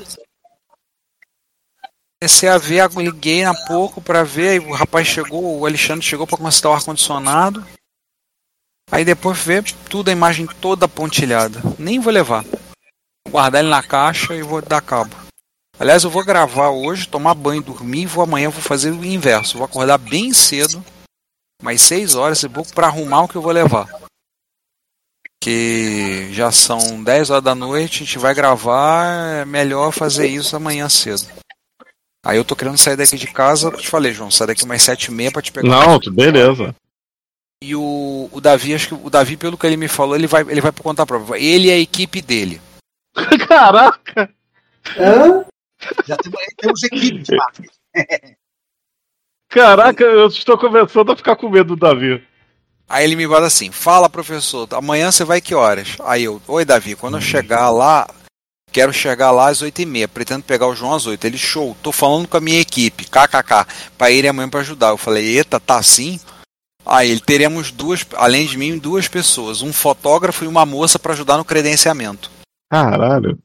Comecei 2.20 2.48
a 2.48 2.56
ver, 2.56 2.90
liguei 2.92 3.44
há 3.44 3.52
pouco 3.66 4.00
pra 4.00 4.22
ver, 4.24 4.60
o 4.60 4.72
rapaz 4.72 5.06
chegou, 5.06 5.58
o 5.58 5.66
Alexandre 5.66 6.04
chegou 6.04 6.26
pra 6.26 6.38
consertar 6.38 6.70
o 6.70 6.72
ar-condicionado. 6.72 7.66
Aí 8.90 9.04
depois 9.04 9.38
ver 9.38 9.62
tudo, 9.90 10.08
a 10.08 10.12
imagem 10.12 10.46
toda 10.46 10.88
pontilhada. 10.88 11.60
Nem 11.78 12.00
vou 12.00 12.12
levar. 12.12 12.42
Vou 12.44 13.32
guardar 13.32 13.60
ele 13.60 13.70
na 13.70 13.82
caixa 13.82 14.34
e 14.34 14.42
vou 14.42 14.62
dar 14.62 14.80
cabo. 14.80 15.14
Aliás, 15.78 16.04
eu 16.04 16.10
vou 16.10 16.24
gravar 16.24 16.70
hoje, 16.70 17.06
tomar 17.06 17.34
banho, 17.34 17.62
dormir 17.62 18.02
e 18.02 18.06
vou 18.06 18.24
amanhã 18.24 18.48
vou 18.48 18.62
fazer 18.62 18.90
o 18.90 19.04
inverso. 19.04 19.58
Vou 19.58 19.66
acordar 19.66 19.98
bem 19.98 20.32
cedo 20.32 20.82
mais 21.62 21.80
6 21.82 22.14
horas 22.14 22.42
e 22.42 22.48
pouco 22.48 22.72
para 22.72 22.86
arrumar 22.86 23.22
o 23.22 23.28
que 23.28 23.36
eu 23.36 23.42
vou 23.42 23.52
levar. 23.52 23.88
Que 25.42 26.28
já 26.32 26.50
são 26.50 27.02
10 27.02 27.30
horas 27.30 27.44
da 27.44 27.54
noite, 27.54 28.02
a 28.02 28.06
gente 28.06 28.18
vai 28.18 28.34
gravar, 28.34 29.42
é 29.42 29.44
melhor 29.44 29.92
fazer 29.92 30.26
isso 30.26 30.56
amanhã 30.56 30.88
cedo. 30.88 31.26
Aí 32.26 32.38
eu 32.38 32.44
tô 32.44 32.56
querendo 32.56 32.76
sair 32.76 32.96
daqui 32.96 33.16
de 33.16 33.28
casa, 33.28 33.68
eu 33.68 33.76
te 33.76 33.88
falei, 33.88 34.12
João, 34.12 34.32
sair 34.32 34.48
daqui 34.48 34.64
umas 34.64 34.82
7 34.82 35.04
e 35.04 35.10
meia 35.12 35.30
pra 35.30 35.40
te 35.40 35.52
pegar. 35.52 35.68
Não, 35.68 36.00
beleza. 36.12 36.74
E 37.62 37.72
o, 37.76 38.28
o 38.32 38.40
Davi, 38.40 38.74
acho 38.74 38.88
que 38.88 38.94
o 38.94 39.08
Davi, 39.08 39.36
pelo 39.36 39.56
que 39.56 39.64
ele 39.64 39.76
me 39.76 39.86
falou, 39.86 40.16
ele 40.16 40.26
vai, 40.26 40.42
ele 40.42 40.60
vai 40.60 40.72
contar 40.72 41.04
a 41.04 41.06
prova. 41.06 41.38
Ele 41.38 41.68
e 41.68 41.70
a 41.70 41.78
equipe 41.78 42.20
dele. 42.20 42.60
Caraca! 43.46 44.28
Já 46.04 46.16
temos, 46.16 46.40
temos 46.56 46.82
equipe 46.82 47.22
de 47.22 47.36
marketing. 47.36 47.68
Caraca, 49.48 50.02
eu 50.02 50.26
estou 50.26 50.58
começando 50.58 51.12
a 51.12 51.16
ficar 51.16 51.36
com 51.36 51.48
medo 51.48 51.76
do 51.76 51.80
Davi. 51.80 52.26
Aí 52.88 53.04
ele 53.04 53.14
me 53.14 53.28
fala 53.28 53.46
assim: 53.46 53.70
Fala, 53.70 54.10
professor, 54.10 54.66
amanhã 54.72 55.12
você 55.12 55.24
vai 55.24 55.40
que 55.40 55.54
horas? 55.54 55.96
Aí 56.04 56.24
eu, 56.24 56.42
Oi, 56.48 56.64
Davi, 56.64 56.96
quando 56.96 57.18
eu 57.18 57.20
chegar 57.20 57.70
lá, 57.70 58.08
quero 58.72 58.92
chegar 58.92 59.30
lá 59.30 59.48
às 59.48 59.62
8h30, 59.62 60.08
pretendo 60.08 60.42
pegar 60.42 60.66
o 60.66 60.74
João 60.74 60.94
às 60.94 61.06
8 61.06 61.24
Ele, 61.26 61.38
show, 61.38 61.76
tô 61.82 61.92
falando 61.92 62.28
com 62.28 62.36
a 62.36 62.40
minha 62.40 62.60
equipe, 62.60 63.04
kkk, 63.04 63.66
pra 63.96 64.10
ir 64.10 64.26
amanhã 64.26 64.48
pra 64.48 64.60
ajudar. 64.60 64.88
Eu 64.88 64.98
falei: 64.98 65.38
Eita, 65.38 65.58
tá 65.58 65.78
assim? 65.78 66.20
Aí 66.84 67.10
ele 67.10 67.20
teremos 67.20 67.72
duas, 67.72 68.06
além 68.14 68.46
de 68.46 68.56
mim, 68.56 68.78
duas 68.78 69.08
pessoas, 69.08 69.60
um 69.60 69.72
fotógrafo 69.72 70.44
e 70.44 70.48
uma 70.48 70.64
moça 70.64 71.00
pra 71.00 71.14
ajudar 71.14 71.36
no 71.36 71.44
credenciamento. 71.44 72.30
Caralho. 72.70 73.36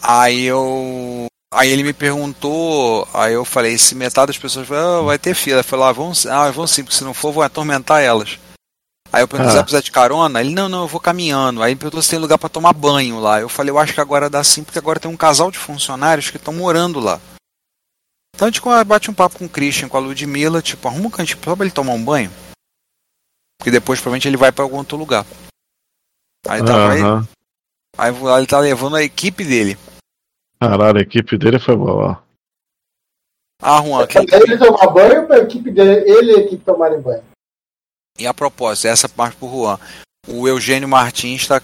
Aí 0.00 0.44
eu. 0.44 1.26
Aí 1.52 1.70
ele 1.70 1.84
me 1.84 1.92
perguntou, 1.92 3.06
aí 3.14 3.32
eu 3.32 3.44
falei, 3.44 3.78
se 3.78 3.94
metade 3.94 4.28
das 4.28 4.38
pessoas 4.38 4.70
ah, 4.72 5.02
vai 5.02 5.18
ter 5.18 5.34
fila. 5.34 5.60
Eu 5.60 5.64
falei, 5.64 5.86
ah, 5.86 5.92
vamos, 5.92 6.26
ah, 6.26 6.50
vão 6.50 6.66
sim, 6.66 6.82
porque 6.82 6.96
se 6.96 7.04
não 7.04 7.14
for, 7.14 7.32
vou 7.32 7.44
atormentar 7.44 8.02
elas. 8.02 8.38
Aí 9.14 9.22
eu 9.22 9.28
perguntei, 9.28 9.46
Ah. 9.46 9.50
você 9.52 9.56
vai 9.58 9.62
precisar 9.62 9.80
de 9.80 9.92
carona? 9.92 10.40
Ele, 10.40 10.52
não, 10.52 10.68
não, 10.68 10.82
eu 10.82 10.88
vou 10.88 11.00
caminhando. 11.00 11.62
Aí 11.62 11.70
ele 11.70 11.78
perguntou 11.78 12.02
se 12.02 12.10
tem 12.10 12.18
lugar 12.18 12.36
pra 12.36 12.48
tomar 12.48 12.72
banho 12.72 13.20
lá. 13.20 13.40
Eu 13.40 13.48
falei, 13.48 13.70
eu 13.70 13.78
acho 13.78 13.94
que 13.94 14.00
agora 14.00 14.28
dá 14.28 14.42
sim, 14.42 14.64
porque 14.64 14.76
agora 14.78 14.98
tem 14.98 15.08
um 15.08 15.16
casal 15.16 15.52
de 15.52 15.58
funcionários 15.58 16.30
que 16.30 16.36
estão 16.36 16.52
morando 16.52 16.98
lá. 16.98 17.20
Então 18.34 18.48
a 18.48 18.50
gente 18.50 18.60
bate 18.84 19.08
um 19.08 19.14
papo 19.14 19.38
com 19.38 19.44
o 19.44 19.48
Christian, 19.48 19.88
com 19.88 19.96
a 19.96 20.00
Ludmilla, 20.00 20.60
tipo, 20.60 20.88
arruma 20.88 21.06
um 21.06 21.10
cantinho 21.10 21.38
só 21.44 21.54
pra 21.54 21.64
ele 21.64 21.72
tomar 21.72 21.92
um 21.92 22.04
banho. 22.04 22.28
Porque 23.56 23.70
depois 23.70 24.00
provavelmente 24.00 24.26
ele 24.26 24.36
vai 24.36 24.50
pra 24.50 24.64
algum 24.64 24.78
outro 24.78 24.96
lugar. 24.98 25.24
Aí 26.48 26.60
tá, 26.64 26.90
aí, 26.90 27.00
aí 27.96 28.14
ele 28.38 28.46
tá 28.48 28.58
levando 28.58 28.96
a 28.96 29.02
equipe 29.04 29.44
dele. 29.44 29.78
Caralho, 30.60 30.98
a 30.98 31.02
equipe 31.02 31.38
dele 31.38 31.60
foi 31.60 31.76
boa. 31.76 32.20
Ah, 33.62 33.80
Juan, 33.80 34.04
Pra 34.08 34.38
ele 34.40 34.58
tomar 34.58 34.88
banho 34.88 35.20
ou 35.20 35.26
pra 35.28 35.38
equipe 35.38 35.70
dele, 35.70 36.10
ele 36.10 36.32
e 36.32 36.34
a 36.34 36.38
equipe 36.40 36.64
tomarem 36.64 37.00
banho? 37.00 37.22
E 38.18 38.26
a 38.26 38.34
propósito, 38.34 38.86
essa 38.86 39.08
parte 39.08 39.36
pro 39.36 39.48
Juan. 39.50 39.78
O 40.28 40.46
Eugênio 40.48 40.88
Martins 40.88 41.42
está. 41.42 41.60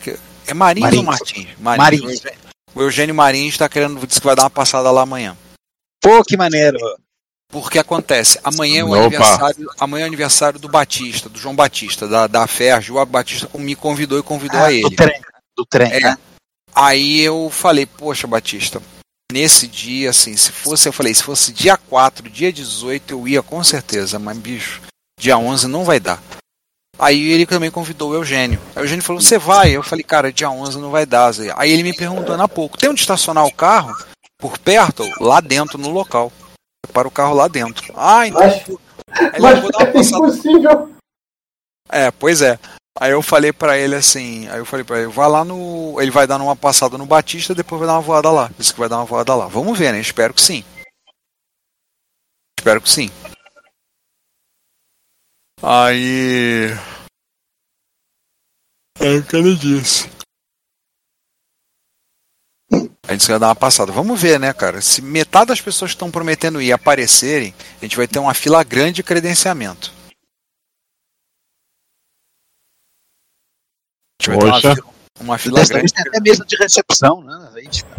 É 0.47 0.53
Marins, 0.53 0.83
Marins. 0.83 0.99
ou 0.99 1.05
Martins? 1.05 1.49
Marins. 1.59 2.01
O 2.03 2.11
Eugênio- 2.11 2.39
O 2.75 2.83
Eugênio 2.83 3.15
Marins 3.15 3.53
está 3.55 3.69
querendo. 3.69 4.05
Disse 4.07 4.21
que 4.21 4.27
vai 4.27 4.35
dar 4.37 4.43
uma 4.45 4.51
passada 4.51 4.91
lá 4.91 5.03
amanhã. 5.03 5.37
Pô, 6.03 6.23
que 6.25 6.37
maneiro. 6.37 6.79
Porque 7.53 7.79
acontece, 7.81 8.39
amanhã 8.45 8.81
é 8.81 8.85
o 8.85 8.91
Opa. 8.91 8.99
aniversário, 9.07 9.71
amanhã 9.81 10.03
é 10.03 10.05
o 10.05 10.09
aniversário 10.09 10.59
do 10.61 10.69
Batista, 10.69 11.29
do 11.29 11.37
João 11.37 11.55
Batista, 11.55 12.07
da, 12.07 12.29
da 12.29 12.47
Ferj. 12.47 12.93
O 12.93 13.05
Batista 13.07 13.49
me 13.59 13.75
convidou 13.75 14.19
e 14.19 14.23
convidou 14.23 14.61
Ah, 14.61 14.67
a 14.67 14.69
do 14.69 14.73
ele. 14.75 14.95
trem, 14.97 15.21
do 15.57 15.67
trem, 15.67 15.93
É. 15.93 16.01
né? 16.01 16.19
Aí 16.73 17.21
eu 17.21 17.51
falei, 17.51 17.87
poxa, 17.87 18.29
Batista, 18.29 18.81
nesse 19.33 19.67
dia, 19.67 20.11
assim, 20.11 20.37
se 20.37 20.53
fosse, 20.53 20.89
eu 20.89 20.93
falei, 20.93 21.13
se 21.13 21.25
fosse 21.25 21.53
dia 21.53 21.77
4, 21.77 22.31
dia 22.31 22.53
18, 22.53 23.11
eu 23.11 23.27
ia 23.27 23.43
com 23.43 23.63
certeza, 23.65 24.21
mas 24.21 24.39
bicho, 24.39 24.81
dia 25.19 25.37
11 25.37 25.67
não 25.67 25.85
vai 25.85 25.99
dar. 25.99 26.23
Aí 27.01 27.31
ele 27.33 27.47
também 27.47 27.71
convidou 27.71 28.11
o 28.11 28.15
Eugênio. 28.15 28.61
Aí 28.77 28.83
o 28.83 28.85
Eugênio 28.85 29.03
falou, 29.03 29.23
você 29.23 29.39
vai? 29.39 29.71
Eu 29.71 29.83
falei, 29.83 30.05
cara, 30.05 30.31
dia 30.31 30.51
11 30.51 30.79
não 30.79 30.91
vai 30.91 31.07
dar. 31.07 31.33
Zé. 31.33 31.51
Aí 31.57 31.71
ele 31.73 31.83
me 31.83 31.95
perguntou 31.95 32.39
há 32.39 32.47
pouco, 32.47 32.77
tem 32.77 32.91
onde 32.91 33.01
estacionar 33.01 33.47
o 33.47 33.55
carro? 33.55 33.97
Por 34.39 34.59
perto? 34.59 35.03
Lá 35.19 35.41
dentro, 35.41 35.79
no 35.79 35.89
local. 35.91 36.31
Para 36.93 37.09
o 37.09 37.11
carro 37.11 37.35
lá 37.35 37.49
dentro. 37.49 37.91
Ah, 37.97 38.27
então. 38.27 38.41
Mas, 38.43 38.63
Aí 39.13 39.31
eu 39.35 39.43
mas 39.43 39.61
vou 39.61 39.71
dar 39.73 39.79
uma 39.79 39.89
é 39.89 39.93
passada 39.93 40.29
impossível. 40.29 40.91
é, 41.91 42.11
pois 42.11 42.43
é. 42.43 42.59
Aí 42.99 43.13
eu 43.13 43.23
falei 43.23 43.53
pra 43.53 43.79
ele 43.79 43.95
assim, 43.95 44.47
aí 44.49 44.59
eu 44.59 44.67
falei 44.67 44.85
pra 44.85 44.99
ele, 44.99 45.09
vai 45.11 45.29
lá 45.29 45.43
no. 45.45 45.99
Ele 46.01 46.11
vai 46.11 46.27
dar 46.27 46.41
uma 46.41 46.57
passada 46.57 46.99
no 46.99 47.07
Batista, 47.07 47.55
depois 47.55 47.79
vai 47.79 47.87
dar 47.89 47.95
uma 47.95 48.03
voada 48.03 48.31
lá. 48.31 48.51
Disse 48.59 48.75
que 48.75 48.81
vai 48.81 48.89
dar 48.89 48.97
uma 48.97 49.05
voada 49.07 49.35
lá. 49.35 49.47
Vamos 49.47 49.79
ver, 49.79 49.93
né? 49.93 50.01
Espero 50.01 50.35
que 50.35 50.43
sim. 50.43 50.65
Espero 52.59 52.81
que 52.81 52.91
sim. 52.91 53.11
Aí. 55.63 56.71
É 58.99 59.17
o 59.17 59.27
que 59.27 59.37
ele 59.37 59.55
disse. 59.55 60.09
A 63.07 63.13
gente 63.13 63.27
vai 63.29 63.39
dar 63.39 63.49
uma 63.49 63.57
passada. 63.57 63.93
Vamos 63.93 64.21
ver, 64.21 64.39
né, 64.39 64.53
cara? 64.53 64.81
Se 64.81 65.03
metade 65.03 65.49
das 65.49 65.61
pessoas 65.61 65.91
que 65.91 65.97
estão 65.97 66.11
prometendo 66.11 66.63
ir 66.63 66.73
aparecerem, 66.73 67.55
a 67.81 67.85
gente 67.85 67.97
vai 67.97 68.07
ter 68.07 68.19
uma 68.19 68.33
fila 68.35 68.63
grande 68.63 68.97
de 68.97 69.03
credenciamento. 69.03 69.93
A 74.21 74.23
gente 74.23 74.31
vai 74.31 74.39
ter 74.39 74.45
uma 74.45 74.53
Poxa. 74.53 74.75
fila, 74.77 74.95
uma 75.21 75.39
fila 75.39 75.65
grande. 75.65 75.93
tem 75.93 76.05
até 76.07 76.21
mesa 76.21 76.45
de 76.45 76.57
recepção, 76.57 77.23
né? 77.23 77.51
Tipo, 77.71 77.91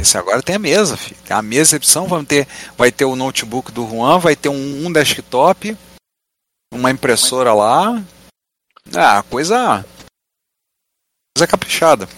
Esse 0.00 0.16
agora 0.16 0.42
tem 0.42 0.56
a 0.56 0.58
mesa, 0.60 0.96
filho. 0.96 1.20
Tem 1.24 1.36
a 1.36 1.42
mesa 1.42 1.70
de 1.70 1.76
recepção, 1.76 2.06
vamos 2.06 2.28
ter, 2.28 2.46
vai 2.78 2.92
ter 2.92 3.04
o 3.04 3.16
notebook 3.16 3.72
do 3.72 3.88
Juan, 3.88 4.18
vai 4.18 4.36
ter 4.36 4.48
um, 4.48 4.86
um 4.86 4.92
desktop, 4.92 5.76
uma 6.72 6.90
impressora 6.90 7.52
lá. 7.52 8.02
Ah, 8.96 9.22
coisa. 9.24 9.84
Coisa 11.36 11.46
caprichada. 11.50 12.08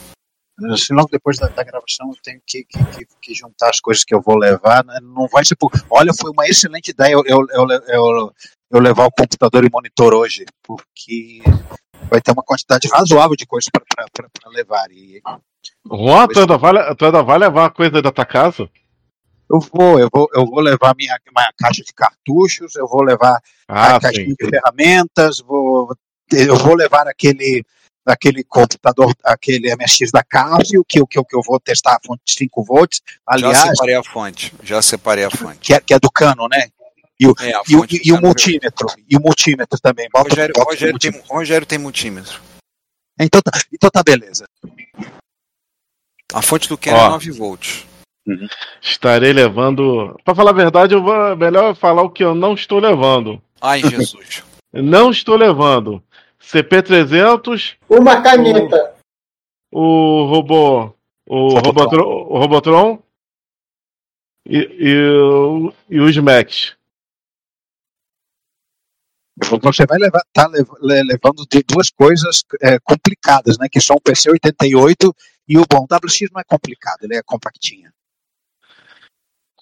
Senão 0.77 1.05
depois 1.11 1.39
da, 1.39 1.49
da 1.49 1.65
gravação 1.65 2.11
eu 2.11 2.17
tenho 2.23 2.41
que, 2.47 2.65
que, 2.65 2.79
que- 2.85 3.07
que 3.21 3.35
juntar 3.35 3.71
as 3.71 3.81
coisas 3.81 4.05
que 4.05 4.15
eu 4.15 4.21
vou 4.21 4.37
levar. 4.37 4.85
né? 4.85 4.99
Não 5.03 5.27
vai 5.27 5.45
ser 5.45 5.57
por. 5.57 5.73
Olha, 5.91 6.13
foi 6.15 6.31
uma 6.31 6.47
excelente 6.47 6.89
ideia 6.91 7.13
eu, 7.15 7.23
eu, 7.27 7.47
eu, 7.51 7.67
eu, 7.89 8.33
eu 8.71 8.81
levar 8.81 9.07
o 9.07 9.11
computador 9.11 9.65
e 9.65 9.71
monitor 9.71 10.15
hoje, 10.15 10.45
porque 10.63 11.43
vai 12.11 12.21
ter 12.21 12.33
uma 12.33 12.43
quantidade 12.43 12.89
razoável 12.89 13.35
de 13.35 13.47
coisas 13.47 13.69
para 13.73 14.51
levar. 14.51 14.91
E 14.93 15.21
Juan, 15.87 16.29
tu 16.29 16.41
ainda, 16.41 16.59
vai, 16.59 16.95
tu 16.95 17.05
ainda 17.07 17.23
vai 17.23 17.39
levar 17.39 17.67
a 17.67 17.71
coisa 17.71 18.03
da 18.03 18.13
tua 18.13 18.27
casa? 18.27 18.69
Eu 19.53 19.61
vou, 19.61 19.99
eu 20.01 20.09
vou, 20.13 20.29
eu 20.35 20.47
vou 20.47 20.61
levar 20.61 20.95
minha, 20.97 21.17
minha 21.35 21.53
caixa 21.59 21.83
de 21.83 21.93
cartuchos, 21.93 22.75
eu 22.77 22.87
vou 22.89 23.03
levar 23.03 23.41
Ah, 23.69 23.97
a 23.97 24.01
caixinha 24.01 24.27
sim. 24.27 24.35
de 24.39 24.49
ferramentas, 24.51 25.39
vou, 25.41 25.95
eu 26.33 26.57
vou 26.57 26.75
levar 26.75 27.07
aquele 27.07 27.63
aquele 28.05 28.43
computador, 28.43 29.15
aquele 29.23 29.73
MSX 29.77 30.11
da 30.11 30.25
Casio, 30.25 30.85
que, 30.89 30.99
eu- 30.99 31.07
que, 31.07 31.23
que 31.23 31.37
eu 31.37 31.41
vou 31.47 31.61
testar 31.61 31.95
a 31.95 32.01
fonte 32.05 32.23
de 32.27 32.35
5 32.35 32.65
volts, 32.65 33.01
Já 33.07 33.23
aliás, 33.49 33.59
separei 33.71 33.95
a 33.95 34.03
fonte. 34.03 34.53
Já 34.61 34.83
separei 34.83 35.25
a 35.25 35.31
fonte. 35.31 35.59
que 35.61 35.73
é, 35.73 35.81
que 35.81 35.95
é 35.95 36.01
do 36.01 36.11
cano, 36.11 36.49
né? 36.49 36.67
E 37.21 37.29
o, 37.29 37.35
É, 37.39 37.53
e 37.69 37.77
o, 37.77 37.87
e 37.89 38.11
o 38.11 38.17
cano. 38.17 38.27
multímetro, 38.27 38.87
e 39.09 39.17
o 39.17 39.21
multímetro 39.21 39.79
também. 39.81 40.09
Bota, 40.13 40.29
Rogério, 40.31 40.53
bota 40.53 40.67
o 40.67 40.71
Rogério, 40.73 40.99
tem, 40.99 41.11
multímetro. 41.13 41.37
Rogério 41.37 41.67
tem 41.67 41.79
multímetro. 41.79 42.41
Então, 43.21 43.41
tá, 43.41 43.53
então 43.73 43.89
tá 43.89 44.03
beleza. 44.03 44.47
A 46.35 46.43
fonte 46.43 46.69
do 46.69 46.77
Canon 46.79 46.97
Ó. 46.99 47.07
é 47.07 47.11
9 47.11 47.31
volts. 47.31 47.87
Estarei 48.81 49.33
levando. 49.33 50.17
Pra 50.25 50.35
falar 50.35 50.51
a 50.51 50.55
verdade, 50.55 50.95
eu 50.95 51.03
vou. 51.03 51.37
Melhor 51.37 51.71
eu 51.71 51.75
falar 51.75 52.03
o 52.03 52.11
que 52.11 52.23
eu 52.23 52.35
não 52.35 52.55
estou 52.55 52.79
levando. 52.79 53.43
Ai, 53.61 53.81
Jesus. 53.89 54.43
Não 54.73 55.11
estou 55.11 55.37
levando. 55.37 56.03
CP300, 56.41 57.77
Uma 57.89 58.23
caneta. 58.23 58.95
o 59.73 60.25
robô. 60.27 60.95
O 61.27 61.59
Robotron, 61.61 62.03
o 62.03 62.39
Robotron 62.39 63.03
e, 64.47 64.59
e, 64.59 65.09
o- 65.21 65.73
e 65.89 66.01
os 66.01 66.17
Max. 66.19 66.77
Você 69.63 69.87
vai 69.87 69.99
levar, 69.99 70.23
tá 70.33 70.47
lev- 70.49 70.69
le- 70.81 71.03
levando 71.05 71.47
de 71.51 71.63
duas 71.63 71.89
coisas 71.91 72.45
é, 72.61 72.79
complicadas, 72.81 73.57
né? 73.59 73.69
Que 73.71 73.81
são 73.81 73.97
o 73.97 74.01
PC88 74.01 75.13
e 75.49 75.59
o 75.59 75.65
bom. 75.69 75.87
O 75.89 75.95
WX 76.07 76.29
não 76.33 76.41
é 76.41 76.45
complicado, 76.45 76.99
ele 77.03 77.17
é 77.17 77.23
compactinho. 77.23 77.91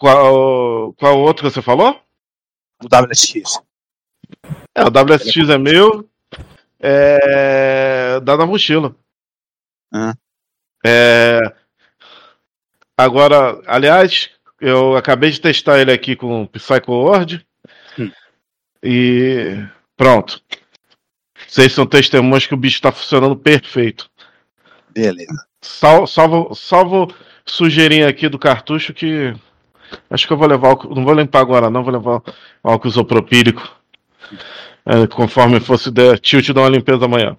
Qual, 0.01 0.95
qual 0.95 1.21
outro 1.21 1.47
que 1.47 1.53
você 1.53 1.61
falou? 1.61 2.01
O 2.83 2.87
WX. 2.87 3.61
É, 4.75 4.83
o 4.83 4.89
WSX 4.89 5.51
é 5.51 5.59
meu. 5.59 6.09
É. 6.81 8.19
Dá 8.21 8.35
na 8.35 8.47
mochila. 8.47 8.97
Ah. 9.93 10.15
É. 10.85 11.41
Agora, 12.97 13.61
aliás, 13.67 14.31
eu 14.59 14.97
acabei 14.97 15.31
de 15.31 15.41
testar 15.41 15.79
ele 15.79 15.93
aqui 15.93 16.17
com 16.17 16.45
o 16.45 16.49
Psycho 16.49 16.93
Word. 16.93 17.47
Hum. 17.99 18.11
E 18.83 19.63
pronto. 19.99 20.43
Vocês 21.47 21.75
são 21.75 21.87
testemunhas 21.87 22.47
que 22.47 22.55
o 22.55 22.57
bicho 22.57 22.77
está 22.77 22.91
funcionando 22.91 23.37
perfeito. 23.37 24.11
Beleza. 24.89 25.47
Sal, 25.61 26.07
salvo, 26.07 26.55
salvo 26.55 27.15
sujeirinha 27.45 28.09
aqui 28.09 28.31
do 28.31 28.39
cartucho 28.39 28.95
que. 28.95 29.35
Acho 30.09 30.27
que 30.27 30.33
eu 30.33 30.37
vou 30.37 30.47
levar. 30.47 30.69
álcool- 30.69 30.95
Não 30.95 31.05
vou 31.05 31.15
limpar 31.15 31.41
agora, 31.41 31.71
não. 31.71 31.83
Vou 31.83 31.93
levar 31.93 32.23
álcool 32.63 32.89
isopropílico. 32.89 33.63
É, 34.87 35.07
conforme 35.07 35.61
fosse 35.61 35.91
der 35.91 36.19
tilt, 36.19 36.49
dar 36.53 36.63
uma 36.63 36.69
limpeza 36.69 37.05
amanhã. 37.05 37.37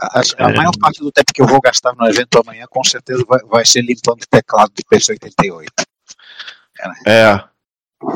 A, 0.00 0.20
a 0.38 0.48
maior 0.52 0.72
parte 0.80 1.00
do 1.00 1.12
tempo 1.12 1.32
que 1.34 1.42
eu 1.42 1.46
vou 1.46 1.60
gastar 1.60 1.94
no 1.94 2.06
evento 2.06 2.38
amanhã, 2.38 2.66
com 2.68 2.82
certeza, 2.82 3.24
vai, 3.28 3.40
vai 3.44 3.64
ser 3.64 3.82
limpando 3.82 4.22
o 4.22 4.26
teclado 4.28 4.72
do 4.74 4.82
PC88. 4.84 5.68
É. 7.06 7.44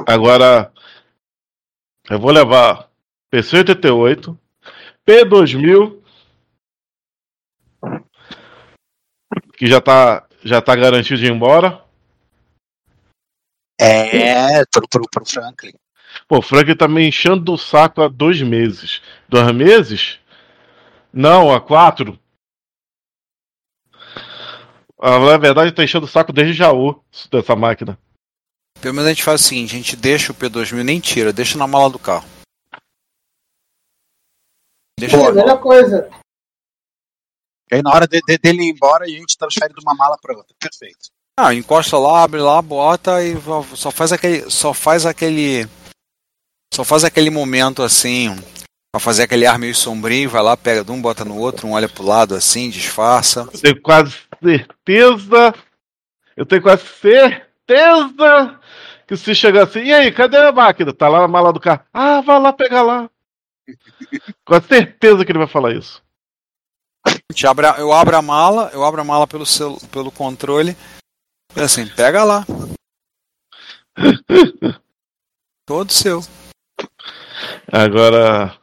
Agora, 0.07 0.73
eu 2.11 2.19
vou 2.19 2.31
levar 2.33 2.91
PC88, 3.33 4.37
P2000, 5.07 6.03
que 9.57 9.67
já 9.67 9.81
tá, 9.81 10.27
já 10.45 10.61
tá 10.61 10.75
garantido 10.75 11.21
de 11.21 11.27
ir 11.27 11.33
embora. 11.33 11.83
É, 13.79 14.64
pro, 14.66 14.89
pro, 14.89 15.09
pro 15.11 15.24
Franklin. 15.27 15.72
Pô, 16.27 16.39
o 16.39 16.43
Franklin 16.43 16.77
tá 16.77 16.89
me 16.89 17.07
enchendo 17.07 17.53
o 17.53 17.59
saco 17.59 18.03
há 18.03 18.09
dois 18.09 18.41
meses. 18.41 19.03
Dois 19.29 19.55
meses? 19.55 20.18
Não, 21.12 21.55
há 21.55 21.61
quatro. 21.61 22.18
Ah, 24.99 25.18
Na 25.18 25.37
verdade, 25.37 25.72
tá 25.72 25.85
enchendo 25.85 26.07
o 26.07 26.09
saco 26.09 26.33
desde 26.33 26.55
Jaú 26.55 27.03
dessa 27.31 27.55
máquina. 27.55 27.99
Pelo 28.81 28.95
menos 28.95 29.07
a 29.09 29.12
gente 29.12 29.22
faz 29.24 29.41
o 29.41 29.45
seguinte, 29.45 29.74
a 29.74 29.79
gente 29.79 29.97
deixa 29.97 30.33
o 30.33 30.35
P2000 30.35 30.83
nem 30.83 31.01
tira, 31.01 31.33
deixa 31.33 31.59
na 31.59 31.66
mala 31.66 31.91
do 31.91 31.99
carro. 31.99 32.27
Deixa 34.99 35.16
É 35.16 35.27
a 35.27 35.33
melhor 35.33 35.61
coisa. 35.61 36.09
E 37.70 37.77
aí, 37.77 37.83
na 37.83 37.91
hora 37.91 38.07
de, 38.07 38.20
de- 38.20 38.39
dele 38.39 38.62
ir 38.62 38.70
embora, 38.70 39.05
a 39.05 39.09
gente 39.09 39.37
transfere 39.37 39.74
de 39.74 39.81
uma 39.83 39.95
mala 39.95 40.16
para 40.20 40.37
outra. 40.37 40.55
Perfeito. 40.59 41.11
Ah, 41.39 41.53
encosta 41.53 41.99
lá, 41.99 42.22
abre 42.22 42.41
lá, 42.41 42.62
bota 42.62 43.22
e 43.22 43.34
só 43.74 43.91
faz 43.91 44.11
aquele. 44.11 44.51
Só 44.51 44.72
faz 44.72 45.05
aquele. 45.05 45.68
Só 46.72 46.82
faz 46.82 47.05
aquele 47.05 47.28
momento 47.28 47.82
assim. 47.82 48.34
Pra 48.91 49.01
fazer 49.01 49.24
aquele 49.24 49.45
ar 49.45 49.59
meio 49.59 49.74
sombrio, 49.74 50.30
vai 50.30 50.43
lá, 50.43 50.57
pega 50.57 50.82
de 50.82 50.91
um, 50.91 51.03
bota 51.03 51.22
no 51.22 51.37
outro, 51.37 51.68
um 51.68 51.72
olha 51.72 51.87
pro 51.87 52.03
lado 52.03 52.34
assim, 52.34 52.70
disfarça. 52.70 53.47
Eu 53.53 53.61
tenho 53.61 53.82
quase 53.82 54.16
certeza. 54.43 55.55
Eu 56.34 56.47
tenho 56.47 56.62
quase 56.62 56.82
certeza 56.87 58.61
que 59.07 59.14
se 59.14 59.34
chegar 59.34 59.64
assim, 59.64 59.80
e 59.80 59.93
aí, 59.93 60.11
cadê 60.11 60.39
a 60.39 60.51
máquina? 60.51 60.95
Tá 60.95 61.09
lá 61.09 61.20
na 61.20 61.28
mala 61.28 61.53
do 61.53 61.61
carro. 61.61 61.82
Ah, 61.93 62.22
vai 62.22 62.41
lá 62.41 62.53
pegar 62.55 62.82
lá. 62.82 63.11
Com 64.47 64.61
certeza 64.62 65.22
que 65.22 65.32
ele 65.32 65.39
vai 65.41 65.49
falar 65.49 65.74
isso. 65.74 66.03
Eu 67.78 67.93
abro 67.93 68.16
a 68.16 68.22
mala, 68.22 68.70
eu 68.72 68.82
abro 68.82 69.03
a 69.03 69.05
mala 69.05 69.26
pelo, 69.26 69.45
pelo 69.93 70.11
controle. 70.11 70.74
E 71.57 71.61
assim, 71.61 71.87
pega 71.87 72.23
lá. 72.23 72.45
Todo 75.67 75.91
seu. 75.91 76.21
Agora. 77.73 78.59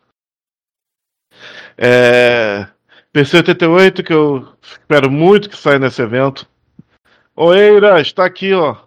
É. 1.76 2.68
PC88, 3.12 4.06
que 4.06 4.14
eu 4.14 4.56
espero 4.62 5.10
muito 5.10 5.50
que 5.50 5.58
saia 5.58 5.80
nesse 5.80 6.04
evento. 6.04 6.48
Ô 7.36 7.52
Eira, 7.54 8.00
está 8.00 8.26
aqui, 8.26 8.54
ó. 8.54 8.86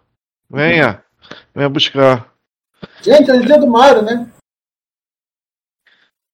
Venha. 0.49 1.05
Venha 1.53 1.69
buscar. 1.69 2.33
Gente, 3.03 3.29
hoje 3.31 3.43
é 3.43 3.47
dia 3.47 3.59
do 3.59 3.67
Mário, 3.67 4.03
né? 4.03 4.33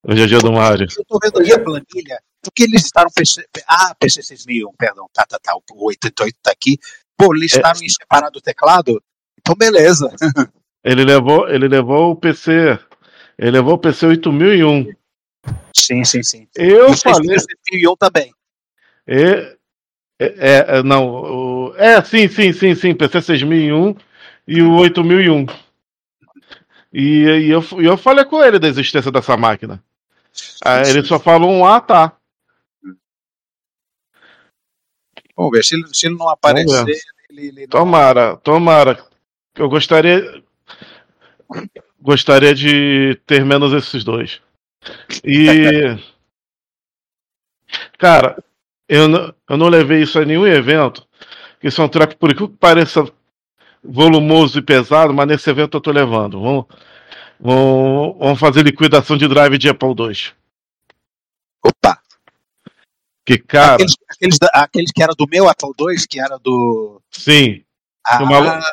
Hoje 0.07 0.23
é 0.23 0.27
dia 0.27 0.41
do 0.41 0.53
Mário. 0.53 0.87
Eu 0.95 1.05
tô 1.07 1.19
vendo 1.19 1.41
aqui 1.41 1.53
a 1.55 1.63
planilha. 1.63 2.23
Porque 2.43 2.65
eles 2.65 2.83
listaram 2.83 3.09
PC. 3.15 3.47
Ah, 3.67 3.95
PC 3.95 4.23
6001, 4.23 4.75
perdão. 4.77 5.09
Tá, 5.13 5.25
tá, 5.25 5.39
tá. 5.39 5.55
O 5.55 5.87
88 5.87 6.37
tá 6.43 6.51
aqui. 6.51 6.77
Pô, 7.23 7.33
listaram 7.33 7.81
em 7.81 7.89
separado 7.89 8.39
o 8.39 8.43
teclado? 8.43 9.01
Então, 9.39 9.55
beleza. 9.55 10.13
Ele 10.85 11.05
levou, 11.05 11.49
ele 11.49 11.69
levou 11.69 12.11
o 12.11 12.17
PC. 12.17 12.77
Ele 13.39 13.53
levou 13.53 13.75
o 13.75 13.79
PC 13.79 14.05
8001. 14.05 14.93
Sim, 15.73 16.03
sim, 16.05 16.25
sim. 16.25 16.49
Eu 16.57 16.91
E 16.91 16.97
falei. 16.97 17.39
6001 17.39 17.97
também. 17.97 18.35
É, 19.07 19.57
é, 20.19 20.29
é, 20.39 20.83
não, 20.83 21.07
o, 21.07 21.75
é, 21.77 22.03
sim, 22.03 22.27
sim, 22.27 22.53
sim, 22.53 22.75
sim, 22.75 22.97
PC 22.97 23.23
6001 23.23 23.95
e 24.49 24.61
o 24.61 24.75
8001. 24.75 25.47
E, 26.93 27.03
e 27.03 27.51
eu, 27.51 27.65
e 27.81 27.85
eu 27.85 27.97
falei 27.97 28.25
com 28.25 28.43
ele 28.43 28.59
da 28.59 28.67
existência 28.67 29.13
dessa 29.13 29.37
máquina. 29.37 29.81
Aí 30.65 30.91
ele 30.91 31.05
só 31.05 31.21
falou 31.21 31.49
um 31.49 31.65
ah, 31.65 31.81
tá. 31.81 32.17
Vamos 35.37 35.53
ver. 35.53 35.65
Se 35.65 35.77
ele, 35.77 35.95
se 35.95 36.07
ele 36.07 36.17
não 36.17 36.29
aparecer. 36.29 37.01
Ele. 37.41 37.67
Tomara, 37.67 38.37
tomara. 38.37 38.99
Eu 39.55 39.69
gostaria. 39.69 40.43
Gostaria 42.01 42.55
de 42.55 43.21
ter 43.27 43.45
menos 43.45 43.73
esses 43.73 44.03
dois. 44.05 44.41
E. 45.25 45.97
Cara, 47.99 48.43
eu 48.89 49.09
não, 49.09 49.35
eu 49.49 49.57
não 49.57 49.69
levei 49.69 50.03
isso 50.03 50.19
a 50.19 50.25
nenhum 50.25 50.47
evento. 50.47 51.07
Isso 51.63 51.81
é 51.81 51.85
um 51.85 51.89
treco, 51.89 52.17
por 52.17 52.35
que 52.35 52.49
pareça 52.49 53.05
volumoso 53.83 54.59
e 54.59 54.63
pesado, 54.63 55.15
mas 55.15 55.27
nesse 55.27 55.49
evento 55.49 55.77
eu 55.77 55.81
tô 55.81 55.91
levando. 55.91 56.41
Vamos, 56.41 56.67
vamos, 57.39 58.17
vamos 58.19 58.41
fazer 58.41 58.63
liquidação 58.63 59.17
de 59.17 59.29
drive 59.29 59.59
de 59.59 59.69
Apple 59.69 59.89
II. 59.89 60.42
Que 63.25 63.39
cara. 63.39 63.75
Aqueles, 63.75 63.95
aqueles, 64.09 64.39
aqueles 64.53 64.93
que 64.93 65.03
era 65.03 65.15
do 65.15 65.27
meu 65.29 65.49
Apple 65.49 65.71
II, 65.79 66.07
que 66.09 66.21
era 66.21 66.39
do. 66.39 67.01
Sim. 67.11 67.65
Ah, 68.05 68.19
Que 68.19 68.25
o, 68.25 68.27
maluco, 68.27 68.67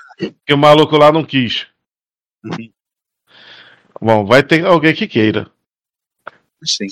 que 0.46 0.54
o 0.54 0.58
maluco 0.58 0.98
lá 0.98 1.12
não 1.12 1.24
quis. 1.24 1.68
Bom, 4.02 4.26
vai 4.26 4.42
ter 4.42 4.66
alguém 4.66 4.96
que 4.96 5.08
queira. 5.08 5.52
Sim. 6.64 6.88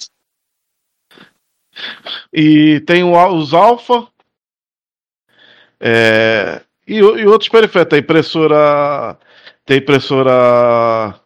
E 2.31 2.79
tem 2.81 3.03
os 3.03 3.53
Alpha. 3.53 4.07
é, 5.79 6.61
e, 6.87 6.95
e 6.97 7.25
outros 7.25 7.49
periféricos. 7.49 7.89
Tem 7.89 7.99
impressora. 7.99 9.17
Tem 9.65 9.77
impressora 9.79 11.19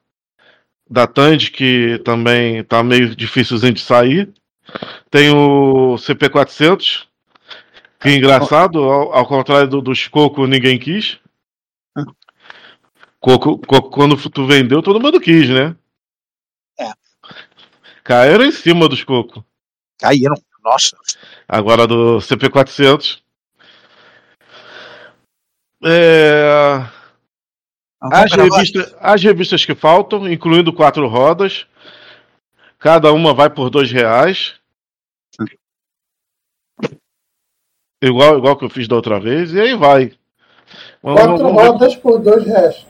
da 0.90 1.08
Tandy, 1.08 1.52
que 1.52 2.00
também 2.00 2.64
tá 2.64 2.84
meio 2.84 3.16
difícilzinho 3.16 3.74
de 3.74 3.82
sair. 3.82 4.34
Tem 5.12 5.30
o 5.30 5.96
CP400. 5.98 7.06
Que 8.00 8.10
é 8.10 8.16
engraçado, 8.16 8.80
ao, 8.80 9.14
ao 9.14 9.28
contrário 9.28 9.68
do, 9.68 9.82
dos 9.82 10.08
Coco, 10.08 10.48
ninguém 10.48 10.80
quis. 10.80 11.20
Coco, 13.20 13.60
Coco, 13.60 13.92
quando 13.92 14.18
tu 14.32 14.48
vendeu, 14.48 14.82
todo 14.82 15.00
mundo 15.00 15.22
quis, 15.22 15.48
né? 15.48 15.76
É. 16.80 16.92
Caíram 18.04 18.44
em 18.44 18.52
cima 18.52 18.90
dos 18.90 19.04
Coco. 19.04 19.46
Caíram, 20.00 20.34
nossa. 20.64 20.98
Agora 21.48 21.86
do 21.86 22.18
CP400. 22.18 23.22
É, 25.84 26.88
as, 28.02 28.32
gravar. 28.32 28.56
revistas, 28.56 28.96
as 29.00 29.22
revistas 29.22 29.66
que 29.66 29.76
faltam, 29.76 30.28
incluindo 30.32 30.74
quatro 30.74 31.08
rodas, 31.08 31.68
cada 32.80 33.14
uma 33.14 33.34
vai 33.34 33.50
por 33.50 33.70
dois 33.70 33.92
reais. 33.92 34.61
Igual, 38.04 38.38
igual 38.38 38.58
que 38.58 38.66
eu 38.66 38.70
fiz 38.70 38.88
da 38.88 38.96
outra 38.96 39.20
vez, 39.20 39.54
e 39.54 39.60
aí 39.62 39.76
vai. 39.76 40.18
Vamos- 41.04 41.22
Quatro 41.22 41.38
vamos 41.38 41.64
rodas 41.64 41.96
por 41.96 42.20
dois 42.20 42.46
reais. 42.46 42.86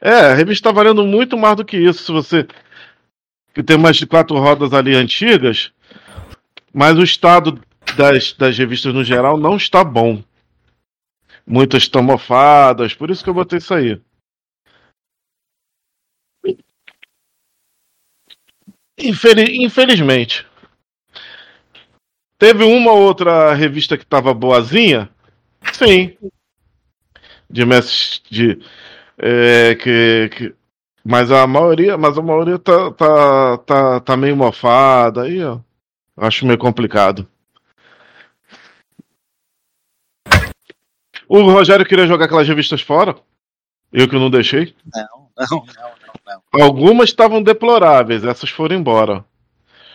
É, 0.00 0.10
a 0.30 0.34
revista 0.34 0.68
está 0.68 0.72
valendo 0.72 1.04
muito 1.04 1.36
mais 1.36 1.56
do 1.56 1.64
que 1.64 1.76
isso. 1.76 2.04
Se 2.04 2.12
você 2.12 2.46
que 3.52 3.62
tem 3.62 3.76
mais 3.78 3.96
de 3.96 4.06
quatro 4.06 4.36
rodas 4.38 4.72
ali 4.72 4.94
antigas, 4.96 5.72
mas 6.72 6.96
o 6.98 7.02
estado 7.02 7.60
das, 7.96 8.32
das 8.32 8.56
revistas 8.58 8.92
no 8.94 9.04
geral 9.04 9.36
não 9.36 9.56
está 9.56 9.84
bom. 9.84 10.22
Muitas 11.46 11.82
estão 11.82 12.02
mofadas, 12.02 12.94
por 12.94 13.10
isso 13.10 13.22
que 13.22 13.28
eu 13.30 13.34
botei 13.34 13.58
isso 13.58 13.74
aí. 13.74 14.00
Infeli- 18.98 19.62
infelizmente. 19.64 20.46
Teve 22.44 22.62
uma 22.62 22.92
ou 22.92 22.98
outra 23.00 23.54
revista 23.54 23.96
que 23.96 24.04
estava 24.04 24.34
boazinha? 24.34 25.08
Sim. 25.72 26.14
De, 27.48 27.64
de 28.30 28.60
é, 29.16 29.74
que, 29.76 30.28
que- 30.28 30.54
mas 31.02 31.32
a 31.32 31.46
maioria, 31.46 31.96
mas 31.96 32.18
a 32.18 32.22
maioria 32.22 32.58
tá, 32.58 32.90
tá, 32.90 33.56
tá, 33.64 34.00
tá 34.00 34.16
meio 34.18 34.36
mofada 34.36 35.22
aí, 35.22 35.42
ó. 35.42 35.58
Acho 36.18 36.44
meio 36.44 36.58
complicado. 36.58 37.26
O 41.26 41.40
Rogério 41.50 41.86
queria 41.86 42.06
jogar 42.06 42.26
aquelas 42.26 42.46
revistas 42.46 42.82
fora. 42.82 43.16
Eu 43.90 44.06
que 44.06 44.16
não 44.16 44.28
deixei. 44.28 44.74
Não, 44.94 45.30
não, 45.34 45.46
não, 45.48 45.64
não, 45.66 46.42
não. 46.52 46.62
Algumas 46.62 47.08
estavam 47.08 47.42
deploráveis, 47.42 48.22
essas 48.22 48.50
foram 48.50 48.76
embora. 48.76 49.24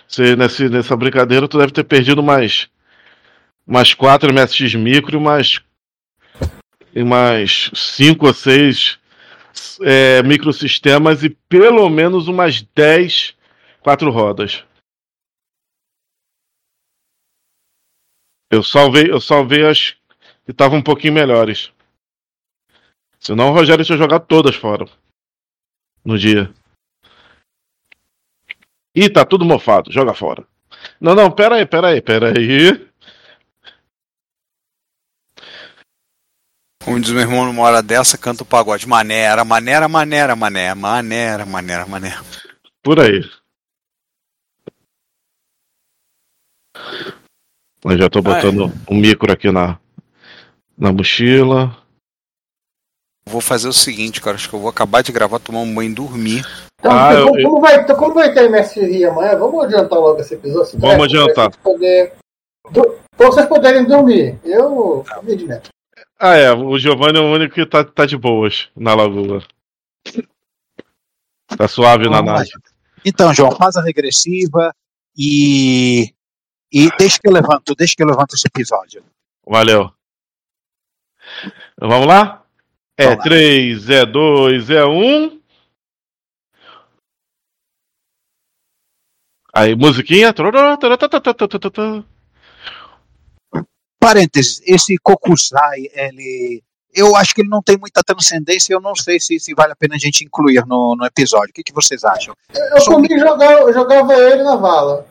Você, 0.10 0.36
nesse, 0.36 0.68
nessa 0.70 0.98
brincadeira, 0.98 1.48
tu 1.48 1.60
deve 1.60 1.72
ter 1.72 1.84
perdido 1.84 2.24
mais, 2.24 2.68
mais 3.64 3.94
4 3.94 4.34
MSX 4.34 4.74
micro 4.74 5.18
e 5.18 5.20
mais, 5.22 5.62
e 6.96 7.04
mais 7.04 7.70
5 7.76 8.26
ou 8.26 8.34
6 8.34 8.98
é, 9.84 10.24
microsistemas 10.24 11.24
e 11.24 11.30
pelo 11.30 11.88
menos 11.92 12.28
umas 12.28 12.60
10 12.60 13.38
quatro 13.82 14.10
rodas. 14.10 14.66
Eu 18.52 18.64
salvei, 18.64 19.12
eu 19.12 19.22
salvei 19.22 19.64
as 19.64 19.92
que 20.44 20.50
estavam 20.50 20.80
um 20.80 20.84
pouquinho 20.84 21.14
melhores. 21.14 21.72
Senão 23.20 23.52
o 23.52 23.54
Rogério 23.54 23.86
tinha 23.86 23.98
jogado 23.98 24.26
todas 24.26 24.56
fora. 24.56 24.86
No 26.04 26.18
dia. 26.18 26.52
Ih, 28.96 29.10
tá 29.10 29.24
tudo 29.26 29.46
mofado, 29.46 29.92
joga 29.92 30.14
fora. 30.14 30.46
Não, 31.00 31.16
não, 31.16 31.32
pera 31.32 31.56
aí, 31.56 31.66
pera 31.66 31.90
aí, 31.90 32.02
pera 32.02 32.38
aí. 32.38 32.90
Como 36.84 37.00
diz 37.00 37.12
meu 37.12 37.22
irmão 37.22 37.46
numa 37.46 37.62
hora 37.64 37.84
dessa, 37.84 38.18
canta 38.18 38.44
o 38.44 38.46
pagode. 38.46 38.88
Manera, 38.88 39.44
manera, 39.44 39.88
manera, 39.88 40.36
mané, 40.36 40.74
manera, 40.74 41.46
manera, 41.46 41.86
mané. 41.86 42.18
Por 42.82 43.00
aí. 43.00 43.22
Eu 47.86 47.98
já 47.98 48.10
tô 48.10 48.22
botando 48.22 48.74
um 48.90 48.96
micro 48.96 49.32
aqui 49.32 49.52
na, 49.52 49.80
na 50.78 50.92
mochila. 50.92 51.78
Vou 53.26 53.42
fazer 53.42 53.68
o 53.68 53.74
seguinte, 53.74 54.20
cara. 54.22 54.36
Acho 54.36 54.50
que 54.50 54.56
eu 54.56 54.60
vou 54.60 54.70
acabar 54.70 55.04
de 55.04 55.12
gravar, 55.12 55.40
tomar 55.40 55.60
um 55.60 55.74
banho 55.74 55.92
e 55.92 55.96
dormir. 55.96 56.46
Então, 56.80 56.92
Ah, 56.92 57.10
como, 57.26 57.40
eu- 57.40 57.44
como 57.50 57.62
vai, 57.62 57.76
então, 57.82 57.96
como 57.96 58.14
vai 58.14 58.34
ter 58.34 58.50
MSI 58.50 59.06
amanhã? 59.06 59.36
Vamos 59.38 59.64
adiantar 59.66 60.00
logo 60.00 60.20
esse 60.22 60.34
episódio? 60.36 60.80
Vamos 60.80 60.98
der, 61.12 61.20
adiantar. 61.22 61.52
Pra 63.18 63.28
vocês 63.28 63.48
poderem 63.48 63.86
dormir. 63.86 64.40
Eu. 64.46 65.04
Ah, 66.18 66.36
é. 66.36 66.52
O 66.54 66.78
Giovanni 66.80 67.18
é 67.18 67.22
o 67.22 67.34
único 67.34 67.56
que 67.56 67.66
tá, 67.66 67.84
tá 67.84 68.06
de 68.06 68.16
boas 68.16 68.70
na 68.76 68.94
lagoa. 68.96 69.44
Tá 71.58 71.68
suave 71.68 72.10
na 72.10 72.22
nave. 72.22 72.50
Então, 73.04 73.34
João, 73.34 73.52
faz 73.52 73.76
a 73.76 73.82
regressiva 73.82 74.74
e. 75.18 76.14
E 76.72 76.88
deixa 76.98 77.20
que 77.20 77.28
eu 77.28 77.34
levanto, 77.34 77.74
deixa 77.76 77.96
que 77.98 78.04
eu 78.04 78.08
levanto 78.08 78.36
esse 78.36 78.48
episódio. 78.48 79.04
Valeu. 79.46 79.92
Vamos 81.78 82.08
lá? 82.08 82.46
É 82.98 83.06
Vamos 83.06 83.18
lá. 83.18 83.24
3, 83.24 83.90
é 83.90 84.06
2, 84.06 84.70
é 84.70 84.86
1. 84.86 85.39
Aí, 89.60 89.76
musiquinha. 89.76 90.34
Tororó, 90.34 90.78
tororó, 90.78 92.06
Parênteses, 94.00 94.62
esse 94.66 94.98
Kokusai, 94.98 95.90
ele. 95.94 96.64
Eu 96.94 97.16
acho 97.16 97.36
que 97.36 97.42
ele 97.42 97.50
não 97.50 97.62
tem 97.62 97.78
muita 97.78 98.02
transcendência, 98.04 98.74
eu 98.74 98.80
não 98.80 98.96
sei 98.96 99.20
se, 99.20 99.38
se 99.40 99.54
vale 99.54 99.74
a 99.74 99.76
pena 99.76 99.96
a 99.96 100.00
gente 100.00 100.24
incluir 100.24 100.66
no, 100.66 100.96
no 100.96 101.06
episódio. 101.06 101.50
O 101.52 101.54
que, 101.54 101.62
que 101.62 101.74
vocês 101.74 102.04
acham? 102.04 102.34
Eu 102.52 102.86
comi 102.86 103.08
e 103.12 103.20
jogava, 103.20 103.54
eu 103.54 103.74
jogava 103.74 104.14
ele 104.16 104.42
na 104.42 104.56
vala. 104.56 105.06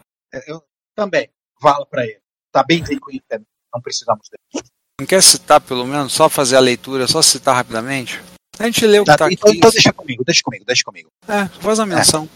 Eu 0.47 0.63
também, 0.97 1.29
vala 1.61 1.87
pra 1.87 2.05
ele. 2.05 2.19
Tá 2.51 2.65
bem 2.65 2.83
rico 2.83 3.13
em 3.13 3.21
termos, 3.29 3.47
não 3.73 3.81
precisamos 3.81 4.27
dele. 4.29 4.65
Não 4.99 5.07
quer 5.07 5.23
citar 5.23 5.61
pelo 5.61 5.87
menos? 5.87 6.13
Só 6.13 6.29
fazer 6.29 6.57
a 6.57 6.61
leitura, 6.61 7.07
só 7.07 7.23
citar 7.23 7.55
rapidamente? 7.55 8.21
A 8.59 8.65
gente 8.65 8.85
lê 8.87 8.99
o 8.99 9.05
que 9.05 9.11
Tá, 9.13 9.19
tá, 9.19 9.31
então, 9.31 9.49
aqui. 9.51 9.59
então 9.59 9.71
deixa 9.71 9.93
comigo, 9.93 10.25
deixa 10.25 10.43
comigo, 10.43 10.65
deixa 10.67 10.83
comigo. 10.83 11.09
É, 11.29 11.47
faz 11.61 11.79
a 11.79 11.87
menção. 11.87 12.29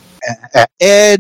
É, 0.54 0.66
é, 0.80 1.16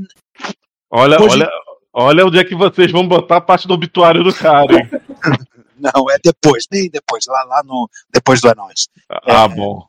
Olha, 0.92 1.20
Hoje- 1.20 1.36
olha, 1.36 1.50
olha 1.92 2.26
onde 2.26 2.38
é 2.38 2.44
que 2.44 2.54
vocês 2.54 2.92
vão 2.92 3.06
botar 3.08 3.38
a 3.38 3.40
parte 3.40 3.66
do 3.66 3.74
obituário 3.74 4.22
do 4.22 4.34
cara, 4.34 4.72
hein? 4.74 4.90
não, 5.78 6.10
é 6.10 6.18
depois, 6.22 6.66
bem 6.70 6.90
depois, 6.90 7.24
lá, 7.26 7.42
lá 7.44 7.62
no. 7.64 7.88
Depois 8.12 8.40
do 8.40 8.48
É 8.48 8.54
Nóis. 8.54 8.88
Ah, 9.08 9.48
bom. 9.48 9.84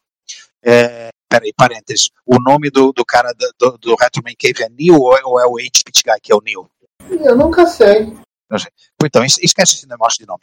É, 0.66 1.10
peraí, 1.28 1.52
parênteses. 1.58 2.10
O 2.26 2.40
nome 2.40 2.70
do, 2.70 2.94
do 2.94 3.04
cara 3.06 3.34
do, 3.34 3.54
do, 3.72 3.78
do 3.78 3.96
Retroman 3.96 4.34
Cave 4.40 4.64
é 4.64 4.70
Neil 4.70 4.96
ou 4.98 5.16
é, 5.18 5.22
ou 5.26 5.40
é 5.40 5.46
o 5.46 5.58
H-Pit 5.58 6.04
Guy, 6.06 6.20
que 6.22 6.32
é 6.32 6.36
o 6.36 6.42
Neil? 6.42 6.70
Eu 7.10 7.36
nunca 7.36 7.68
sei. 7.68 8.16
Não 8.50 8.58
sei. 8.58 8.72
Então, 9.04 9.26
es- 9.26 9.38
esquece 9.40 9.76
esse 9.76 9.88
negócio 9.90 10.20
de 10.20 10.26
nome. 10.26 10.42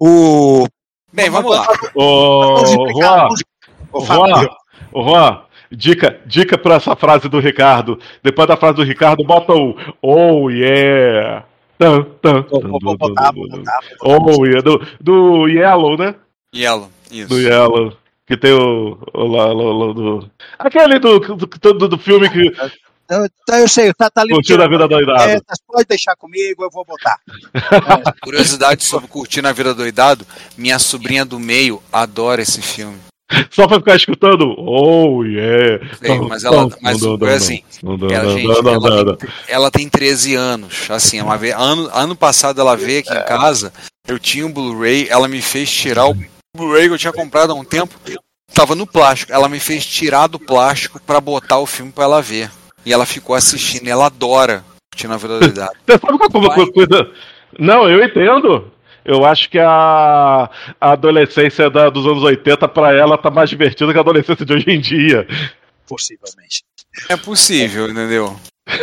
O. 0.00 0.66
Bem, 1.12 1.30
vamos 1.30 1.50
lá. 1.54 1.66
Ô, 1.94 2.66
Juan, 2.92 3.28
ô, 4.92 5.02
Juan, 5.02 5.46
dica, 5.70 6.20
dica 6.26 6.56
pra 6.56 6.76
essa 6.76 6.96
frase 6.96 7.28
do 7.28 7.38
Ricardo. 7.38 7.98
Depois 8.22 8.48
da 8.48 8.56
frase 8.56 8.76
do 8.76 8.84
Ricardo, 8.84 9.24
bota 9.24 9.52
o 9.52 9.76
Oh 10.02 10.50
yeah. 10.50 11.44
Tan, 11.78 12.04
tan. 12.20 12.44
Oh 14.00 14.44
yeah. 14.44 14.62
Do, 14.62 14.86
do 15.00 15.48
Yellow, 15.48 15.96
né? 15.96 16.14
Yellow, 16.54 16.90
isso. 17.10 17.28
Do 17.28 17.40
Yellow. 17.40 17.96
Que 18.26 18.36
tem 18.36 18.52
o. 18.52 18.98
o, 19.14 19.26
lá, 19.26 19.46
lá, 19.46 19.92
do, 19.92 20.30
aquele 20.58 20.98
do, 20.98 21.18
do, 21.18 21.46
do, 21.46 21.88
do 21.88 21.98
filme 21.98 22.28
que 22.28 22.52
Eu, 23.10 23.24
então 23.24 23.58
eu 23.58 23.68
sei, 23.68 23.90
tá, 23.94 24.10
tá 24.10 24.20
ali. 24.20 24.34
curtiu 24.34 24.62
a 24.62 24.68
vida 24.68 24.86
doidada. 24.86 25.32
É, 25.32 25.40
pode 25.66 25.88
deixar 25.88 26.14
comigo, 26.14 26.62
eu 26.62 26.70
vou 26.70 26.84
botar. 26.84 27.16
Curiosidade 28.20 28.84
sobre 28.84 29.08
curtir 29.08 29.40
na 29.40 29.52
vida 29.52 29.72
doidado, 29.72 30.26
minha 30.58 30.78
sobrinha 30.78 31.24
do 31.24 31.40
meio 31.40 31.82
adora 31.90 32.42
esse 32.42 32.60
filme. 32.60 32.98
Só 33.50 33.66
pra 33.66 33.78
ficar 33.78 33.96
escutando. 33.96 34.54
Oh 34.58 35.24
yeah. 35.24 35.84
Sei, 36.00 36.18
mas 36.20 36.44
ela, 36.44 36.68
mas 36.80 37.00
Não, 37.00 37.10
não, 37.10 37.18
foi 37.18 37.28
não, 37.28 37.36
assim, 37.36 37.62
não, 37.82 37.96
não, 37.96 38.08
ela, 38.10 38.32
gente, 38.32 38.50
ela, 38.50 39.16
tem, 39.16 39.28
ela 39.48 39.70
tem 39.70 39.88
13 39.88 40.34
anos, 40.34 40.90
assim, 40.90 41.20
uma 41.20 41.36
vez, 41.36 41.54
ano, 41.54 41.90
ano 41.92 42.16
passado 42.16 42.60
ela 42.60 42.76
veio 42.76 43.00
aqui 43.00 43.12
em 43.12 43.24
casa, 43.24 43.72
eu 44.06 44.18
tinha 44.18 44.46
um 44.46 44.52
Blu-ray, 44.52 45.06
ela 45.10 45.28
me 45.28 45.42
fez 45.42 45.70
tirar 45.70 46.06
o 46.06 46.16
Blu-ray 46.56 46.88
que 46.88 46.94
eu 46.94 46.98
tinha 46.98 47.12
comprado 47.12 47.52
há 47.52 47.54
um 47.54 47.64
tempo, 47.64 47.94
tava 48.52 48.74
no 48.74 48.86
plástico, 48.86 49.32
ela 49.32 49.48
me 49.48 49.60
fez 49.60 49.84
tirar 49.84 50.26
do 50.26 50.38
plástico 50.38 51.00
pra 51.06 51.20
botar 51.20 51.58
o 51.58 51.66
filme 51.66 51.92
pra 51.92 52.04
ela 52.04 52.22
ver, 52.22 52.50
e 52.84 52.92
ela 52.92 53.04
ficou 53.04 53.36
assistindo, 53.36 53.86
ela 53.88 54.06
adora 54.06 54.64
curtir 54.98 55.06
na 55.06 55.16
doidada. 55.16 55.72
Você 55.86 55.98
sabe 55.98 56.18
qual 56.18 56.30
é 56.32 56.38
uma 56.38 56.72
coisa? 56.72 57.10
Não, 57.58 57.88
eu 57.88 58.02
entendo. 58.04 58.70
Eu 59.08 59.24
acho 59.24 59.48
que 59.48 59.58
a, 59.58 60.50
a 60.78 60.92
adolescência 60.92 61.70
da- 61.70 61.88
dos 61.88 62.06
anos 62.06 62.22
80 62.22 62.68
pra 62.68 62.92
ela 62.92 63.16
tá 63.16 63.30
mais 63.30 63.48
divertida 63.48 63.90
que 63.90 63.98
a 63.98 64.02
adolescência 64.02 64.44
de 64.44 64.52
hoje 64.52 64.66
em 64.68 64.78
dia. 64.80 65.26
Possivelmente. 65.88 66.62
É 67.08 67.16
possível, 67.16 67.88
entendeu? 67.88 68.36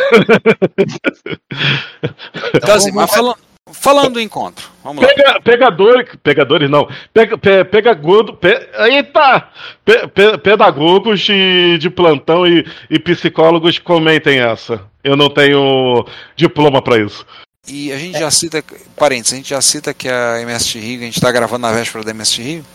Então, 2.53 2.75
assim, 2.75 2.91
mas 2.91 3.11
falando, 3.13 3.35
falando 3.71 4.13
do 4.13 4.21
encontro, 4.21 4.65
vamos 4.83 5.03
lá. 5.03 5.09
Pega, 5.13 5.41
pegadores, 5.41 6.09
pegadores 6.23 6.69
não, 6.69 6.87
pega, 7.13 7.37
pe, 7.37 7.63
pegagodo, 7.65 8.33
pe, 8.33 8.67
eita, 8.79 9.47
pe, 9.83 10.07
pe, 10.07 10.37
pedagogos 10.39 11.19
de, 11.21 11.77
de 11.77 11.89
plantão 11.89 12.45
e, 12.47 12.65
e 12.89 12.99
psicólogos 12.99 13.77
comentem 13.79 14.39
essa. 14.39 14.81
Eu 15.03 15.15
não 15.15 15.29
tenho 15.29 16.05
diploma 16.35 16.81
pra 16.81 16.97
isso. 16.97 17.25
E 17.67 17.91
a 17.91 17.97
gente 17.97 18.17
é. 18.17 18.19
já 18.19 18.31
cita, 18.31 18.63
parênteses, 18.95 19.33
a 19.33 19.35
gente 19.37 19.49
já 19.49 19.61
cita 19.61 19.93
que 19.93 20.07
a 20.07 20.39
MST 20.41 20.79
Rio, 20.79 21.01
a 21.01 21.05
gente 21.05 21.17
está 21.17 21.31
gravando 21.31 21.61
na 21.61 21.71
véspera 21.71 22.03
da 22.03 22.11
MST 22.11 22.41
Rio. 22.41 22.65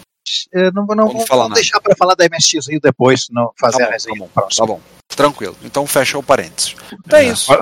Eu 0.53 0.72
não, 0.72 0.86
não 0.86 1.26
vamos, 1.26 1.55
deixar 1.55 1.80
para 1.80 1.97
falar 1.97 2.14
da 2.14 2.24
MS 2.24 2.59
Rio 2.68 2.80
depois, 2.80 3.26
não 3.30 3.53
fazer 3.59 3.78
tá 3.78 3.84
bom, 3.84 3.88
a 3.88 3.93
resenha. 3.93 4.28
Tá 4.28 4.41
bom, 4.41 4.49
tá 4.49 4.66
bom, 4.66 4.80
tranquilo. 5.09 5.57
Então 5.62 5.86
fecha 5.86 6.18
o 6.18 6.22
parênteses. 6.22 6.76
Então 7.05 7.18
é, 7.18 7.26
é 7.26 7.32
isso. 7.32 7.53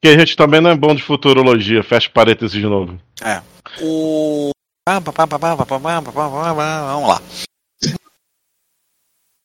Que 0.00 0.08
a 0.08 0.18
gente 0.18 0.36
também 0.36 0.60
não 0.60 0.70
é 0.70 0.76
bom 0.76 0.94
de 0.94 1.02
futurologia, 1.02 1.82
fecha 1.82 2.10
parênteses 2.10 2.52
de 2.52 2.66
novo. 2.66 3.00
É. 3.22 3.42
O. 3.80 4.50
Vamos 4.86 7.08
lá. 7.08 7.22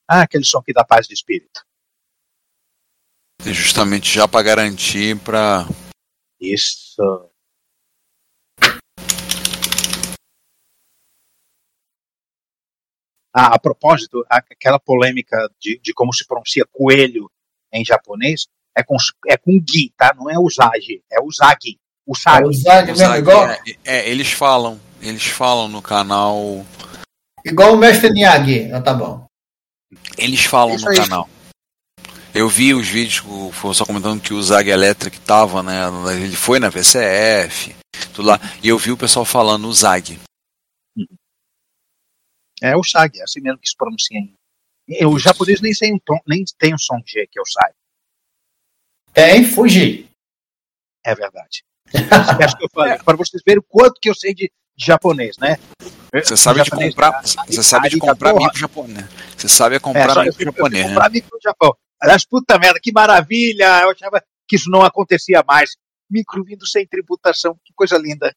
Ah, 0.10 0.22
aquele 0.22 0.44
som 0.44 0.60
aqui 0.60 0.74
da 0.74 0.84
paz 0.84 1.08
de 1.08 1.14
espírito. 1.14 1.62
É 3.46 3.52
justamente 3.52 4.14
já 4.14 4.28
para 4.28 4.44
garantir 4.44 5.18
para. 5.20 5.66
Isso. 6.40 7.30
Ah, 13.34 13.56
a 13.56 13.60
propósito, 13.60 14.24
a- 14.30 14.38
aquela 14.38 14.80
polêmica 14.80 15.38
de, 15.60 15.80
de 15.82 15.94
como 15.94 16.14
se 16.14 16.26
pronuncia 16.28 16.66
coelho 16.72 17.30
em 17.72 17.84
japonês 17.84 18.46
é 18.78 18.84
com, 18.84 18.96
é 19.28 19.38
com 19.38 19.54
gi, 19.68 19.92
tá? 19.98 20.14
Não 20.16 20.30
é 20.30 20.38
usagi, 20.38 21.02
é 21.12 21.22
usagi. 21.22 21.80
Usagi. 22.08 22.44
É 22.44 22.48
usagi 22.48 22.86
mesmo, 22.88 22.94
Usagi, 23.04 23.20
igual- 23.20 23.50
é, 23.50 23.60
é, 23.86 24.10
eles 24.10 24.32
falam, 24.32 24.80
eles 25.02 25.26
falam 25.26 25.68
no 25.68 25.82
canal, 25.82 26.66
Igual 27.46 27.74
o 27.74 27.78
mestre 27.78 28.10
Miyagi. 28.12 28.60
Então 28.60 28.82
tá 28.82 28.94
bom. 28.94 29.26
eles 30.18 30.46
falam 30.46 30.76
Isso 30.76 30.86
no 30.86 30.92
aí. 30.92 30.98
canal. 30.98 31.30
Eu 32.34 32.48
vi 32.50 32.74
os 32.74 32.88
vídeos 32.88 33.20
que 33.20 33.28
o 33.30 33.74
só 33.74 33.86
comentando 33.86 34.20
que 34.22 34.34
o 34.34 34.42
Zag 34.42 34.68
Electric 34.70 35.20
tava, 35.20 35.62
né? 35.62 35.82
Ele 36.16 36.36
foi 36.36 36.58
na 36.60 36.70
VCF, 36.70 37.76
tudo 38.14 38.28
lá. 38.30 38.40
E 38.64 38.68
eu 38.70 38.78
vi 38.78 38.92
o 38.92 38.98
pessoal 38.98 39.24
falando 39.26 39.68
o 39.68 39.74
Zag. 39.74 40.20
É 42.64 42.78
usagi, 42.78 43.20
é 43.20 43.24
assim 43.24 43.42
mesmo 43.42 43.60
que 43.60 43.68
se 43.68 43.76
pronuncia 43.76 44.18
em. 44.18 44.34
O 45.06 45.20
japonês 45.20 45.60
nem 45.62 45.74
tem 45.74 45.94
um, 45.94 46.00
tom, 46.00 46.18
nem 46.28 46.44
tem 46.58 46.74
um 46.74 46.78
som 46.78 46.98
G 47.06 47.28
que 47.30 47.38
é 47.38 47.42
usagi. 47.42 47.76
Tem 49.14 49.44
Fuji. 49.44 50.10
É 51.06 51.14
verdade. 51.14 51.64
Acho 52.44 52.58
que 52.58 52.64
eu 52.66 52.70
falei, 52.74 52.98
para 53.00 53.18
vocês 53.18 53.42
verem 53.46 53.60
o 53.60 53.64
quanto 53.64 54.00
que 54.00 54.10
eu 54.10 54.16
sei 54.16 54.34
de, 54.34 54.52
de 54.76 54.86
japonês, 54.86 55.38
né? 55.38 55.58
Você 56.14 56.38
sabe 56.38 56.64
de 56.64 56.70
comprar, 56.70 57.10
a- 57.10 57.22
você 57.22 57.64
sabe 57.64 57.90
de 57.90 57.98
comprar 58.00 58.34
mico 58.34 58.58
japonês. 58.58 59.06
Você 59.38 59.50
sabe 59.50 59.76
é 59.76 59.78
É, 59.78 59.80
comprar 59.80 60.16
eu 60.18 60.24
eu 60.26 60.34
fui 60.34 60.46
japonês, 60.46 60.86
né? 60.86 60.94
comprar 60.94 61.10
micro 61.10 61.40
Japão. 61.44 61.76
Aliás, 62.02 62.26
puta 62.26 62.58
merda, 62.60 62.80
que 62.82 62.92
maravilha! 62.92 63.82
Eu 63.82 63.92
achava 63.92 64.24
que 64.48 64.56
isso 64.56 64.70
não 64.70 64.82
acontecia 64.84 65.44
mais. 65.46 65.76
Micro 66.10 66.44
vindo 66.44 66.68
sem 66.68 66.86
tributação, 66.88 67.58
que 67.64 67.74
coisa 67.76 67.98
linda. 67.98 68.34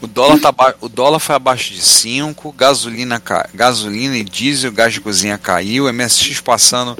O 0.00 0.06
dólar, 0.06 0.40
tá 0.40 0.50
ba- 0.52 0.74
o 0.80 0.88
dólar 0.88 1.18
foi 1.18 1.34
abaixo 1.34 1.74
de 1.74 1.82
5, 1.82 2.52
gasolina, 2.52 3.20
ca- 3.20 3.48
gasolina 3.52 4.16
e 4.16 4.24
diesel, 4.24 4.72
gás 4.72 4.94
de 4.94 5.00
cozinha 5.00 5.36
caiu, 5.36 5.88
MSX 5.92 6.40
passando 6.40 6.96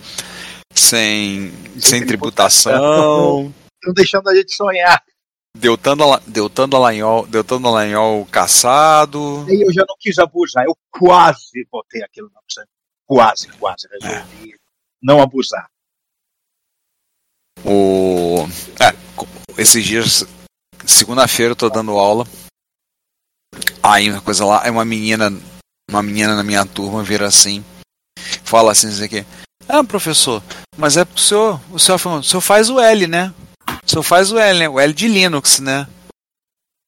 sem, 0.74 1.50
sem 1.80 2.04
tributação. 2.06 3.52
Estão 3.76 3.94
deixando 3.94 4.28
a 4.28 4.34
gente 4.34 4.54
sonhar. 4.54 5.02
Deltan 5.56 5.96
Dala- 5.96 6.22
Deltan 6.26 6.68
Dallagnol, 6.68 7.26
Deltan 7.26 7.60
Dallagnol 7.60 8.26
caçado. 8.26 9.46
Aí 9.48 9.62
eu 9.62 9.72
já 9.72 9.84
não 9.88 9.96
quis 9.98 10.18
abusar. 10.18 10.64
Eu 10.66 10.76
quase 10.90 11.66
botei 11.72 12.02
aquilo 12.04 12.30
na 12.32 12.40
opção. 12.40 12.64
Quase, 13.06 13.48
quase 13.58 13.88
resolvi 13.90 14.54
não 15.02 15.20
abusar. 15.20 15.66
O. 17.64 18.46
É, 18.78 18.94
esses 19.60 19.84
dias, 19.84 20.24
segunda-feira, 20.86 21.52
eu 21.52 21.56
tô 21.56 21.68
dando 21.68 21.92
aula. 21.98 22.26
Aí 23.82 24.10
uma 24.10 24.20
coisa 24.20 24.44
lá, 24.44 24.62
aí 24.62 24.70
uma 24.70 24.84
menina, 24.84 25.32
uma 25.90 26.02
menina 26.02 26.36
na 26.36 26.42
minha 26.42 26.64
turma 26.64 27.02
vira 27.02 27.26
assim, 27.26 27.64
fala 28.44 28.72
assim, 28.72 28.88
isso 28.88 29.02
aqui. 29.02 29.24
Ah, 29.68 29.84
professor, 29.84 30.42
mas 30.76 30.96
é 30.96 31.04
pro 31.04 31.20
senhor, 31.20 31.60
o 31.70 31.78
senhor, 31.78 31.98
falou, 31.98 32.18
o 32.18 32.24
senhor 32.24 32.40
faz 32.40 32.68
o 32.68 32.80
L, 32.80 33.06
né? 33.06 33.32
O 33.84 33.88
senhor 33.88 34.02
faz 34.02 34.32
o 34.32 34.38
L, 34.38 34.58
né? 34.58 34.68
O 34.68 34.78
L 34.78 34.92
de 34.92 35.08
Linux, 35.08 35.60
né? 35.60 35.86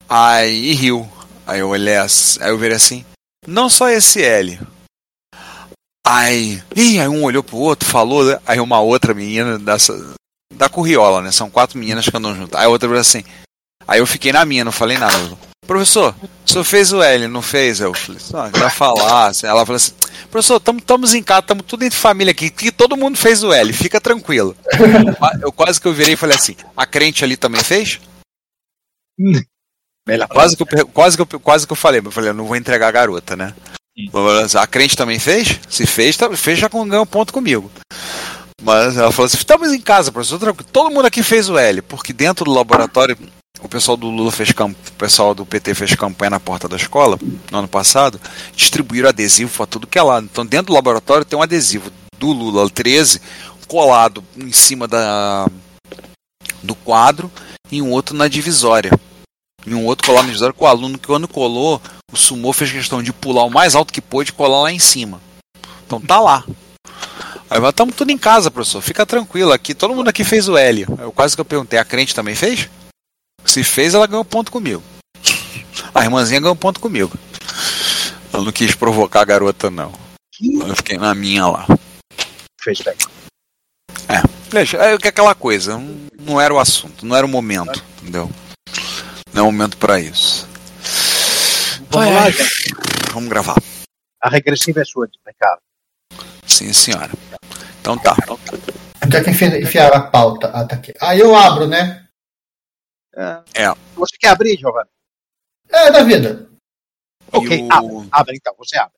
Aí 0.09 0.73
riu. 0.73 1.09
Aí 1.47 1.61
eu 1.61 1.69
olhei 1.69 1.97
assim, 1.97 2.43
aí 2.43 2.51
eu 2.51 2.59
virei 2.59 2.77
assim, 2.77 3.05
não 3.47 3.69
só 3.69 3.89
esse 3.89 4.23
L. 4.23 4.61
Aí, 6.07 6.63
ih, 6.75 7.01
aí 7.01 7.09
um 7.09 7.25
olhou 7.25 7.43
pro 7.43 7.57
outro, 7.57 7.89
falou, 7.89 8.25
né? 8.25 8.39
aí 8.47 8.61
uma 8.61 8.81
outra 8.81 9.15
menina 9.15 9.59
dessa, 9.59 9.95
da 10.53 10.69
Curriola, 10.69 11.23
né? 11.23 11.31
São 11.31 11.49
quatro 11.49 11.79
meninas 11.79 12.09
que 12.09 12.17
andam 12.17 12.35
juntas. 12.35 12.59
Aí 12.59 12.67
a 12.67 12.69
outra 12.69 12.89
falou 12.89 13.01
assim. 13.01 13.25
Aí 13.87 14.01
eu 14.01 14.07
fiquei 14.07 14.33
na 14.33 14.45
minha, 14.45 14.65
não 14.65 14.73
falei 14.73 14.99
nada. 14.99 15.39
Professor, 15.67 16.15
o 16.45 16.51
senhor 16.51 16.65
fez 16.65 16.93
o 16.93 17.01
L, 17.01 17.29
não 17.29 17.41
fez? 17.41 17.81
Eu 17.81 17.95
falei, 17.95 18.21
ah, 18.35 18.51
vai 18.59 18.71
falar. 18.71 19.29
assim. 19.29 19.47
Ela 19.47 19.65
falou 19.65 19.77
assim, 19.77 19.93
professor, 20.31 20.57
estamos 20.57 21.15
em 21.15 21.23
casa, 21.23 21.41
estamos 21.41 21.65
tudo 21.67 21.85
entre 21.85 21.97
família 21.97 22.33
aqui, 22.33 22.51
que 22.51 22.73
todo 22.73 22.97
mundo 22.97 23.17
fez 23.17 23.45
o 23.45 23.53
L, 23.53 23.73
fica 23.73 24.01
tranquilo. 24.01 24.57
Eu 25.41 25.53
quase 25.53 25.81
que 25.81 25.87
eu 25.87 25.95
virei 25.95 26.15
e 26.15 26.17
falei 26.17 26.37
assim, 26.37 26.57
a 26.77 26.85
crente 26.85 27.25
ali 27.25 27.37
também 27.37 27.63
fez? 27.63 28.01
Quase 30.29 30.57
que, 30.57 30.63
eu, 30.63 30.87
quase, 30.89 31.17
que 31.17 31.23
eu, 31.23 31.41
quase 31.41 31.67
que 31.67 31.73
eu 31.73 31.77
falei, 31.77 32.01
mas 32.01 32.07
eu 32.07 32.13
falei, 32.13 32.31
eu 32.31 32.35
não 32.35 32.47
vou 32.47 32.57
entregar 32.57 32.89
a 32.89 32.93
garota, 32.93 33.37
né? 33.37 33.55
A 34.59 34.67
crente 34.67 34.97
também 34.97 35.19
fez? 35.21 35.61
Se 35.69 35.87
fez, 35.87 36.17
tá, 36.17 36.35
fez 36.37 36.59
já 36.59 36.69
ganhou 36.69 37.07
ponto 37.07 37.33
comigo. 37.33 37.71
Mas 38.61 38.97
ela 38.97 39.13
falou 39.13 39.27
assim: 39.27 39.37
estamos 39.37 39.73
em 39.73 39.81
casa, 39.81 40.11
professor. 40.11 40.39
tranquilo. 40.39 40.69
Todo 40.73 40.91
mundo 40.91 41.07
aqui 41.07 41.23
fez 41.23 41.49
o 41.49 41.59
L, 41.59 41.83
porque 41.83 42.13
dentro 42.13 42.45
do 42.45 42.53
laboratório, 42.53 43.17
o 43.61 43.69
pessoal 43.69 43.97
do 43.97 44.09
Lula 44.09 44.33
fez 44.33 44.53
camp... 44.53 44.77
o 44.89 44.93
pessoal 44.93 45.35
do 45.35 45.47
PT 45.47 45.75
fez 45.75 45.95
campanha 45.95 46.31
na 46.31 46.41
porta 46.41 46.69
da 46.69 46.77
escola 46.77 47.19
no 47.51 47.59
ano 47.59 47.69
passado, 47.69 48.21
distribuíram 48.55 49.09
adesivo 49.09 49.57
para 49.57 49.67
tudo 49.67 49.87
que 49.87 49.99
é 49.99 50.03
lado. 50.03 50.29
Então 50.31 50.45
dentro 50.45 50.69
do 50.69 50.73
laboratório 50.73 51.25
tem 51.25 51.39
um 51.39 51.43
adesivo 51.43 51.91
do 52.19 52.33
Lula 52.33 52.69
13 52.69 53.21
colado 53.69 54.23
em 54.37 54.53
cima 54.53 54.87
da 54.87 55.47
do 56.63 56.75
quadro 56.75 57.31
e 57.71 57.81
um 57.81 57.91
outro 57.91 58.17
na 58.17 58.29
divisória. 58.29 58.91
E 59.65 59.75
um 59.75 59.87
outro 59.87 60.07
colado 60.07 60.25
na 60.25 60.29
divisória 60.29 60.53
com 60.53 60.65
o 60.65 60.69
aluno 60.69 60.99
que 60.99 61.07
quando 61.07 61.29
colou, 61.29 61.81
o 62.13 62.17
Sumô 62.17 62.53
fez 62.53 62.71
questão 62.71 63.03
de 63.03 63.13
pular 63.13 63.45
o 63.45 63.51
mais 63.51 63.75
alto 63.75 63.93
que 63.93 64.01
pôde 64.01 64.31
e 64.31 64.35
colar 64.35 64.63
lá 64.63 64.73
em 64.73 64.79
cima. 64.79 65.21
Então 65.87 66.01
tá 66.01 66.21
lá. 66.21 66.45
Aí 67.49 67.63
estamos 67.63 67.95
tudo 67.95 68.11
em 68.11 68.19
casa, 68.19 68.51
professor. 68.51 68.81
Fica 68.81 69.07
tranquilo 69.07 69.53
aqui. 69.53 69.75
Todo 69.75 69.95
mundo 69.95 70.09
aqui 70.09 70.25
fez 70.25 70.49
o 70.49 70.57
L. 70.57 70.87
Eu 70.99 71.13
quase 71.13 71.35
que 71.35 71.41
eu 71.41 71.45
perguntei, 71.45 71.79
a 71.79 71.85
crente 71.85 72.15
também 72.15 72.35
fez? 72.35 72.69
Se 73.53 73.63
fez, 73.63 73.93
ela 73.93 74.07
ganhou 74.07 74.25
ponto 74.25 74.51
comigo. 74.51 74.83
A 75.95 76.03
irmãzinha 76.03 76.41
ganhou 76.41 76.57
ponto 76.57 76.81
comigo. 76.81 77.13
Eu 78.33 78.43
não 78.43 78.51
quis 78.51 78.75
provocar 78.75 79.21
a 79.21 79.25
garota, 79.27 79.71
não. 79.71 79.93
Eu 80.41 80.75
fiquei 80.75 80.97
na 80.97 81.15
minha 81.15 81.47
lá. 81.47 81.67
Fez 82.63 82.81
bem. 82.81 82.95
É, 84.09 84.23
deixa, 84.51 84.79
é 84.79 84.97
que 84.97 85.07
aquela 85.09 85.35
coisa, 85.35 85.79
não- 86.19 86.41
era 86.41 86.55
o 86.55 86.59
assunto, 86.59 87.05
não 87.05 87.15
era 87.15 87.27
o 87.27 87.29
momento, 87.29 87.85
entendeu? 88.01 88.31
Não 89.35 89.41
é 89.41 89.43
o 89.43 89.53
momento 89.53 89.77
pra 89.77 90.01
isso. 90.01 90.49
Vamos 91.91 92.15
lá, 92.15 92.31
gente. 92.31 92.75
Vamos 93.13 93.29
gravar. 93.29 93.57
A 94.23 94.31
regressiva 94.31 94.81
é 94.81 94.85
sua, 94.87 95.07
Ricardo. 95.27 95.61
Sim, 96.47 96.73
senhora. 96.73 97.11
Então 97.83 97.99
tá. 97.99 98.17
Onde 99.05 99.17
é 99.19 99.23
que 99.23 99.29
enfi- 99.31 99.61
enfiaram 99.61 99.97
a 99.99 100.01
pauta? 100.01 100.51
Ah, 100.55 100.65
tá 100.65 100.77
aqui. 100.77 100.95
Aí 101.03 101.21
eu 101.21 101.37
abro, 101.37 101.67
né? 101.67 102.07
É. 103.15 103.43
Você 103.95 104.17
quer 104.19 104.29
abrir, 104.29 104.57
Giovanni? 104.59 104.89
É, 105.69 105.91
da 105.91 106.03
vida. 106.03 106.49
Ok, 107.33 107.63
o- 107.63 107.73
abre, 107.73 108.09
abre 108.11 108.37
então, 108.37 108.55
você 108.59 108.77
abre. 108.79 108.95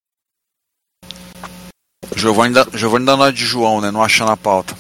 Giovanni, 2.16 2.54
da- 2.54 2.66
Giovanni 2.72 3.06
dando 3.06 3.22
a 3.24 3.30
de 3.30 3.44
João, 3.44 3.80
né? 3.80 3.90
Não 3.90 4.02
achando 4.02 4.30
a 4.30 4.36
pauta. 4.36 4.74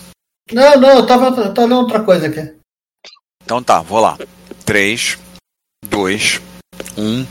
Não, 0.52 0.76
não, 0.78 0.88
eu 0.90 1.06
tava, 1.06 1.26
eu 1.40 1.54
tava 1.54 1.62
lendo 1.66 1.78
outra 1.80 2.02
coisa 2.04 2.26
aqui. 2.26 2.56
Então 3.42 3.62
tá, 3.62 3.80
vou 3.80 4.00
lá. 4.00 4.16
3, 4.64 5.18
2, 5.84 6.40
1. 6.96 7.26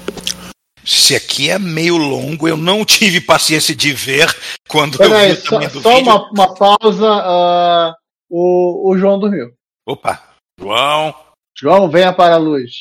Se 0.86 1.16
aqui 1.16 1.49
é 1.49 1.58
meio 1.58 1.95
longo, 1.97 2.47
eu 2.47 2.58
não 2.58 2.84
tive 2.86 3.22
paciência 3.22 3.74
de 3.76 3.93
ver 3.93 4.28
quando 4.68 4.95
eu 5.01 5.06
vi 5.06 5.10
Peraí, 5.10 5.32
o 5.32 5.36
só, 5.38 5.49
tamanho 5.51 5.72
do 5.72 5.82
só 5.82 5.95
vídeo. 5.95 6.12
uma, 6.12 6.30
uma 6.32 6.56
pausa. 6.56 7.08
ah, 7.10 7.95
o, 8.30 8.89
o 8.91 8.97
João 8.97 9.20
dormiu. 9.20 9.54
Opa, 9.88 10.22
João. 10.60 11.16
João, 11.64 11.89
venha 11.89 12.11
para 12.11 12.36
a 12.36 12.38
luz. 12.38 12.72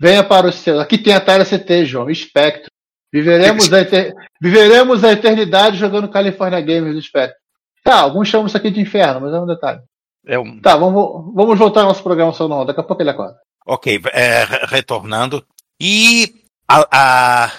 Venha 0.00 0.24
para 0.24 0.46
o 0.48 0.52
céu. 0.52 0.80
Aqui 0.80 0.96
tem 0.96 1.12
a 1.12 1.20
Tara 1.20 1.44
CT, 1.44 1.84
João. 1.84 2.08
Espectro. 2.08 2.70
Viveremos 3.12 3.70
a, 3.72 3.80
eter- 3.82 4.14
Viveremos 4.40 5.04
a 5.04 5.12
eternidade 5.12 5.76
jogando 5.76 6.08
California 6.08 6.62
Games 6.62 6.94
do 6.94 6.98
Espectro. 6.98 7.36
Tá, 7.84 8.00
alguns 8.00 8.28
chamam 8.28 8.46
isso 8.46 8.56
aqui 8.56 8.70
de 8.70 8.80
inferno, 8.80 9.20
mas 9.20 9.34
é 9.34 9.38
um 9.38 9.44
detalhe. 9.46 9.80
É 10.26 10.38
um... 10.38 10.58
Tá, 10.62 10.76
vamos, 10.78 11.34
vamos 11.34 11.58
voltar 11.58 11.82
ao 11.82 11.88
nosso 11.88 12.02
programação 12.02 12.48
normal. 12.48 12.64
Daqui 12.66 12.80
a 12.80 12.84
pouco 12.84 13.02
ele 13.02 13.10
acorda. 13.10 13.36
Ok, 13.66 14.00
é, 14.12 14.44
re- 14.44 14.66
retornando. 14.66 15.44
E 15.78 16.34
a, 16.66 16.86
a- 17.46 17.52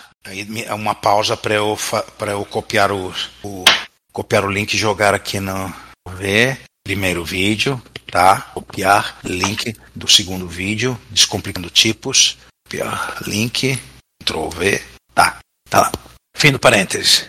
uma 0.75 0.95
pausa 0.95 1.37
para 1.37 1.53
eu, 1.53 1.77
pra 2.17 2.31
eu 2.31 2.43
copiar, 2.45 2.91
o, 2.91 3.13
o- 3.43 3.63
copiar 4.11 4.43
o 4.43 4.49
link 4.51 4.73
e 4.73 4.77
jogar 4.77 5.13
aqui 5.13 5.39
no. 5.39 5.71
Ver. 6.17 6.59
Primeiro 6.85 7.25
vídeo, 7.25 7.81
tá? 8.11 8.41
Copiar 8.53 9.17
link 9.23 9.75
do 9.95 10.07
segundo 10.07 10.47
vídeo, 10.47 10.95
descomplicando 11.09 11.67
tipos. 11.67 12.37
Copiar 12.63 13.23
link. 13.27 13.75
Ctrl 14.21 14.49
V. 14.49 14.81
Tá, 15.13 15.39
tá 15.67 15.81
lá. 15.81 15.91
Fim 16.37 16.51
do 16.51 16.59
parênteses. 16.59 17.27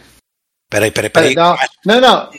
Peraí, 0.70 0.90
peraí, 0.90 1.08
peraí. 1.08 1.34
Uma- 1.34 1.56
Não, 1.86 2.00
não. 2.02 2.30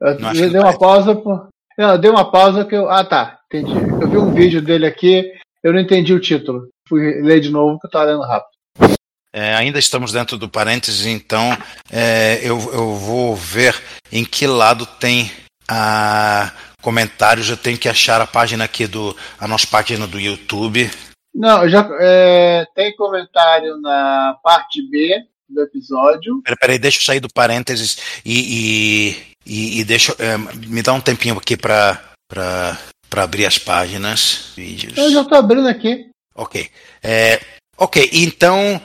Eu 0.00 0.18
Não 0.20 0.28
acho 0.30 0.40
dei 0.40 0.50
que 0.50 0.58
uma 0.58 0.78
pausa. 0.78 1.14
Por... 1.14 1.48
Não, 1.76 1.90
eu 1.92 1.98
dei 1.98 2.10
uma 2.10 2.30
pausa 2.30 2.64
que 2.64 2.74
eu. 2.74 2.88
Ah, 2.88 3.04
tá. 3.04 3.38
Entendi. 3.52 3.72
Eu 3.74 4.08
vi 4.08 4.16
um 4.16 4.32
vídeo 4.32 4.62
dele 4.62 4.86
aqui, 4.86 5.30
eu 5.62 5.74
não 5.74 5.80
entendi 5.80 6.14
o 6.14 6.20
título. 6.20 6.68
Fui 6.88 7.20
ler 7.20 7.40
de 7.40 7.50
novo 7.50 7.74
porque 7.74 7.86
eu 7.86 7.90
tava 7.90 8.04
lendo 8.10 8.22
rápido. 8.22 8.96
É, 9.30 9.54
ainda 9.54 9.78
estamos 9.78 10.10
dentro 10.10 10.38
do 10.38 10.48
parênteses, 10.48 11.04
então 11.04 11.50
é, 11.92 12.38
eu, 12.42 12.56
eu 12.72 12.94
vou 12.94 13.36
ver 13.36 13.74
em 14.10 14.24
que 14.24 14.46
lado 14.46 14.86
tem 14.86 15.30
a 15.68 16.52
comentários. 16.82 17.48
Eu 17.48 17.56
tenho 17.56 17.78
que 17.78 17.88
achar 17.88 18.20
a 18.20 18.26
página 18.26 18.64
aqui 18.64 18.86
do 18.86 19.16
a 19.38 19.48
nossa 19.48 19.66
página 19.66 20.06
do 20.06 20.20
YouTube. 20.20 20.90
Não, 21.34 21.68
já 21.68 21.88
é, 22.00 22.66
tem 22.74 22.94
comentário 22.94 23.80
na 23.80 24.36
parte 24.42 24.80
B 24.88 25.16
do 25.48 25.62
episódio. 25.62 26.40
Peraí, 26.42 26.58
peraí, 26.58 26.78
deixa 26.78 26.98
eu 26.98 27.02
sair 27.02 27.20
do 27.20 27.32
parênteses 27.32 27.98
e, 28.24 29.16
e, 29.16 29.36
e, 29.46 29.80
e 29.80 29.84
deixa 29.84 30.14
é, 30.18 30.36
me 30.38 30.82
dá 30.82 30.92
um 30.92 31.00
tempinho 31.00 31.36
aqui 31.36 31.56
para 31.56 32.00
para 32.28 33.22
abrir 33.22 33.46
as 33.46 33.58
páginas, 33.58 34.52
vídeos. 34.56 34.96
Eu 34.96 35.10
já 35.10 35.24
tô 35.24 35.36
abrindo 35.36 35.68
aqui. 35.68 36.10
Ok. 36.34 36.68
É, 37.00 37.40
ok, 37.76 38.10
então. 38.12 38.80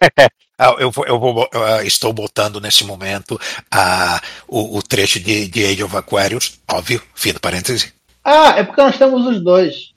Ah, 0.62 0.76
eu, 0.78 0.90
vou, 0.90 1.06
eu 1.06 1.18
vou, 1.18 1.48
ah, 1.54 1.82
estou 1.82 2.12
botando 2.12 2.60
nesse 2.60 2.84
momento 2.84 3.40
ah, 3.70 4.20
o, 4.46 4.76
o 4.76 4.82
trecho 4.82 5.18
de, 5.18 5.48
de 5.48 5.64
Age 5.64 5.82
of 5.82 5.96
Aquarius, 5.96 6.60
óbvio, 6.68 7.02
fim 7.14 7.32
do 7.32 7.40
parêntese. 7.40 7.94
Ah, 8.22 8.50
é 8.58 8.62
porque 8.62 8.82
nós 8.82 8.98
temos 8.98 9.26
os 9.26 9.42
dois. 9.42 9.94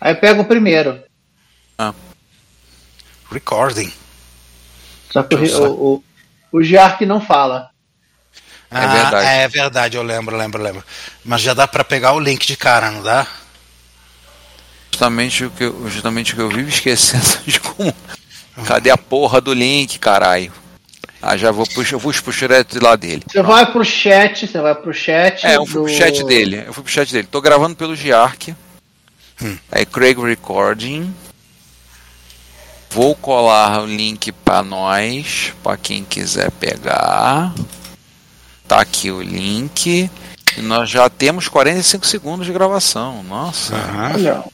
Aí 0.00 0.14
pega 0.14 0.40
o 0.40 0.44
primeiro. 0.44 1.02
Recording. 3.32 3.92
Só 5.10 5.24
que 5.24 5.34
o, 5.34 5.40
o, 5.40 5.94
o, 5.94 6.04
o 6.52 6.62
Giark 6.62 7.04
não 7.04 7.20
fala. 7.20 7.70
Ah, 8.70 8.86
verdade. 8.86 9.26
É 9.26 9.48
verdade, 9.48 9.96
eu 9.96 10.02
lembro, 10.04 10.36
lembro, 10.36 10.62
lembro. 10.62 10.84
Mas 11.24 11.40
já 11.40 11.52
dá 11.52 11.66
para 11.66 11.82
pegar 11.82 12.12
o 12.12 12.20
link 12.20 12.46
de 12.46 12.56
cara, 12.56 12.92
não 12.92 13.02
dá? 13.02 13.26
Justamente 14.92 15.44
o 15.44 15.50
que 15.50 15.64
eu, 15.64 15.90
justamente 15.90 16.32
o 16.32 16.36
que 16.36 16.42
eu 16.42 16.48
vivo 16.48 16.68
esquecendo 16.68 17.40
de 17.44 17.58
como. 17.58 17.92
Cadê 18.66 18.90
a 18.90 18.98
porra 18.98 19.40
do 19.40 19.52
link, 19.54 19.98
caralho? 19.98 20.52
Ah, 21.20 21.36
já 21.36 21.50
vou 21.52 21.66
puxar, 21.66 21.94
eu 21.94 21.98
vou 22.00 22.12
puxar 22.12 22.46
direto 22.48 22.72
de 22.78 22.84
lá 22.84 22.96
dele. 22.96 23.22
Você 23.30 23.42
vai 23.42 23.70
pro 23.70 23.84
chat, 23.84 24.46
você 24.46 24.60
vai 24.60 24.74
pro 24.74 24.92
chat. 24.92 25.46
É, 25.46 25.56
eu 25.56 25.64
fui 25.64 25.74
do- 25.82 25.84
pro 25.84 25.94
chat 25.94 26.24
dele. 26.24 26.64
Eu 26.66 26.72
fui 26.72 26.82
pro 26.82 26.92
chat 26.92 27.12
dele. 27.12 27.28
Tô 27.30 27.40
gravando 27.40 27.76
pelo 27.76 27.94
Giark. 27.94 28.54
Aí 29.70 29.86
Craig 29.86 30.18
Recording. 30.20 31.14
Vou 32.90 33.14
colar 33.14 33.82
o 33.82 33.86
link 33.86 34.30
pra 34.32 34.62
nós, 34.62 35.52
pra 35.62 35.76
quem 35.76 36.04
quiser 36.04 36.50
pegar. 36.50 37.54
Tá 38.68 38.80
aqui 38.80 39.10
o 39.10 39.22
link. 39.22 40.10
E 40.58 40.60
nós 40.60 40.90
já 40.90 41.08
temos 41.08 41.48
45 41.48 42.06
segundos 42.06 42.46
de 42.46 42.52
gravação. 42.52 43.22
Nossa. 43.22 43.74
Olha. 44.14 44.44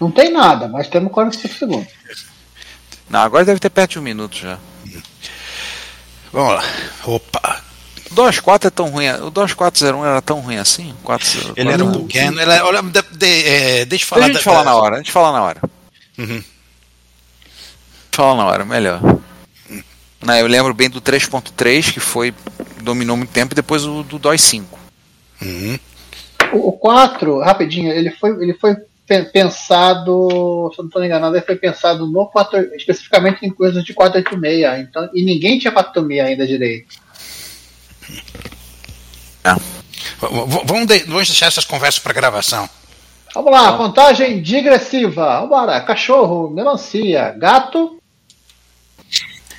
Não 0.00 0.10
tem 0.10 0.30
nada, 0.30 0.68
mas 0.68 0.86
temos 0.88 1.10
45 1.12 1.54
segundos. 1.54 1.88
Não, 3.10 3.20
agora 3.20 3.44
deve 3.44 3.58
ter 3.60 3.70
perto 3.70 3.92
de 3.92 3.98
um 3.98 4.02
minuto 4.02 4.36
já. 4.36 4.58
Vamos 6.32 6.54
lá. 6.54 6.62
Opa. 7.04 7.62
O 8.10 8.14
DOS 8.14 8.40
4 8.40 8.68
é 8.68 8.70
tão 8.70 8.88
ruim. 8.88 9.08
O 9.22 9.30
DOS 9.30 9.54
401 9.54 10.04
era 10.04 10.22
tão 10.22 10.40
ruim 10.40 10.56
assim? 10.56 10.94
4, 11.02 11.54
Ele 11.56 11.70
era 11.72 11.84
um 11.84 12.06
pequeno. 12.06 12.40
Ele, 12.40 12.50
olha, 12.60 12.82
de, 12.82 13.02
de, 13.12 13.44
é, 13.46 13.84
deixa 13.84 14.04
eu 14.04 14.08
falar. 14.08 14.26
Deixa 14.26 14.38
a 14.38 14.42
gente 14.42 14.44
da- 14.44 14.50
falar 14.52 14.64
na 14.64 14.74
hora, 14.74 14.94
a 14.94 14.98
gente 14.98 15.12
fala 15.12 15.32
na 15.32 15.42
hora. 15.42 15.60
Uhum. 16.18 16.42
Fala 18.12 18.36
na 18.36 18.46
hora, 18.46 18.64
melhor. 18.64 19.00
Não, 20.20 20.34
eu 20.34 20.46
lembro 20.46 20.74
bem 20.74 20.90
do 20.90 21.00
3.3, 21.00 21.92
que 21.92 22.00
foi. 22.00 22.34
dominou 22.82 23.16
muito 23.16 23.30
tempo, 23.30 23.54
e 23.54 23.56
depois 23.56 23.84
o 23.84 24.02
do 24.02 24.18
DOS 24.18 24.40
5. 24.40 24.78
Uhum. 25.42 25.78
O, 26.52 26.68
o 26.68 26.72
4, 26.72 27.38
rapidinho, 27.40 27.92
ele 27.92 28.10
foi, 28.10 28.30
ele 28.42 28.54
foi 28.54 28.74
pensado, 29.08 30.70
se 30.72 30.78
eu 30.78 30.82
não 30.84 30.86
estou 30.88 31.04
enganado, 31.04 31.40
foi 31.42 31.56
pensado 31.56 32.06
no 32.06 32.26
4, 32.26 32.74
especificamente 32.76 33.44
em 33.46 33.50
coisas 33.50 33.82
de 33.84 33.94
486. 33.94 34.80
Então, 34.88 35.08
e 35.14 35.24
ninguém 35.24 35.58
tinha 35.58 35.72
486 35.72 36.28
ainda 36.28 36.46
direito. 36.46 36.96
V- 40.20 40.62
Vamos, 40.64 40.86
de- 40.86 41.04
vamos 41.04 41.28
deixar 41.28 41.46
essas 41.46 41.64
conversas 41.64 42.00
para 42.02 42.12
gravação. 42.12 42.68
Vamos 43.34 43.52
lá, 43.52 43.76
contagem 43.76 44.42
digressiva. 44.42 45.40
Vambora. 45.40 45.80
Cachorro, 45.82 46.50
melancia, 46.50 47.34
gato. 47.38 48.00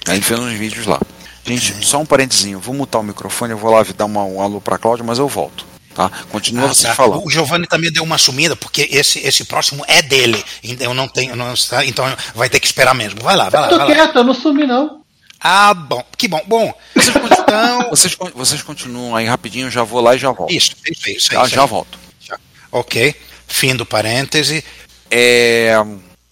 Aí 0.08 0.16
ele 0.16 0.22
fez 0.22 0.40
uns 0.40 0.54
vídeos 0.54 0.86
lá. 0.86 1.00
Gente, 1.46 1.86
só 1.86 2.00
um 2.00 2.06
parentezinho, 2.06 2.60
vou 2.60 2.74
mutar 2.76 3.00
o 3.00 3.04
microfone, 3.04 3.52
eu 3.54 3.58
vou 3.58 3.72
lá 3.72 3.84
dar 3.96 4.06
uma, 4.06 4.24
um 4.24 4.42
alô 4.42 4.60
pra 4.62 4.78
Cláudia, 4.78 5.04
mas 5.06 5.18
eu 5.18 5.28
volto. 5.28 5.66
Tá? 6.00 6.10
Continua 6.32 6.66
Ah, 6.66 6.74
você 6.74 6.88
tá. 6.88 6.96
falando. 6.96 7.26
O 7.26 7.30
Giovanni 7.30 7.68
também 7.68 7.92
deu 7.92 8.04
uma 8.04 8.18
sumida, 8.18 8.56
porque 8.56 8.88
esse, 8.90 9.20
esse 9.20 9.44
próximo 9.44 9.84
é 9.86 10.02
dele. 10.02 10.42
Então 10.64 10.88
eu 10.88 10.94
não 10.94 11.10
tenho. 11.10 11.36
não 11.36 11.54
está- 11.54 11.84
então 11.86 12.06
vai 12.34 12.50
ter 12.50 12.58
que 12.62 12.68
esperar 12.68 12.96
mesmo. 12.96 13.22
Vai 13.22 13.36
lá, 13.36 13.50
vai 13.50 13.60
lá. 13.60 13.68
Eu 13.68 13.72
tô 13.72 13.78
Vai 13.80 13.88
lá. 13.90 13.96
quieto, 13.96 14.16
eu 14.16 14.24
não 14.24 14.34
sumi 14.34 14.66
não. 14.66 15.02
Ah, 15.42 15.74
bom. 15.74 16.02
Que 16.18 16.30
bom. 16.30 16.42
Bom, 16.48 16.74
então. 16.96 17.88
Vocês, 17.92 18.16
con- 18.16 18.32
vocês 18.34 18.62
continuam 18.62 19.14
aí 19.16 19.26
rapidinho, 19.26 19.68
eu 19.68 19.72
já 19.72 19.84
vou 19.84 20.00
lá 20.00 20.16
e 20.16 20.20
já 20.20 20.32
volto. 20.32 20.54
Isso, 20.54 20.72
isso, 20.90 21.10
isso. 21.10 21.30
Já, 21.34 21.42
isso 21.44 21.56
já 21.56 21.64
aí. 21.64 21.68
volto. 21.68 21.98
Ok. 22.72 23.14
Fim 23.48 23.76
do 23.76 23.86
parêntese. 23.86 24.64
É, 25.12 25.74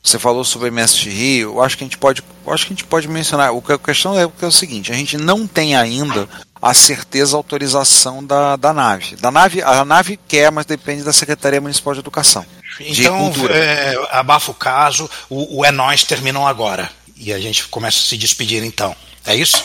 você 0.04 0.18
falou 0.20 0.44
sobre 0.46 0.70
MSX 0.72 1.04
Rio, 1.08 1.50
eu 1.56 1.62
acho 1.62 1.78
que 1.78 1.84
a 1.84 1.88
gente 1.88 1.98
pode, 1.98 2.24
acho 2.48 2.66
que 2.66 2.74
a 2.74 2.76
gente 2.76 2.84
pode 2.86 3.08
mencionar. 3.08 3.52
O 3.54 3.62
que 3.62 3.74
a 3.74 3.78
questão 3.80 4.18
é, 4.18 4.28
que 4.28 4.46
é 4.46 4.48
o 4.48 4.52
seguinte: 4.52 4.92
a 4.92 4.96
gente 4.96 5.18
não 5.18 5.46
tem 5.48 5.76
ainda 5.76 6.30
a 6.62 6.74
certeza, 6.74 7.36
a 7.36 7.40
autorização 7.40 8.24
da, 8.26 8.56
da 8.56 8.74
nave. 8.74 9.16
Da 9.16 9.32
nave, 9.32 9.62
a 9.62 9.86
nave 9.86 10.20
quer, 10.28 10.52
mas 10.52 10.66
depende 10.66 11.04
da 11.04 11.14
Secretaria 11.14 11.62
Municipal 11.62 11.94
de 11.94 12.00
Educação. 12.00 12.46
de 12.80 13.02
Então, 13.02 13.32
cultura. 13.32 13.56
é, 13.56 13.96
abafa 14.12 14.52
o 14.52 14.56
caso. 14.56 15.10
O, 15.30 15.60
o 15.60 15.66
É 15.66 15.72
Nós 15.72 16.04
terminou 16.04 16.48
agora. 16.48 16.90
E 17.16 17.34
a 17.34 17.40
gente 17.40 17.68
começa 17.68 18.00
a 18.00 18.02
se 18.04 18.18
despedir 18.18 18.64
então. 18.64 18.96
É 19.26 19.36
isso? 19.36 19.64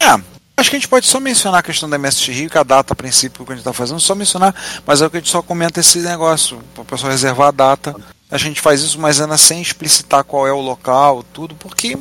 É, 0.00 0.06
acho 0.56 0.70
que 0.70 0.76
a 0.76 0.78
gente 0.78 0.88
pode 0.88 1.06
só 1.06 1.18
mencionar 1.18 1.60
a 1.60 1.62
questão 1.62 1.88
da 1.90 1.98
MSX 1.98 2.28
Rio, 2.28 2.50
que 2.50 2.58
a 2.58 2.62
data, 2.62 2.92
a 2.92 2.96
princípio, 2.96 3.44
que 3.44 3.52
a 3.52 3.54
gente 3.54 3.62
está 3.62 3.72
fazendo, 3.72 4.00
só 4.00 4.14
mencionar, 4.14 4.54
mas 4.86 5.02
é 5.02 5.06
o 5.06 5.10
que 5.10 5.16
a 5.16 5.20
gente 5.20 5.30
só 5.30 5.42
comenta 5.42 5.80
esse 5.80 5.98
negócio, 5.98 6.62
para 6.72 6.82
o 6.82 6.84
pessoal 6.84 7.10
reservar 7.10 7.48
a 7.48 7.52
data. 7.52 7.94
A 8.30 8.38
gente 8.38 8.60
faz 8.60 8.80
isso, 8.80 8.98
mas 8.98 9.20
ainda 9.20 9.36
sem 9.36 9.60
explicitar 9.60 10.24
qual 10.24 10.46
é 10.46 10.52
o 10.52 10.60
local, 10.60 11.22
tudo, 11.32 11.54
porque 11.54 11.96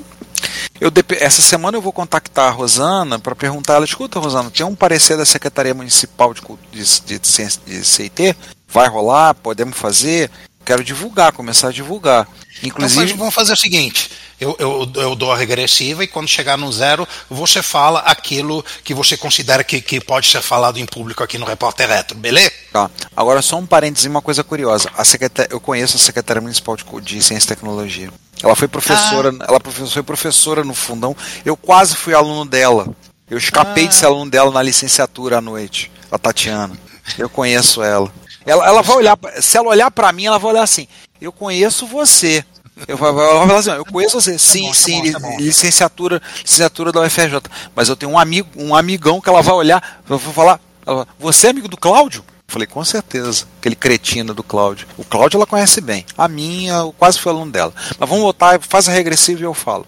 eu 0.84 0.92
essa 1.20 1.42
semana 1.42 1.78
eu 1.78 1.82
vou 1.82 1.94
contactar 1.94 2.50
a 2.50 2.52
Rosana 2.52 3.18
para 3.18 3.34
perguntar 3.34 3.76
ela, 3.76 3.86
escuta, 3.86 4.20
Rosana, 4.20 4.52
tem 4.52 4.66
um 4.66 4.76
parecer 4.76 5.16
da 5.16 5.26
Secretaria 5.26 5.74
Municipal 5.74 6.34
de, 6.34 6.42
de, 6.72 7.20
de, 7.20 7.20
de 7.20 7.86
CIT? 7.86 8.36
Vai 8.68 8.90
rolar? 8.90 9.34
Podemos 9.36 9.78
fazer? 9.78 10.30
Quero 10.66 10.84
divulgar, 10.84 11.32
começar 11.32 11.70
a 11.70 11.72
divulgar. 11.72 12.28
Inclusive, 12.62 13.06
Então, 13.06 13.18
vamos 13.18 13.34
fazer 13.34 13.54
o 13.54 13.58
seguinte: 13.58 14.12
eu, 14.44 14.56
eu, 14.60 14.92
eu 15.02 15.16
dou 15.16 15.32
a 15.32 15.38
regressiva 15.38 16.04
e 16.04 16.08
quando 16.08 16.28
chegar 16.28 16.58
no 16.58 16.72
zero, 16.72 17.08
você 17.30 17.62
fala 17.62 18.00
aquilo 18.02 18.64
que 18.84 18.94
você 18.94 19.16
considera 19.18 19.64
que, 19.64 19.82
que 19.82 20.00
pode 20.00 20.28
ser 20.28 20.42
falado 20.42 20.78
em 20.78 20.86
público 20.86 21.24
aqui 21.24 21.38
no 21.38 21.46
Repórter 21.46 21.90
Retro, 21.90 22.18
beleza? 22.18 22.52
Tá. 22.72 22.90
Agora 23.16 23.42
só 23.42 23.58
um 23.58 23.66
parêntese, 23.66 24.08
uma 24.08 24.22
coisa 24.22 24.44
curiosa. 24.44 24.90
A 24.98 25.04
secretar... 25.04 25.48
Eu 25.50 25.60
conheço 25.60 25.98
a 25.98 26.00
secretária 26.00 26.42
municipal 26.42 26.76
de, 26.76 26.84
de 27.02 27.22
Ciência 27.22 27.46
e 27.46 27.56
Tecnologia. 27.56 28.12
Ela 28.44 28.56
foi 28.56 28.68
professora, 28.68 29.34
ela 29.48 29.60
profe- 29.60 29.88
foi 29.88 30.04
professora 30.04 30.64
no 30.64 30.74
fundão. 30.74 31.16
Eu 31.46 31.56
quase 31.56 31.96
fui 31.96 32.14
aluno 32.14 32.46
dela. 32.46 32.88
Eu 33.30 33.38
escapei 33.38 33.88
de 33.88 33.96
ser 33.96 34.06
aluno 34.08 34.30
dela 34.30 34.52
na 34.52 34.62
licenciatura 34.62 35.38
à 35.38 35.42
noite. 35.42 35.92
A 36.12 36.18
Tatiana. 36.18 36.78
Eu 37.18 37.30
conheço 37.30 37.82
ela. 37.82 38.12
Ela, 38.46 38.68
ela 38.68 38.82
vai 38.82 38.98
olhar, 38.98 39.18
se 39.40 39.58
ela 39.58 39.70
olhar 39.70 39.90
pra 39.90 40.12
mim, 40.12 40.26
ela 40.26 40.38
vai 40.38 40.52
olhar 40.52 40.64
assim: 40.64 40.88
Eu 41.22 41.32
conheço 41.32 41.88
você. 41.88 42.44
Eu 42.88 42.98
vou, 42.98 43.14
falar 43.14 43.58
assim: 43.60 43.72
Eu 43.72 43.86
conheço 43.86 44.20
você. 44.20 44.38
Sim, 44.38 44.74
sim, 44.74 45.02
li- 45.02 45.14
licenciatura, 45.40 46.22
licenciatura 46.42 46.92
da 46.92 47.02
UFRJ. 47.02 47.42
Mas 47.76 47.90
eu 47.90 47.96
tenho 47.96 48.12
um 48.12 48.20
amigo, 48.20 48.50
um 48.56 48.76
amigão 48.76 49.22
que 49.22 49.30
ela 49.30 49.42
vai 49.42 49.54
olhar, 49.54 50.02
eu 50.10 50.18
vou 50.18 50.34
falar: 50.34 50.60
ela 50.86 51.08
Você 51.20 51.48
é 51.48 51.50
amigo 51.52 51.68
do 51.68 51.78
Cláudio? 51.78 52.24
Eu 52.28 52.54
falei, 52.54 52.68
com 52.68 52.84
certeza, 52.84 53.46
aquele 53.60 53.76
cretino 53.76 54.34
do 54.34 54.44
Cláudio. 54.44 54.88
O 54.98 55.04
Cláudio 55.04 55.38
ela 55.38 55.48
conhece 55.48 55.82
bem. 55.82 56.06
A 56.18 56.28
minha, 56.28 56.74
eu 56.74 56.94
quase 56.94 57.20
fui 57.20 57.32
aluno 57.32 57.52
dela. 57.52 57.74
Mas 57.98 58.10
vamos 58.10 58.24
voltar, 58.24 58.62
faz 58.62 58.88
a 58.88 58.92
regressiva 58.92 59.42
e 59.42 59.44
eu 59.44 59.54
falo. 59.54 59.88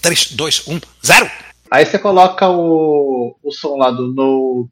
3, 0.00 0.32
2, 0.32 0.68
1, 0.68 0.80
0! 1.04 1.30
Aí 1.70 1.84
você 1.84 1.98
coloca 1.98 2.48
o, 2.48 3.36
o 3.42 3.52
som 3.52 3.76
lá 3.76 3.90
do 3.90 4.08
No. 4.08 4.68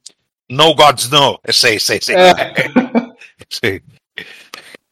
No 0.48 0.74
Gods 0.74 1.10
No. 1.10 1.38
Eu 1.44 1.52
sei, 1.52 1.78
sei, 1.78 2.00
sei. 2.02 2.16
É. 2.16 2.34
sei. 3.50 3.82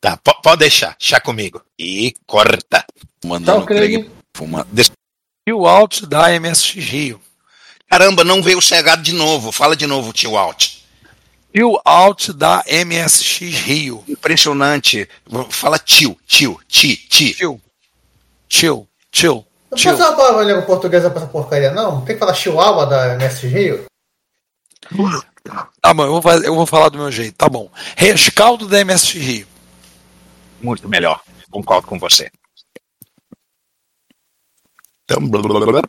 Tá, 0.05 0.18
po- 0.18 0.34
pode 0.42 0.59
deixar, 0.59 0.94
deixar 1.00 1.18
comigo. 1.20 1.62
E 1.78 2.14
corta. 2.26 2.84
Mandando 3.24 3.61
Tchau, 3.61 3.66
Craig. 3.66 4.11
Fuma. 4.36 4.66
E 5.48 5.50
o 5.55 5.66
Alt 5.66 6.02
da 6.02 6.28
MSX 6.38 6.74
Rio. 6.84 7.18
Caramba, 7.88 8.22
não 8.22 8.42
veio 8.42 8.59
o 8.59 8.62
cegado 8.62 9.00
de 9.02 9.14
novo. 9.14 9.50
Fala 9.50 9.74
de 9.74 9.86
novo, 9.86 10.12
tio 10.12 10.36
Alt. 10.36 10.80
E 11.55 11.62
o 11.64 11.80
Alt 11.86 12.32
da 12.32 12.62
MSX 12.68 13.40
Rio. 13.61 14.05
Impressionante. 14.07 15.09
Fala 15.48 15.78
tio, 15.78 16.18
tio, 16.26 16.61
ti, 16.68 16.96
ti. 16.98 17.32
Tio. 17.32 17.59
Tio, 18.46 18.86
tio. 19.11 19.34
Não 19.70 19.78
pode 19.78 19.88
usar 19.88 20.09
uma 20.11 20.16
palavra 20.18 20.42
em 20.44 20.46
língua 20.48 20.62
portuguesa 20.62 21.09
pra 21.09 21.22
essa 21.22 21.30
porcaria, 21.30 21.70
não? 21.72 22.05
Tem 22.05 22.14
que 22.14 22.20
falar 22.20 22.34
chihuahua 22.34 22.84
da 22.84 23.14
MS 23.14 23.46
Rio? 23.46 23.86
Tá 25.80 25.94
bom, 25.94 26.05
eu 26.05 26.12
vou, 26.12 26.20
fazer- 26.22 26.46
eu 26.46 26.55
vou 26.55 26.66
falar 26.66 26.90
do 26.90 26.98
meu 26.98 27.11
jeito, 27.11 27.34
tá 27.36 27.48
bom. 27.48 27.70
Rescaldo 27.96 28.68
da 28.68 28.84
MSX 28.84 29.14
Rio. 29.14 29.53
Muito 30.65 30.89
melhor. 30.89 31.23
Concordo 31.51 31.87
com 31.87 31.99
você. 31.99 32.31
Então, 35.05 35.29
blá, 35.29 35.43
blá, 35.43 35.67
blá. 35.67 35.83